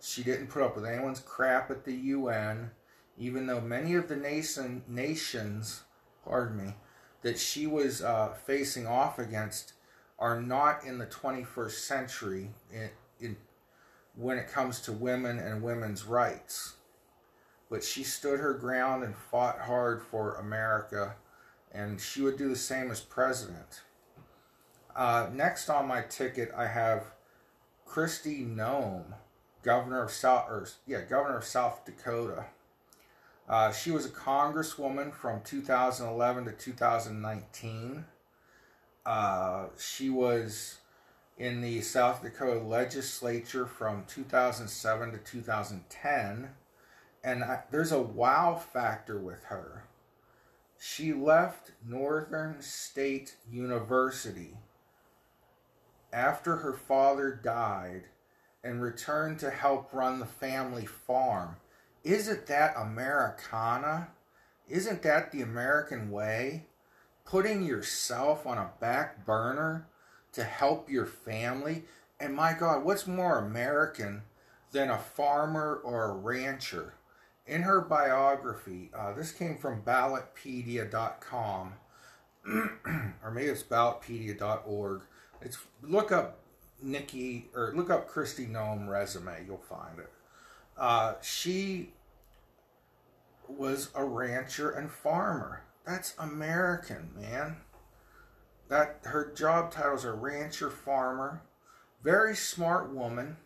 She 0.00 0.22
didn't 0.22 0.48
put 0.48 0.62
up 0.62 0.76
with 0.76 0.86
anyone's 0.86 1.20
crap 1.20 1.70
at 1.70 1.84
the 1.84 1.94
UN, 1.94 2.70
even 3.18 3.46
though 3.46 3.60
many 3.60 3.94
of 3.94 4.08
the 4.08 4.16
nation 4.16 4.82
nations, 4.88 5.82
pardon 6.24 6.56
me, 6.56 6.74
that 7.22 7.38
she 7.38 7.66
was 7.66 8.02
uh, 8.02 8.34
facing 8.46 8.86
off 8.86 9.18
against 9.18 9.72
are 10.18 10.40
not 10.40 10.84
in 10.84 10.98
the 10.98 11.06
21st 11.06 11.72
century 11.72 12.50
in, 12.72 12.90
in 13.20 13.36
when 14.14 14.38
it 14.38 14.48
comes 14.48 14.80
to 14.80 14.92
women 14.92 15.38
and 15.38 15.62
women's 15.62 16.04
rights. 16.04 16.74
But 17.68 17.84
she 17.84 18.02
stood 18.02 18.40
her 18.40 18.54
ground 18.54 19.04
and 19.04 19.14
fought 19.14 19.58
hard 19.60 20.02
for 20.02 20.36
America 20.36 21.16
and 21.72 22.00
she 22.00 22.22
would 22.22 22.38
do 22.38 22.48
the 22.48 22.56
same 22.56 22.90
as 22.90 23.00
president. 23.00 23.82
Uh, 24.96 25.28
next 25.30 25.68
on 25.68 25.86
my 25.86 26.00
ticket, 26.00 26.50
I 26.56 26.66
have 26.68 27.04
Kristi 27.86 28.48
Noem, 28.48 29.04
governor 29.62 30.02
of 30.02 30.10
South, 30.10 30.46
or 30.48 30.66
yeah, 30.86 31.02
governor 31.02 31.36
of 31.36 31.44
South 31.44 31.84
Dakota. 31.84 32.46
Uh, 33.46 33.70
she 33.72 33.90
was 33.90 34.06
a 34.06 34.10
congresswoman 34.10 35.12
from 35.12 35.42
2011 35.42 36.46
to 36.46 36.52
2019. 36.52 38.06
Uh, 39.04 39.66
she 39.78 40.08
was 40.08 40.78
in 41.36 41.60
the 41.60 41.82
South 41.82 42.22
Dakota 42.22 42.60
legislature 42.60 43.66
from 43.66 44.04
2007 44.06 45.12
to 45.12 45.18
2010. 45.18 46.48
And 47.22 47.44
I, 47.44 47.64
there's 47.70 47.92
a 47.92 48.00
wow 48.00 48.54
factor 48.54 49.18
with 49.18 49.44
her. 49.44 49.84
She 50.80 51.12
left 51.12 51.72
Northern 51.86 52.62
State 52.62 53.36
University 53.50 54.54
after 56.16 56.56
her 56.56 56.72
father 56.72 57.38
died 57.42 58.04
and 58.64 58.82
returned 58.82 59.38
to 59.38 59.50
help 59.50 59.92
run 59.92 60.18
the 60.18 60.26
family 60.26 60.86
farm. 60.86 61.56
Isn't 62.02 62.46
that 62.46 62.74
Americana? 62.76 64.08
Isn't 64.68 65.02
that 65.02 65.30
the 65.30 65.42
American 65.42 66.10
way? 66.10 66.64
Putting 67.26 67.62
yourself 67.62 68.46
on 68.46 68.56
a 68.56 68.70
back 68.80 69.26
burner 69.26 69.86
to 70.32 70.44
help 70.44 70.88
your 70.88 71.06
family? 71.06 71.84
And 72.18 72.34
my 72.34 72.54
God, 72.54 72.82
what's 72.82 73.06
more 73.06 73.38
American 73.38 74.22
than 74.72 74.88
a 74.88 74.98
farmer 74.98 75.80
or 75.84 76.04
a 76.04 76.14
rancher? 76.14 76.94
in 77.46 77.62
her 77.62 77.80
biography, 77.80 78.90
uh, 78.94 79.12
this 79.12 79.32
came 79.32 79.56
from 79.56 79.82
ballotpedia.com, 79.82 81.74
or 83.22 83.30
maybe 83.32 83.46
it's 83.46 83.62
ballotpedia.org. 83.62 85.02
It's 85.40 85.58
look 85.82 86.12
up 86.12 86.38
Nikki 86.82 87.48
or 87.54 87.72
look 87.74 87.90
up 87.90 88.10
Kristi 88.10 88.50
Noem 88.50 88.88
resume, 88.88 89.44
you'll 89.46 89.58
find 89.58 89.98
it. 89.98 90.10
Uh, 90.76 91.14
she 91.22 91.92
was 93.48 93.90
a 93.94 94.04
rancher 94.04 94.70
and 94.70 94.90
farmer. 94.90 95.62
That's 95.86 96.14
American, 96.18 97.10
man. 97.18 97.56
That 98.68 99.00
her 99.04 99.32
job 99.34 99.70
titles 99.70 100.04
are 100.04 100.14
rancher, 100.14 100.70
farmer. 100.70 101.42
Very 102.02 102.34
smart 102.34 102.92
woman. 102.92 103.36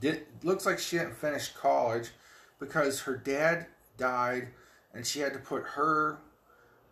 Did 0.00 0.26
looks 0.42 0.66
like 0.66 0.78
she 0.78 0.98
didn't 0.98 1.16
finish 1.16 1.48
college 1.48 2.10
because 2.58 3.00
her 3.00 3.16
dad 3.16 3.66
died 3.96 4.48
and 4.92 5.06
she 5.06 5.20
had 5.20 5.32
to 5.32 5.38
put 5.38 5.62
her 5.62 6.18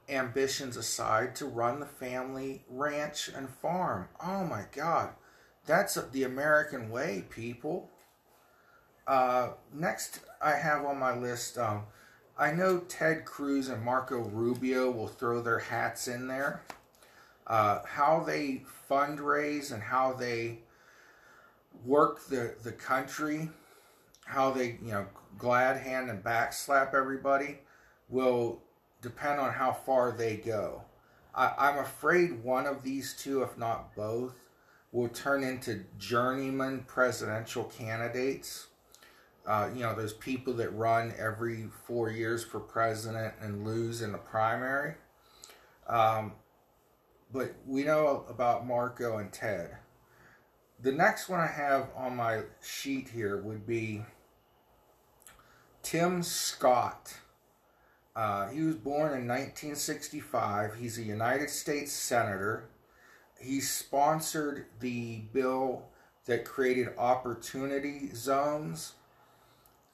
ambitions 0.09 0.77
aside 0.77 1.35
to 1.37 1.47
run 1.47 1.81
the 1.81 1.87
family 1.87 2.65
ranch 2.69 3.29
and 3.29 3.49
farm. 3.49 4.09
Oh 4.23 4.45
my 4.45 4.65
God. 4.73 5.11
that's 5.67 5.95
the 5.95 6.23
American 6.23 6.91
way, 6.91 7.25
people. 7.29 7.91
Uh, 9.07 9.51
next, 9.73 10.21
I 10.41 10.53
have 10.53 10.85
on 10.85 10.99
my 10.99 11.17
list. 11.17 11.59
Um, 11.59 11.85
I 12.39 12.53
know 12.53 12.79
Ted 12.81 13.25
Cruz 13.25 13.69
and 13.69 13.83
Marco 13.83 14.19
Rubio 14.19 14.91
will 14.91 15.09
throw 15.09 15.41
their 15.41 15.59
hats 15.59 16.09
in 16.09 16.29
there. 16.29 16.63
Uh, 17.47 17.81
how 17.87 18.25
they 18.27 18.63
fundraise 18.91 19.73
and 19.73 19.83
how 19.83 20.13
they 20.13 20.59
work 21.85 22.27
the, 22.27 22.55
the 22.63 22.73
country, 22.73 23.49
how 24.25 24.51
they, 24.51 24.79
you 24.83 24.91
know, 24.91 25.07
glad 25.39 25.77
hand 25.77 26.11
and 26.11 26.23
backslap 26.23 26.95
everybody 26.95 27.59
will 28.09 28.63
depend 29.07 29.39
on 29.39 29.53
how 29.53 29.73
far 29.73 30.11
they 30.11 30.37
go. 30.37 30.83
I, 31.33 31.53
I'm 31.57 31.79
afraid 31.79 32.43
one 32.43 32.67
of 32.67 32.83
these 32.83 33.15
two, 33.15 33.43
if 33.43 33.57
not 33.57 33.95
both, 33.95 34.35
will 34.91 35.09
turn 35.09 35.45
into 35.45 35.85
journeyman 35.97 36.85
presidential 36.89 37.65
candidates. 37.65 38.67
Uh, 39.47 39.69
you 39.73 39.83
know, 39.83 39.95
those 39.95 40.13
people 40.13 40.55
that 40.55 40.75
run 40.75 41.15
every 41.17 41.69
four 41.87 42.11
years 42.11 42.43
for 42.43 42.59
president 42.59 43.33
and 43.41 43.65
lose 43.65 44.03
in 44.03 44.11
the 44.11 44.19
primary. 44.19 44.95
Um, 45.87 46.33
but 47.33 47.55
we 47.65 47.85
know 47.85 48.25
about 48.29 48.67
Marco 48.67 49.19
and 49.19 49.33
Ted. 49.33 49.77
The 50.83 50.91
next 50.91 51.29
one 51.29 51.39
I 51.39 51.47
have 51.47 51.91
on 51.97 52.17
my 52.17 52.43
sheet 52.61 53.11
here 53.11 53.41
would 53.41 53.67
be 53.67 54.03
Tim 55.83 56.25
Scott. 56.25 57.19
Uh, 58.17 58.49
he 58.49 58.63
was 58.63 58.77
born 58.77 59.13
in 59.13 59.29
1965. 59.29 60.77
He's 60.77 60.97
a 60.99 61.03
United 61.03 61.51
States 61.51 61.93
Senator. 61.93 62.65
He 63.39 63.61
sponsored 63.61 64.65
the 64.81 65.19
bill 65.35 65.85
that 66.25 66.47
created 66.47 66.89
opportunity 66.97 68.09
zones 68.15 68.95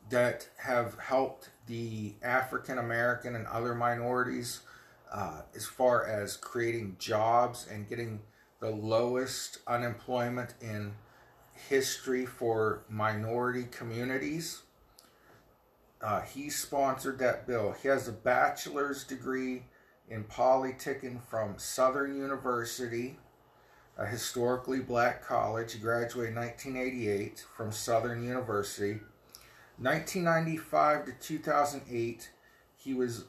that 0.08 0.48
have 0.58 0.96
helped 1.00 1.50
the 1.66 2.14
African 2.22 2.78
American 2.78 3.34
and 3.34 3.46
other 3.48 3.74
minorities 3.74 4.60
uh, 5.12 5.42
as 5.56 5.66
far 5.66 6.06
as 6.06 6.36
creating 6.36 6.96
jobs 7.00 7.66
and 7.70 7.88
getting 7.88 8.20
the 8.60 8.70
lowest 8.70 9.58
unemployment 9.66 10.54
in 10.60 10.92
history 11.68 12.24
for 12.24 12.84
minority 12.88 13.64
communities. 13.64 14.62
Uh, 16.02 16.20
he 16.22 16.50
sponsored 16.50 17.18
that 17.20 17.46
bill. 17.46 17.74
He 17.80 17.88
has 17.88 18.08
a 18.08 18.12
bachelor's 18.12 19.04
degree 19.04 19.62
in 20.08 20.24
politicking 20.24 21.22
from 21.22 21.54
Southern 21.58 22.16
University, 22.16 23.18
a 23.96 24.04
historically 24.04 24.80
black 24.80 25.24
college. 25.24 25.74
He 25.74 25.78
graduated 25.78 26.34
in 26.34 26.40
1988 26.40 27.44
from 27.56 27.70
Southern 27.70 28.24
University. 28.24 29.00
1995 29.78 31.06
to 31.06 31.12
2008, 31.20 32.30
he 32.76 32.94
was 32.94 33.24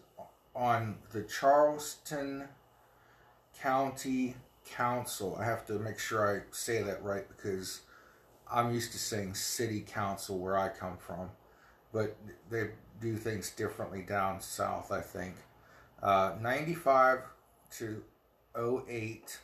on 0.55 0.97
the 1.11 1.21
Charleston 1.21 2.47
County 3.59 4.35
Council. 4.67 5.37
I 5.39 5.45
have 5.45 5.65
to 5.67 5.73
make 5.73 5.99
sure 5.99 6.37
I 6.37 6.41
say 6.51 6.81
that 6.81 7.03
right 7.03 7.27
because 7.27 7.81
I'm 8.51 8.73
used 8.73 8.91
to 8.93 8.97
saying 8.97 9.35
City 9.35 9.81
Council 9.81 10.39
where 10.39 10.57
I 10.57 10.69
come 10.69 10.97
from 10.97 11.29
but 11.93 12.17
they 12.49 12.71
do 12.99 13.15
things 13.15 13.51
differently 13.51 14.01
down 14.01 14.41
south, 14.41 14.91
I 14.91 15.01
think. 15.01 15.35
Uh, 16.01 16.33
95 16.41 17.19
to 17.77 18.03
08, 18.57 19.39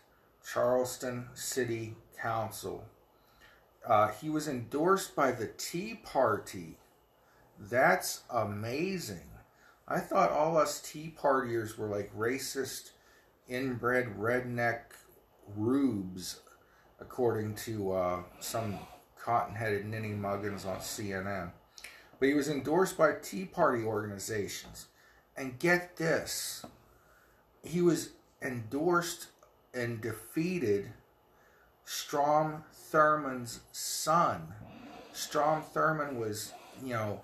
Charleston 0.52 1.28
City 1.36 1.96
Council. 2.22 2.84
Uh, 3.88 4.10
he 4.10 4.30
was 4.30 4.48
endorsed 4.48 5.16
by 5.16 5.32
the 5.32 5.48
Tea 5.48 6.02
Party. 6.04 6.78
That's 7.58 8.24
amazing. 8.30 9.30
I 9.88 10.00
thought 10.00 10.32
all 10.32 10.58
us 10.58 10.82
Tea 10.82 11.14
Partiers 11.18 11.78
were 11.78 11.88
like 11.88 12.16
racist, 12.16 12.92
inbred 13.48 14.18
redneck 14.18 14.82
rubes, 15.56 16.42
according 17.00 17.56
to 17.56 17.94
uh, 17.94 18.20
some 18.40 18.80
cotton 19.18 19.56
headed 19.56 19.86
ninny 19.86 20.10
muggins 20.10 20.66
on 20.66 20.78
CNN 20.78 21.52
but 22.20 22.28
he 22.28 22.34
was 22.34 22.50
endorsed 22.50 22.98
by 22.98 23.14
Tea 23.14 23.46
Party 23.46 23.84
organizations. 23.84 24.88
And 25.38 25.58
get 25.58 25.96
this, 25.96 26.66
he 27.64 27.82
was 27.82 28.10
endorsed 28.42 29.28
and 29.74 30.02
defeated 30.02 30.92
Strom 31.86 32.64
Thurmond's 32.92 33.62
son. 33.72 34.54
Strom 35.14 35.64
Thurmond 35.74 36.18
was, 36.18 36.54
you 36.84 36.94
know, 36.94 37.22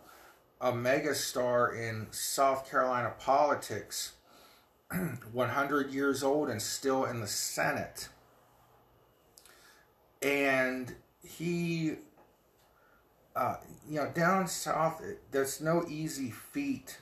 a 0.61 0.71
megastar 0.71 1.77
in 1.77 2.07
South 2.11 2.69
Carolina 2.69 3.13
politics, 3.19 4.13
100 5.31 5.91
years 5.91 6.23
old 6.23 6.49
and 6.49 6.61
still 6.61 7.03
in 7.05 7.19
the 7.19 7.27
Senate. 7.27 8.07
And 10.21 10.95
he 11.21 11.97
uh, 13.35 13.57
you 13.89 13.97
know, 13.97 14.07
down 14.07 14.47
south, 14.47 15.01
there's 15.31 15.59
no 15.59 15.85
easy 15.89 16.31
feat 16.31 16.97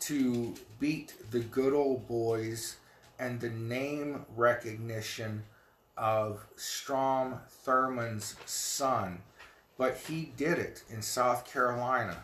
to 0.00 0.54
beat 0.80 1.14
the 1.30 1.40
good 1.40 1.74
old 1.74 2.08
boys 2.08 2.76
and 3.18 3.40
the 3.40 3.50
name 3.50 4.24
recognition 4.36 5.42
of 5.96 6.46
Strom 6.56 7.40
Thurmond's 7.48 8.36
son. 8.46 9.20
But 9.76 9.98
he 10.08 10.32
did 10.36 10.58
it 10.58 10.82
in 10.90 11.02
South 11.02 11.50
Carolina. 11.50 12.22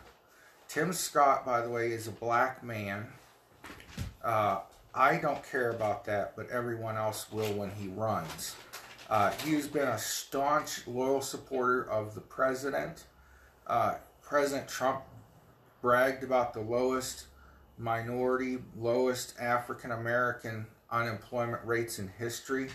Tim 0.67 0.91
Scott, 0.91 1.45
by 1.45 1.61
the 1.61 1.69
way, 1.69 1.91
is 1.91 2.07
a 2.07 2.11
black 2.11 2.63
man. 2.63 3.07
Uh, 4.23 4.59
I 4.93 5.17
don't 5.17 5.43
care 5.49 5.69
about 5.69 6.05
that, 6.05 6.35
but 6.35 6.49
everyone 6.49 6.97
else 6.97 7.31
will 7.31 7.53
when 7.53 7.71
he 7.71 7.89
runs. 7.89 8.55
Uh, 9.09 9.31
he's 9.43 9.67
been 9.67 9.87
a 9.87 9.97
staunch, 9.99 10.87
loyal 10.87 11.21
supporter 11.21 11.83
of 11.89 12.15
the 12.15 12.21
president 12.21 13.03
uh, 13.67 13.95
President 14.21 14.67
Trump 14.67 15.03
bragged 15.81 16.23
about 16.23 16.53
the 16.53 16.61
lowest 16.61 17.27
minority, 17.77 18.57
lowest 18.77 19.35
African 19.39 19.91
American 19.91 20.65
unemployment 20.89 21.65
rates 21.65 21.99
in 21.99 22.07
history. 22.17 22.69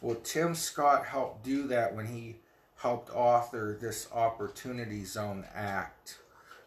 Well, 0.00 0.16
Tim 0.16 0.54
Scott 0.54 1.06
helped 1.06 1.44
do 1.44 1.66
that 1.68 1.94
when 1.94 2.06
he 2.06 2.36
helped 2.76 3.10
author 3.10 3.76
this 3.80 4.08
Opportunity 4.12 5.04
Zone 5.04 5.44
Act, 5.54 6.18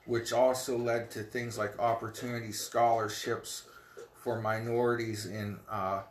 which 0.06 0.34
also 0.34 0.78
led 0.78 1.12
to 1.12 1.24
things 1.24 1.58
like 1.58 1.78
opportunity 1.80 2.52
scholarships 2.52 3.64
for 4.16 4.42
minorities 4.42 5.26
in 5.26 5.60
uh, 5.70 6.02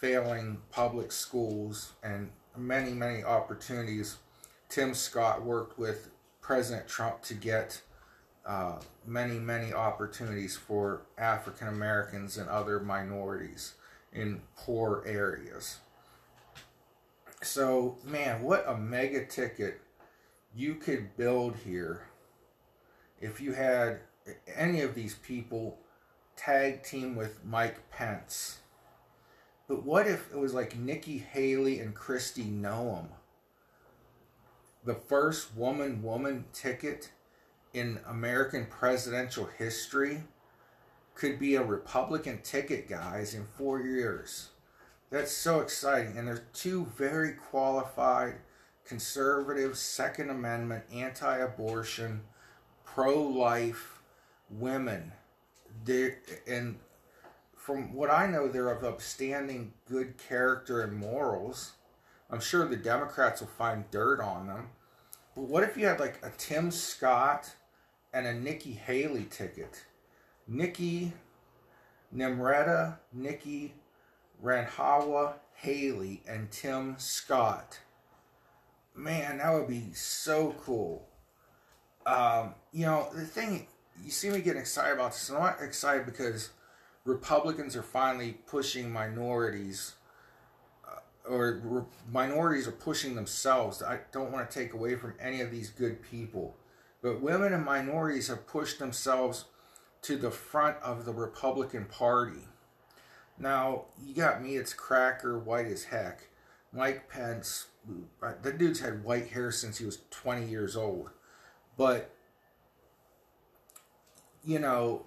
failing 0.00 0.58
public 0.72 1.12
schools 1.12 1.92
and 2.02 2.30
many, 2.56 2.92
many 2.92 3.22
opportunities. 3.22 4.16
Tim 4.68 4.94
Scott 4.94 5.42
worked 5.42 5.78
with 5.78 6.10
President 6.48 6.88
Trump 6.88 7.20
to 7.20 7.34
get 7.34 7.82
uh, 8.46 8.76
many, 9.06 9.38
many 9.38 9.70
opportunities 9.74 10.56
for 10.56 11.02
African 11.18 11.68
Americans 11.68 12.38
and 12.38 12.48
other 12.48 12.80
minorities 12.80 13.74
in 14.14 14.40
poor 14.56 15.04
areas. 15.06 15.76
So, 17.42 17.98
man, 18.02 18.42
what 18.42 18.64
a 18.66 18.78
mega 18.78 19.26
ticket 19.26 19.82
you 20.56 20.76
could 20.76 21.18
build 21.18 21.54
here 21.66 22.04
if 23.20 23.42
you 23.42 23.52
had 23.52 24.00
any 24.56 24.80
of 24.80 24.94
these 24.94 25.16
people 25.16 25.76
tag 26.34 26.82
team 26.82 27.14
with 27.14 27.44
Mike 27.44 27.90
Pence. 27.90 28.60
But 29.68 29.84
what 29.84 30.06
if 30.06 30.32
it 30.32 30.38
was 30.38 30.54
like 30.54 30.78
Nikki 30.78 31.18
Haley 31.18 31.78
and 31.80 31.94
Kristi 31.94 32.50
Noem? 32.50 33.08
The 34.88 34.94
first 34.94 35.54
woman 35.54 36.02
woman 36.02 36.46
ticket 36.54 37.10
in 37.74 38.00
American 38.08 38.64
presidential 38.64 39.44
history 39.58 40.22
could 41.14 41.38
be 41.38 41.56
a 41.56 41.62
Republican 41.62 42.40
ticket, 42.40 42.88
guys, 42.88 43.34
in 43.34 43.44
four 43.58 43.82
years. 43.82 44.48
That's 45.10 45.30
so 45.30 45.60
exciting. 45.60 46.16
And 46.16 46.26
there's 46.26 46.40
two 46.54 46.86
very 46.96 47.32
qualified 47.32 48.36
conservative, 48.86 49.76
Second 49.76 50.30
Amendment, 50.30 50.84
anti 50.90 51.36
abortion, 51.36 52.22
pro 52.86 53.20
life 53.20 54.00
women. 54.48 55.12
They're, 55.84 56.16
and 56.46 56.76
from 57.54 57.92
what 57.92 58.10
I 58.10 58.26
know, 58.26 58.48
they're 58.48 58.70
of 58.70 58.84
upstanding 58.84 59.74
good 59.86 60.14
character 60.16 60.80
and 60.80 60.96
morals. 60.96 61.72
I'm 62.30 62.40
sure 62.40 62.66
the 62.66 62.76
Democrats 62.76 63.42
will 63.42 63.48
find 63.48 63.84
dirt 63.90 64.20
on 64.20 64.46
them. 64.46 64.68
What 65.38 65.62
if 65.62 65.76
you 65.76 65.86
had 65.86 66.00
like 66.00 66.18
a 66.24 66.32
Tim 66.36 66.72
Scott 66.72 67.54
and 68.12 68.26
a 68.26 68.34
Nikki 68.34 68.72
Haley 68.72 69.24
ticket? 69.30 69.84
Nikki 70.48 71.12
Nimrata, 72.12 72.96
Nikki 73.12 73.74
Randhawa, 74.44 75.34
Haley, 75.54 76.24
and 76.28 76.50
Tim 76.50 76.96
Scott. 76.98 77.78
man, 78.96 79.38
that 79.38 79.54
would 79.54 79.68
be 79.68 79.92
so 79.92 80.56
cool. 80.60 81.06
Um, 82.04 82.56
you 82.72 82.84
know, 82.84 83.08
the 83.14 83.24
thing 83.24 83.68
you 84.04 84.10
see 84.10 84.30
me 84.30 84.40
getting 84.40 84.60
excited 84.60 84.94
about 84.94 85.12
this. 85.12 85.30
I'm 85.30 85.38
not 85.38 85.62
excited 85.62 86.04
because 86.04 86.50
Republicans 87.04 87.76
are 87.76 87.82
finally 87.82 88.38
pushing 88.48 88.92
minorities, 88.92 89.94
or 91.28 91.86
minorities 92.10 92.66
are 92.66 92.72
pushing 92.72 93.14
themselves. 93.14 93.82
I 93.82 94.00
don't 94.12 94.32
want 94.32 94.50
to 94.50 94.58
take 94.58 94.72
away 94.72 94.96
from 94.96 95.14
any 95.20 95.40
of 95.40 95.50
these 95.50 95.70
good 95.70 96.02
people, 96.02 96.56
but 97.02 97.20
women 97.20 97.52
and 97.52 97.64
minorities 97.64 98.28
have 98.28 98.46
pushed 98.46 98.78
themselves 98.78 99.46
to 100.02 100.16
the 100.16 100.30
front 100.30 100.76
of 100.82 101.04
the 101.04 101.12
Republican 101.12 101.84
Party. 101.86 102.48
Now, 103.38 103.84
you 104.04 104.14
got 104.14 104.42
me, 104.42 104.56
it's 104.56 104.72
cracker, 104.72 105.38
white 105.38 105.66
as 105.66 105.84
heck. 105.84 106.28
Mike 106.72 107.08
Pence, 107.08 107.66
uh, 108.22 108.32
the 108.42 108.52
dude's 108.52 108.80
had 108.80 109.04
white 109.04 109.28
hair 109.28 109.50
since 109.50 109.78
he 109.78 109.86
was 109.86 110.00
20 110.10 110.46
years 110.46 110.76
old. 110.76 111.10
But, 111.76 112.10
you 114.44 114.58
know, 114.58 115.04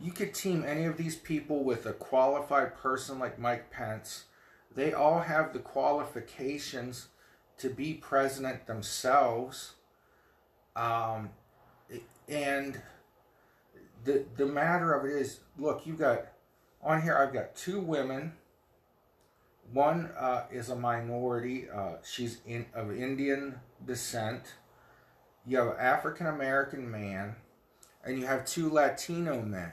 you 0.00 0.12
could 0.12 0.34
team 0.34 0.64
any 0.66 0.84
of 0.84 0.96
these 0.96 1.16
people 1.16 1.62
with 1.62 1.86
a 1.86 1.92
qualified 1.92 2.76
person 2.76 3.18
like 3.18 3.38
Mike 3.38 3.70
Pence. 3.70 4.24
They 4.74 4.92
all 4.92 5.20
have 5.20 5.52
the 5.52 5.58
qualifications 5.58 7.08
to 7.58 7.68
be 7.68 7.94
president 7.94 8.66
themselves. 8.66 9.74
Um, 10.76 11.30
and 12.28 12.80
the 14.04 14.24
the 14.36 14.46
matter 14.46 14.94
of 14.94 15.04
it 15.04 15.12
is, 15.12 15.40
look, 15.58 15.86
you've 15.86 15.98
got 15.98 16.26
on 16.82 17.02
here. 17.02 17.16
I've 17.16 17.32
got 17.32 17.54
two 17.56 17.80
women. 17.80 18.34
One 19.72 20.10
uh, 20.18 20.44
is 20.50 20.70
a 20.70 20.76
minority. 20.76 21.68
Uh, 21.68 21.96
she's 22.02 22.40
in 22.46 22.66
of 22.74 22.90
Indian 22.92 23.60
descent. 23.84 24.54
You 25.46 25.58
have 25.58 25.68
an 25.68 25.76
African 25.78 26.26
American 26.26 26.90
man, 26.90 27.36
and 28.04 28.18
you 28.18 28.26
have 28.26 28.46
two 28.46 28.70
Latino 28.70 29.42
men. 29.42 29.72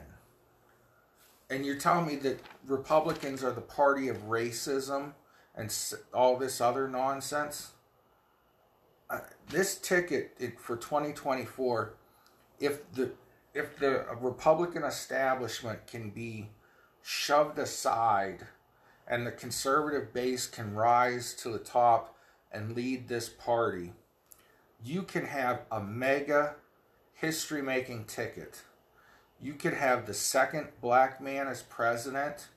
And 1.48 1.64
you're 1.64 1.76
telling 1.76 2.06
me 2.06 2.16
that 2.16 2.40
Republicans 2.66 3.44
are 3.44 3.52
the 3.52 3.60
party 3.60 4.08
of 4.08 4.28
racism 4.28 5.12
and 5.54 5.74
all 6.12 6.36
this 6.36 6.60
other 6.60 6.88
nonsense? 6.88 7.72
Uh, 9.08 9.20
this 9.48 9.78
ticket 9.78 10.34
it, 10.38 10.58
for 10.58 10.76
2024, 10.76 11.94
if 12.58 12.90
the 12.92 13.12
if 13.54 13.78
the 13.78 14.04
Republican 14.20 14.82
establishment 14.82 15.86
can 15.86 16.10
be 16.10 16.50
shoved 17.02 17.58
aside 17.58 18.46
and 19.06 19.26
the 19.26 19.32
conservative 19.32 20.12
base 20.12 20.46
can 20.46 20.74
rise 20.74 21.32
to 21.34 21.48
the 21.48 21.58
top 21.58 22.18
and 22.52 22.74
lead 22.74 23.08
this 23.08 23.28
party, 23.28 23.92
you 24.84 25.02
can 25.02 25.24
have 25.24 25.62
a 25.70 25.80
mega 25.80 26.56
history 27.14 27.62
making 27.62 28.04
ticket. 28.04 28.62
You 29.40 29.54
could 29.54 29.74
have 29.74 30.06
the 30.06 30.14
second 30.14 30.68
black 30.80 31.20
man 31.20 31.46
as 31.48 31.62
president. 31.62 32.48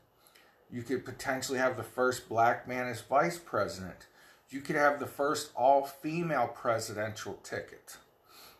You 0.72 0.82
could 0.82 1.04
potentially 1.04 1.60
have 1.60 1.78
the 1.78 1.84
first 1.84 2.30
black 2.30 2.68
man 2.68 2.88
as 2.88 3.02
vice 3.02 3.38
president. 3.38 4.08
You 4.50 4.62
could 4.62 4.76
have 4.76 5.00
the 5.00 5.06
first 5.06 5.52
all 5.56 5.86
female 5.86 6.48
presidential 6.48 7.34
ticket. 7.44 7.98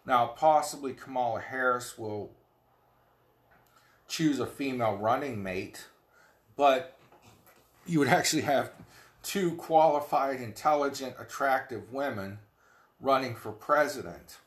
Now, 0.06 0.28
possibly 0.28 0.94
Kamala 0.94 1.40
Harris 1.40 1.98
will 1.98 2.32
choose 4.08 4.40
a 4.40 4.48
female 4.48 4.98
running 4.98 5.42
mate, 5.42 5.88
but 6.56 6.98
you 7.86 8.00
would 8.00 8.08
actually 8.08 8.42
have 8.44 8.72
two 9.24 9.56
qualified, 9.56 10.42
intelligent, 10.42 11.16
attractive 11.20 11.94
women 11.94 12.40
running 13.00 13.36
for 13.36 13.52
president 13.52 14.38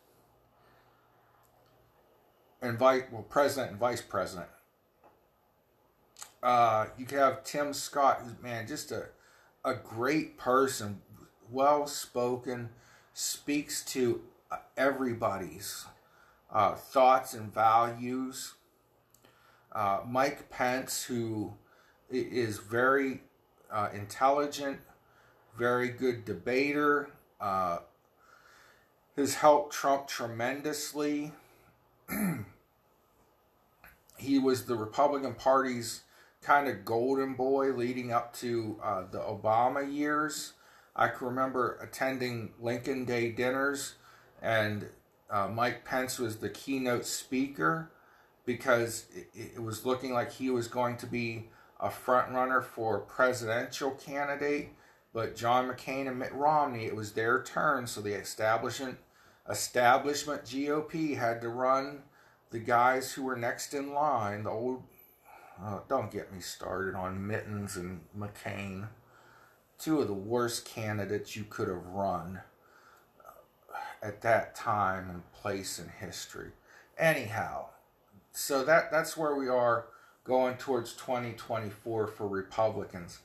and 2.63 2.79
vice 2.79 3.03
well 3.11 3.23
president 3.23 3.73
and 3.73 3.81
vice 3.81 4.01
president. 4.01 4.49
Uh, 6.43 6.87
you 6.97 7.07
have 7.11 7.45
Tim 7.45 7.73
Scott, 7.75 8.23
who's 8.23 8.41
man, 8.43 8.67
just 8.67 8.91
a 8.91 9.09
a 9.65 9.75
great 9.75 10.37
person, 10.39 11.01
well 11.51 11.87
spoken, 11.87 12.71
speaks 13.15 13.85
to 13.85 14.23
everybody's 14.77 15.87
uh, 16.53 16.75
thoughts 16.75 17.35
and 17.35 17.53
values. 17.53 18.55
Uh, 19.71 20.01
Mike 20.07 20.51
Pence, 20.51 21.05
who 21.05 21.55
is 22.11 22.59
very 22.59 23.23
uh, 23.71 23.89
intelligent, 23.95 24.81
very 25.57 25.89
good 25.89 26.25
debater, 26.25 27.11
uh, 27.41 27.79
has 29.17 29.37
helped 29.37 29.73
Trump 29.73 30.09
tremendously. 30.09 31.33
he 34.23 34.39
was 34.39 34.65
the 34.65 34.77
Republican 34.77 35.35
Party's 35.35 36.03
kind 36.41 36.69
of 36.69 36.85
golden 36.85 37.35
boy 37.35 37.73
leading 37.73 38.13
up 38.13 38.35
to 38.35 38.79
uh, 38.83 39.05
the 39.11 39.19
Obama 39.19 39.93
years. 39.93 40.55
I 40.95 41.09
can 41.09 41.29
remember 41.29 41.79
attending 41.81 42.53
Lincoln 42.61 43.05
Day 43.05 43.31
dinners, 43.31 43.95
and 44.43 44.89
uh, 45.31 45.49
Mike 45.49 45.85
Pence 45.85 46.19
was 46.19 46.37
the 46.37 46.51
keynote 46.51 47.07
speaker 47.07 47.91
because 48.45 49.07
it, 49.15 49.53
it, 49.55 49.63
was 49.63 49.87
looking 49.87 50.13
like 50.13 50.33
he 50.33 50.51
was 50.51 50.69
going 50.69 50.97
to 50.99 51.07
be 51.07 51.49
a 51.81 51.89
front 51.89 52.33
runner 52.33 52.61
for 52.61 53.01
presidential 53.01 53.93
candidate. 53.93 54.71
But 55.15 55.37
John 55.37 55.69
McCain 55.69 56.09
and 56.09 56.19
Mitt 56.19 56.35
Romney, 56.35 56.87
it 56.87 56.97
was 56.97 57.13
their 57.13 57.43
turn, 57.43 57.87
so 57.87 58.01
the 58.01 58.15
establishment 58.15 58.99
establishment 59.49 60.45
GOP 60.45 61.17
had 61.17 61.41
to 61.41 61.49
run 61.49 62.03
the 62.53 62.59
guys 62.59 63.13
who 63.13 63.25
were 63.25 63.37
next 63.37 63.75
in 63.75 63.93
line. 63.95 64.45
The 64.45 64.51
old, 64.51 64.83
uh, 65.61 65.81
don't 65.89 66.13
get 66.13 66.33
me 66.33 66.41
started 66.41 66.95
on 66.95 67.27
Mittens 67.27 67.77
and 67.77 68.03
McCain, 68.17 68.89
two 69.79 70.01
of 70.01 70.07
the 70.07 70.15
worst 70.15 70.65
candidates 70.67 71.35
you 71.35 71.45
could 71.49 71.69
have 71.69 71.87
run 71.87 72.41
uh, 73.19 74.07
at 74.07 74.21
that 74.21 74.55
time 74.55 75.11
and 75.11 75.33
place 75.33 75.79
in 75.79 75.89
history. 75.89 76.51
Anyhow, 76.99 77.71
so 78.33 78.65
that 78.65 78.93
that's 78.93 79.17
where 79.17 79.35
we 79.35 79.49
are 79.49 79.87
going 80.25 80.57
towards 80.57 80.93
2024 80.93 82.07
for 82.07 82.29
Republicans. 82.29 83.21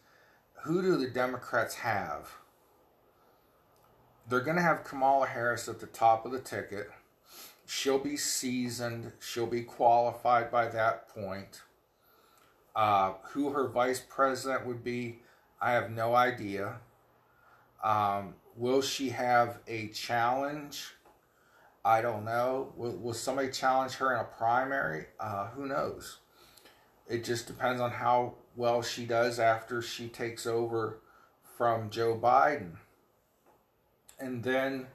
Who 0.64 0.82
do 0.82 0.98
the 0.98 1.10
Democrats 1.10 1.76
have? 1.76 2.32
They're 4.28 4.42
going 4.42 4.58
to 4.58 4.64
have 4.64 4.84
Kamala 4.84 5.28
Harris 5.28 5.70
at 5.70 5.80
the 5.80 5.86
top 5.86 6.26
of 6.26 6.32
the 6.32 6.40
ticket. 6.40 6.90
She'll 7.70 8.00
be 8.00 8.16
seasoned. 8.16 9.12
She'll 9.20 9.46
be 9.46 9.64
qualified 9.64 10.50
by 10.50 10.70
that 10.70 11.10
point. 11.10 11.62
Uh, 12.74 13.14
who 13.32 13.50
her 13.50 13.68
vice 13.68 14.00
president 14.00 14.66
would 14.66 14.86
be, 14.86 15.20
I 15.60 15.74
have 15.74 15.92
no 15.92 16.16
idea. 16.16 16.78
Um, 17.84 18.36
will 18.56 18.82
she 18.82 19.10
have 19.10 19.60
a 19.68 19.90
challenge? 19.90 20.94
I 21.84 22.02
don't 22.02 22.24
know. 22.24 22.72
Will, 22.78 22.96
will 22.96 23.14
somebody 23.14 23.50
challenge 23.50 23.96
her 23.96 24.14
in 24.14 24.22
a 24.22 24.24
primary? 24.24 25.08
Uh, 25.20 25.48
who 25.48 25.66
knows? 25.66 26.20
It 27.10 27.26
just 27.26 27.48
depends 27.48 27.82
on 27.82 27.92
how 27.92 28.36
well 28.56 28.82
she 28.82 29.06
does 29.06 29.40
after 29.40 29.82
she 29.82 30.08
takes 30.08 30.48
over 30.48 31.00
from 31.58 31.90
Joe 31.90 32.18
Biden. 32.18 32.78
And 34.20 34.42
then 34.42 34.88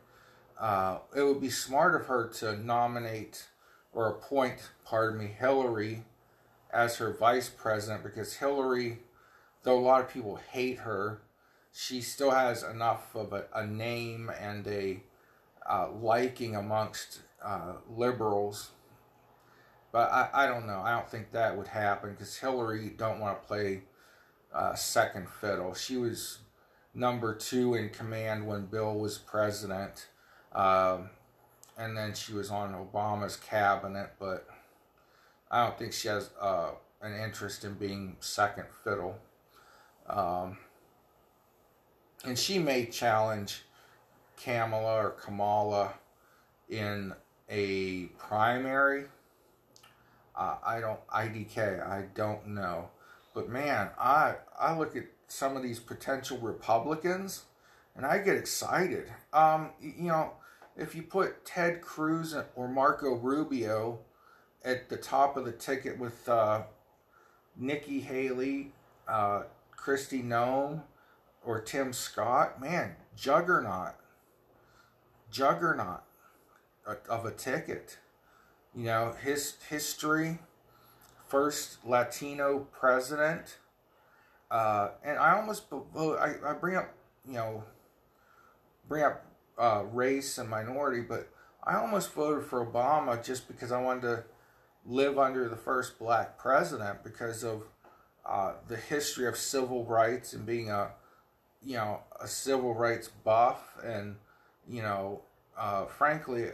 uh, 0.63 0.99
it 1.15 1.23
would 1.25 1.41
be 1.41 1.51
smart 1.51 2.01
of 2.01 2.07
her 2.07 2.29
to 2.29 2.57
nominate 2.57 3.49
or 3.93 4.09
appoint, 4.09 4.71
pardon 4.85 5.19
me, 5.19 5.27
Hillary 5.27 6.05
as 6.73 6.97
her 6.97 7.13
vice 7.13 7.49
president 7.49 8.05
because 8.05 8.35
Hillary, 8.35 9.01
though 9.65 9.77
a 9.77 9.81
lot 9.81 10.03
of 10.03 10.09
people 10.09 10.37
hate 10.53 10.79
her, 10.79 11.21
she 11.73 12.01
still 12.01 12.31
has 12.31 12.63
enough 12.63 13.15
of 13.17 13.33
a, 13.33 13.47
a 13.53 13.67
name 13.67 14.31
and 14.39 14.65
a 14.69 15.03
uh, 15.69 15.91
liking 15.91 16.55
amongst 16.55 17.23
uh, 17.45 17.73
liberals. 17.91 18.71
But 19.91 20.13
I, 20.13 20.29
I 20.33 20.47
don't 20.47 20.69
know. 20.69 20.81
I 20.81 20.93
don't 20.93 21.11
think 21.11 21.33
that 21.33 21.57
would 21.57 21.67
happen 21.67 22.13
because 22.13 22.37
Hillary 22.37 22.93
don't 22.97 23.19
want 23.19 23.43
to 23.43 23.49
play 23.49 23.83
uh, 24.55 24.75
second 24.75 25.29
fiddle. 25.29 25.75
She 25.75 25.97
was 25.97 26.39
number 26.95 27.35
two 27.35 27.75
in 27.75 27.89
command 27.91 28.47
when 28.47 28.67
Bill 28.67 28.95
was 28.97 29.19
president. 29.19 30.07
Um, 30.55 31.11
and 31.79 31.97
then 31.97 32.15
she 32.15 32.33
was 32.33 32.51
on 32.51 32.75
Obama's 32.75 33.37
cabinet, 33.37 34.11
but 34.19 34.47
I 35.51 35.65
don't 35.65 35.79
think 35.79 35.93
she 35.93 36.09
has 36.09 36.31
uh, 36.41 36.71
an 37.01 37.15
interest 37.15 37.65
in 37.65 37.75
being 37.75 38.17
second 38.21 38.67
fiddle. 38.85 39.19
Um, 40.09 40.59
and 42.25 42.39
she 42.39 42.59
may 42.59 42.87
challenge 42.87 43.63
Kamala 44.43 45.07
or 45.07 45.11
Kamala 45.11 45.95
in 46.69 47.15
a 47.49 48.07
primary. 48.19 49.05
Uh, 50.35 50.57
I 50.65 50.81
don't 50.81 51.07
IDK. 51.09 51.87
I 51.87 52.07
don't 52.15 52.49
know, 52.49 52.89
but 53.35 53.49
man, 53.49 53.91
I 53.99 54.37
I 54.59 54.77
look 54.77 54.97
at 54.97 55.05
some 55.29 55.57
of 55.57 55.63
these 55.63 55.79
potential 55.79 56.39
Republicans, 56.39 57.43
and 57.95 58.07
I 58.07 58.19
get 58.19 58.37
excited. 58.37 59.13
Um, 59.33 59.71
you 59.81 60.09
know, 60.09 60.33
if 60.77 60.95
you 60.95 61.03
put 61.03 61.45
Ted 61.45 61.81
Cruz 61.81 62.35
or 62.57 62.69
Marco 62.69 63.15
Rubio 63.15 64.01
at 64.65 64.89
the 64.89 64.97
top 64.97 65.37
of 65.37 65.45
the 65.45 65.53
ticket 65.53 65.99
with 65.99 66.29
uh, 66.29 66.63
Nikki 67.57 68.01
Haley, 68.01 68.73
uh, 69.09 69.43
Kristi 69.77 70.25
Noem, 70.25 70.83
or 71.45 71.61
Tim 71.61 71.93
Scott, 71.93 72.61
man, 72.61 72.97
juggernaut, 73.17 73.95
juggernaut 75.31 76.03
of 77.09 77.27
a 77.27 77.33
ticket. 77.33 77.99
You 78.75 78.85
know, 78.85 79.15
his 79.23 79.57
history, 79.69 80.39
first 81.29 81.85
Latino 81.85 82.67
president, 82.73 83.59
uh, 84.51 84.91
and 85.05 85.19
I 85.19 85.37
almost 85.37 85.65
I, 85.73 86.35
I 86.45 86.53
bring 86.55 86.77
up 86.77 86.95
you 87.27 87.35
know 87.35 87.65
bring 88.89 89.03
up 89.03 89.25
uh, 89.59 89.85
race 89.93 90.39
and 90.39 90.49
minority, 90.49 91.01
but 91.01 91.29
I 91.65 91.77
almost 91.77 92.13
voted 92.13 92.45
for 92.45 92.65
Obama 92.65 93.25
just 93.25 93.47
because 93.49 93.71
I 93.73 93.81
wanted 93.81 94.03
to 94.03 94.25
live 94.85 95.19
under 95.19 95.49
the 95.49 95.57
first 95.57 95.99
black 95.99 96.39
president 96.39 97.05
because 97.05 97.45
of 97.45 97.63
uh, 98.27 98.55
the 98.69 98.77
history 98.77 99.27
of 99.27 99.37
civil 99.37 99.85
rights 99.85 100.33
and 100.33 100.47
being 100.47 100.71
a 100.71 100.91
you 101.65 101.77
know 101.77 102.01
a 102.21 102.27
civil 102.27 102.75
rights 102.75 103.09
buff. 103.25 103.79
And 103.85 104.17
you 104.69 104.83
know 104.83 105.23
uh, 105.57 105.87
frankly 105.87 106.47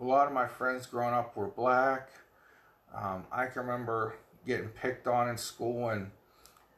a 0.00 0.04
lot 0.04 0.26
of 0.26 0.32
my 0.32 0.46
friends 0.46 0.86
growing 0.86 1.14
up 1.14 1.36
were 1.36 1.48
black. 1.48 2.08
Um, 2.92 3.24
i 3.30 3.46
can 3.46 3.62
remember 3.62 4.16
getting 4.44 4.68
picked 4.68 5.06
on 5.06 5.28
in 5.28 5.36
school 5.36 5.90
and 5.90 6.10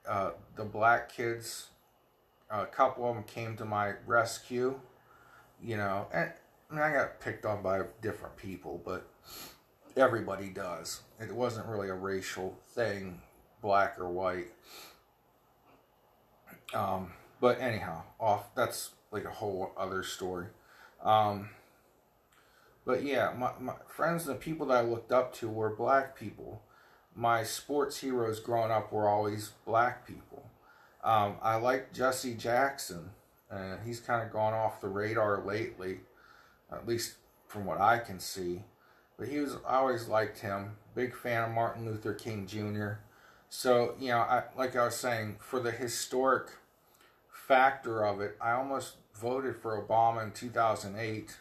uh, 0.07 0.33
the 0.57 0.65
black 0.65 1.11
kids 1.11 1.69
a 2.51 2.67
couple 2.67 3.09
of 3.09 3.15
them 3.15 3.25
came 3.25 3.57
to 3.57 3.65
my 3.65 3.95
rescue 4.07 4.79
you 5.63 5.77
know 5.77 6.07
and 6.13 6.31
I, 6.73 6.93
got 6.93 7.21
picked 7.21 7.45
on 7.47 7.63
by 7.63 7.83
different 8.01 8.37
people 8.37 8.81
but 8.85 9.07
everybody 9.97 10.49
does 10.49 11.03
it 11.21 11.33
wasn't 11.33 11.67
really 11.67 11.89
a 11.89 11.95
racial 11.95 12.57
thing 12.75 13.21
black 13.61 13.99
or 13.99 14.09
white 14.09 14.49
um, 16.75 17.13
but 17.41 17.61
anyhow, 17.61 18.03
off 18.19 18.55
that's 18.55 18.91
like 19.11 19.25
a 19.25 19.31
whole 19.31 19.73
other 19.77 20.03
story. 20.03 20.47
Um, 21.03 21.51
but 22.85 23.03
yeah, 23.03 23.33
my, 23.37 23.51
my 23.61 23.75
friends 23.87 24.27
and 24.27 24.37
the 24.37 24.41
people 24.41 24.67
that 24.67 24.79
I 24.79 24.81
looked 24.83 25.13
up 25.13 25.35
to 25.37 25.49
were 25.49 25.71
black 25.71 26.17
people. 26.17 26.63
My 27.15 27.43
sports 27.43 27.99
heroes 27.99 28.41
growing 28.41 28.71
up 28.71 28.93
were 28.93 29.09
always 29.09 29.53
black 29.67 30.07
people. 30.07 30.51
Um, 31.05 31.37
I 31.43 31.57
like 31.57 31.93
Jesse 31.93 32.35
Jackson, 32.35 33.11
and 33.53 33.79
he's 33.85 34.01
kind 34.01 34.23
of 34.23 34.33
gone 34.33 34.55
off 34.55 34.81
the 34.81 34.89
radar 34.89 35.43
lately, 35.45 36.01
at 36.73 36.87
least 36.87 37.17
from 37.47 37.67
what 37.67 37.81
I 37.81 37.99
can 37.99 38.19
see. 38.19 38.65
But 39.19 39.29
he 39.29 39.39
was 39.39 39.57
I 39.67 39.77
always 39.77 40.09
liked 40.09 40.41
him. 40.41 40.77
Big 40.95 41.15
fan 41.15 41.45
of 41.45 41.55
Martin 41.55 41.85
Luther 41.85 42.15
King 42.15 42.47
Jr. 42.47 43.01
So 43.49 43.95
you 44.01 44.09
know, 44.09 44.19
I, 44.19 44.45
like 44.57 44.75
I 44.75 44.85
was 44.85 44.97
saying, 44.97 45.37
for 45.39 45.61
the 45.61 45.71
historic 45.71 46.49
factor 47.31 48.05
of 48.05 48.21
it, 48.21 48.37
I 48.41 48.53
almost 48.53 48.97
voted 49.15 49.57
for 49.57 49.81
Obama 49.81 50.25
in 50.25 50.33
2008 50.33 51.37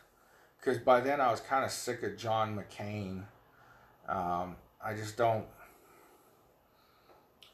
because 0.60 0.78
by 0.78 1.00
then 1.00 1.22
I 1.22 1.32
was 1.32 1.40
kind 1.40 1.64
of 1.64 1.72
sick 1.72 2.04
of 2.04 2.18
John 2.18 2.56
McCain. 2.58 3.24
Um, 4.08 4.58
I 4.84 4.94
just 4.94 5.16
don't, 5.16 5.46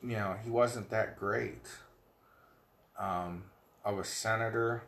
you 0.01 0.15
know, 0.15 0.35
he 0.43 0.49
wasn't 0.49 0.89
that 0.89 1.17
great 1.17 1.67
um, 2.99 3.43
of 3.87 3.97
a 3.97 4.03
senator. 4.03 4.83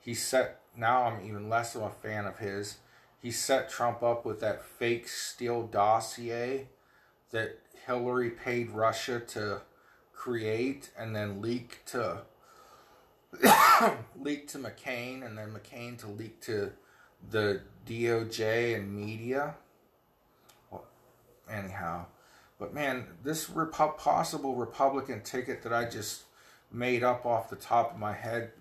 He 0.00 0.14
set, 0.14 0.60
now 0.74 1.04
I'm 1.04 1.24
even 1.24 1.48
less 1.48 1.74
of 1.74 1.82
a 1.82 1.90
fan 1.90 2.24
of 2.24 2.38
his. 2.38 2.78
He 3.20 3.30
set 3.30 3.68
Trump 3.68 4.02
up 4.02 4.24
with 4.24 4.40
that 4.40 4.64
fake 4.64 5.06
Steele 5.06 5.64
dossier 5.64 6.68
that 7.30 7.58
Hillary 7.86 8.30
paid 8.30 8.70
Russia 8.70 9.20
to 9.20 9.60
create 10.14 10.90
and 10.98 11.14
then 11.14 11.42
leak 11.42 11.80
to 11.86 12.22
leak 14.16 14.48
to 14.48 14.58
McCain 14.58 15.24
and 15.24 15.36
then 15.36 15.50
McCain 15.52 15.98
to 15.98 16.06
leak 16.06 16.40
to 16.40 16.72
the 17.30 17.60
DOJ 17.86 18.76
and 18.76 18.94
media. 18.94 19.54
Well, 20.70 20.84
anyhow, 21.50 22.06
but 22.58 22.72
man, 22.72 23.06
this 23.22 23.48
Repu- 23.48 23.98
possible 23.98 24.54
Republican 24.54 25.20
ticket 25.22 25.62
that 25.62 25.72
I 25.74 25.84
just 25.84 26.22
made 26.72 27.02
up 27.02 27.24
off 27.24 27.50
the 27.50 27.56
top 27.56 27.92
of 27.92 27.98
my 27.98 28.12
head, 28.12 28.52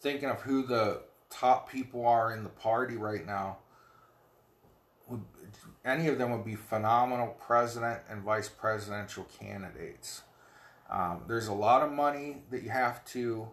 thinking 0.00 0.28
of 0.28 0.40
who 0.42 0.64
the 0.64 1.02
top 1.30 1.70
people 1.70 2.06
are 2.06 2.34
in 2.34 2.44
the 2.44 2.50
party 2.50 2.96
right 2.96 3.26
now, 3.26 3.58
would 5.08 5.22
any 5.84 6.08
of 6.08 6.18
them 6.18 6.30
would 6.30 6.44
be 6.44 6.54
phenomenal 6.54 7.36
president 7.40 8.00
and 8.08 8.22
vice 8.22 8.48
presidential 8.48 9.26
candidates. 9.38 10.22
Um, 10.90 11.22
there's 11.26 11.48
a 11.48 11.54
lot 11.54 11.82
of 11.82 11.92
money 11.92 12.42
that 12.50 12.62
you 12.62 12.70
have 12.70 13.04
to 13.06 13.48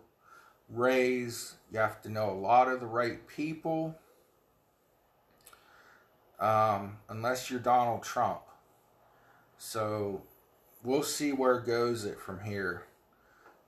raise. 0.70 1.56
You 1.72 1.80
have 1.80 2.02
to 2.04 2.10
know 2.10 2.30
a 2.30 2.34
lot 2.40 2.68
of 2.68 2.80
the 2.80 2.86
right 2.86 3.26
people. 3.28 3.96
Um, 6.40 6.98
unless 7.10 7.50
you're 7.50 7.60
Donald 7.60 8.04
Trump. 8.04 8.42
So 9.58 10.22
we'll 10.84 11.04
see 11.04 11.32
where 11.32 11.60
goes 11.60 12.06
it 12.06 12.20
from 12.20 12.42
here. 12.42 12.84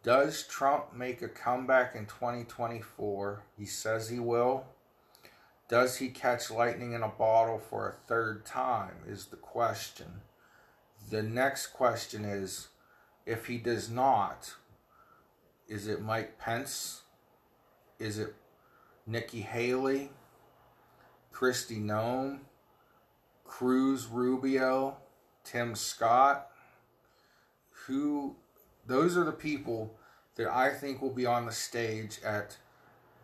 Does 0.04 0.48
Trump 0.48 0.96
make 0.96 1.22
a 1.22 1.28
comeback 1.28 1.96
in 1.96 2.06
2024? 2.08 3.44
He 3.58 3.66
says 3.66 4.10
he 4.10 4.20
will. 4.20 4.66
Does 5.70 5.98
he 5.98 6.10
catch 6.10 6.50
lightning 6.50 6.94
in 6.94 7.04
a 7.04 7.08
bottle 7.08 7.60
for 7.60 7.88
a 7.88 8.08
third 8.08 8.46
time? 8.46 8.96
Is 9.08 9.26
the 9.26 9.38
question. 9.38 10.22
The 11.10 11.22
next 11.22 11.68
question 11.68 12.26
is 12.26 12.70
if 13.26 13.46
he 13.46 13.58
does 13.58 13.90
not, 13.90 14.56
is 15.68 15.88
it 15.88 16.02
Mike 16.02 16.40
Pence? 16.40 17.02
Is 18.00 18.18
it 18.18 18.34
Nikki 19.06 19.42
Haley? 19.42 20.10
Kristi 21.34 21.82
Noem? 21.82 22.40
Cruz 23.46 24.08
Rubio? 24.08 24.98
Tim 25.44 25.76
Scott? 25.76 26.48
Who, 27.86 28.36
those 28.86 29.18
are 29.18 29.24
the 29.24 29.32
people 29.32 29.96
that 30.36 30.48
I 30.48 30.70
think 30.70 31.02
will 31.02 31.14
be 31.14 31.26
on 31.26 31.46
the 31.46 31.52
stage 31.52 32.20
at 32.24 32.58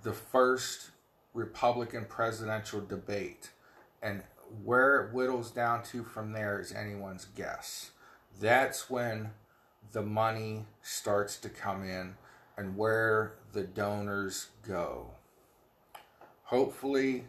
the 0.04 0.14
first 0.14 0.92
Republican 1.34 2.06
presidential 2.06 2.82
debate. 2.82 3.52
And 4.02 4.24
where 4.64 5.02
it 5.02 5.12
whittles 5.12 5.52
down 5.52 5.84
to 5.84 6.04
from 6.04 6.32
there 6.32 6.60
is 6.60 6.72
anyone's 6.72 7.26
guess. 7.26 7.92
That's 8.40 8.90
when 8.90 9.32
the 9.92 10.02
money 10.02 10.66
starts 10.82 11.38
to 11.38 11.50
come 11.50 11.84
in 11.84 12.16
and 12.58 12.78
where 12.78 13.34
the 13.54 13.64
donors 13.64 14.48
go. 14.68 15.12
Hopefully, 16.44 17.26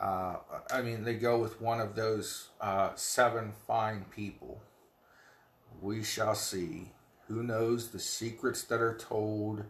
uh, 0.00 0.36
I 0.70 0.82
mean, 0.82 1.04
they 1.04 1.14
go 1.14 1.38
with 1.38 1.60
one 1.60 1.80
of 1.80 1.94
those 1.94 2.48
uh, 2.60 2.90
seven 2.94 3.52
fine 3.66 4.04
people. 4.14 4.60
We 5.80 6.02
shall 6.02 6.34
see. 6.34 6.90
Who 7.28 7.42
knows 7.42 7.88
the 7.88 7.98
secrets 7.98 8.62
that 8.64 8.80
are 8.80 8.96
told 8.96 9.64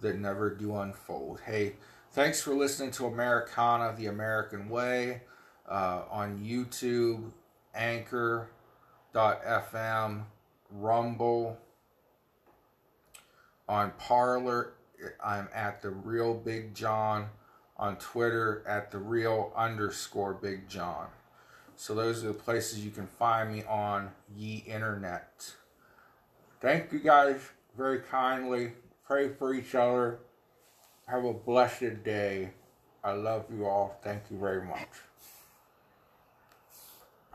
that 0.00 0.18
never 0.18 0.50
do 0.50 0.76
unfold? 0.76 1.40
Hey, 1.46 1.74
thanks 2.12 2.42
for 2.42 2.54
listening 2.54 2.90
to 2.92 3.06
Americana 3.06 3.94
the 3.96 4.06
American 4.06 4.68
Way 4.68 5.22
uh, 5.68 6.02
on 6.10 6.38
YouTube, 6.38 7.30
Anchor.fm, 7.74 8.50
Rumble 10.70 11.58
on 13.68 13.92
Parler, 13.98 14.74
I'm 15.24 15.48
at 15.54 15.82
the 15.82 15.90
real 15.90 16.34
Big 16.34 16.74
John. 16.74 17.28
On 17.78 17.96
Twitter, 17.96 18.64
at 18.66 18.90
the 18.90 18.96
real 18.96 19.52
underscore 19.54 20.32
Big 20.32 20.66
John. 20.66 21.08
So 21.76 21.94
those 21.94 22.24
are 22.24 22.28
the 22.28 22.32
places 22.32 22.82
you 22.82 22.90
can 22.90 23.06
find 23.06 23.52
me 23.52 23.64
on 23.64 24.12
ye 24.34 24.64
internet. 24.66 25.52
Thank 26.60 26.92
you 26.92 27.00
guys 27.00 27.40
very 27.76 28.00
kindly. 28.00 28.72
Pray 29.06 29.28
for 29.28 29.54
each 29.54 29.74
other. 29.74 30.18
Have 31.06 31.24
a 31.24 31.32
blessed 31.32 32.02
day. 32.02 32.50
I 33.04 33.12
love 33.12 33.44
you 33.52 33.66
all. 33.66 34.00
Thank 34.02 34.22
you 34.30 34.38
very 34.38 34.64
much. 34.66 34.88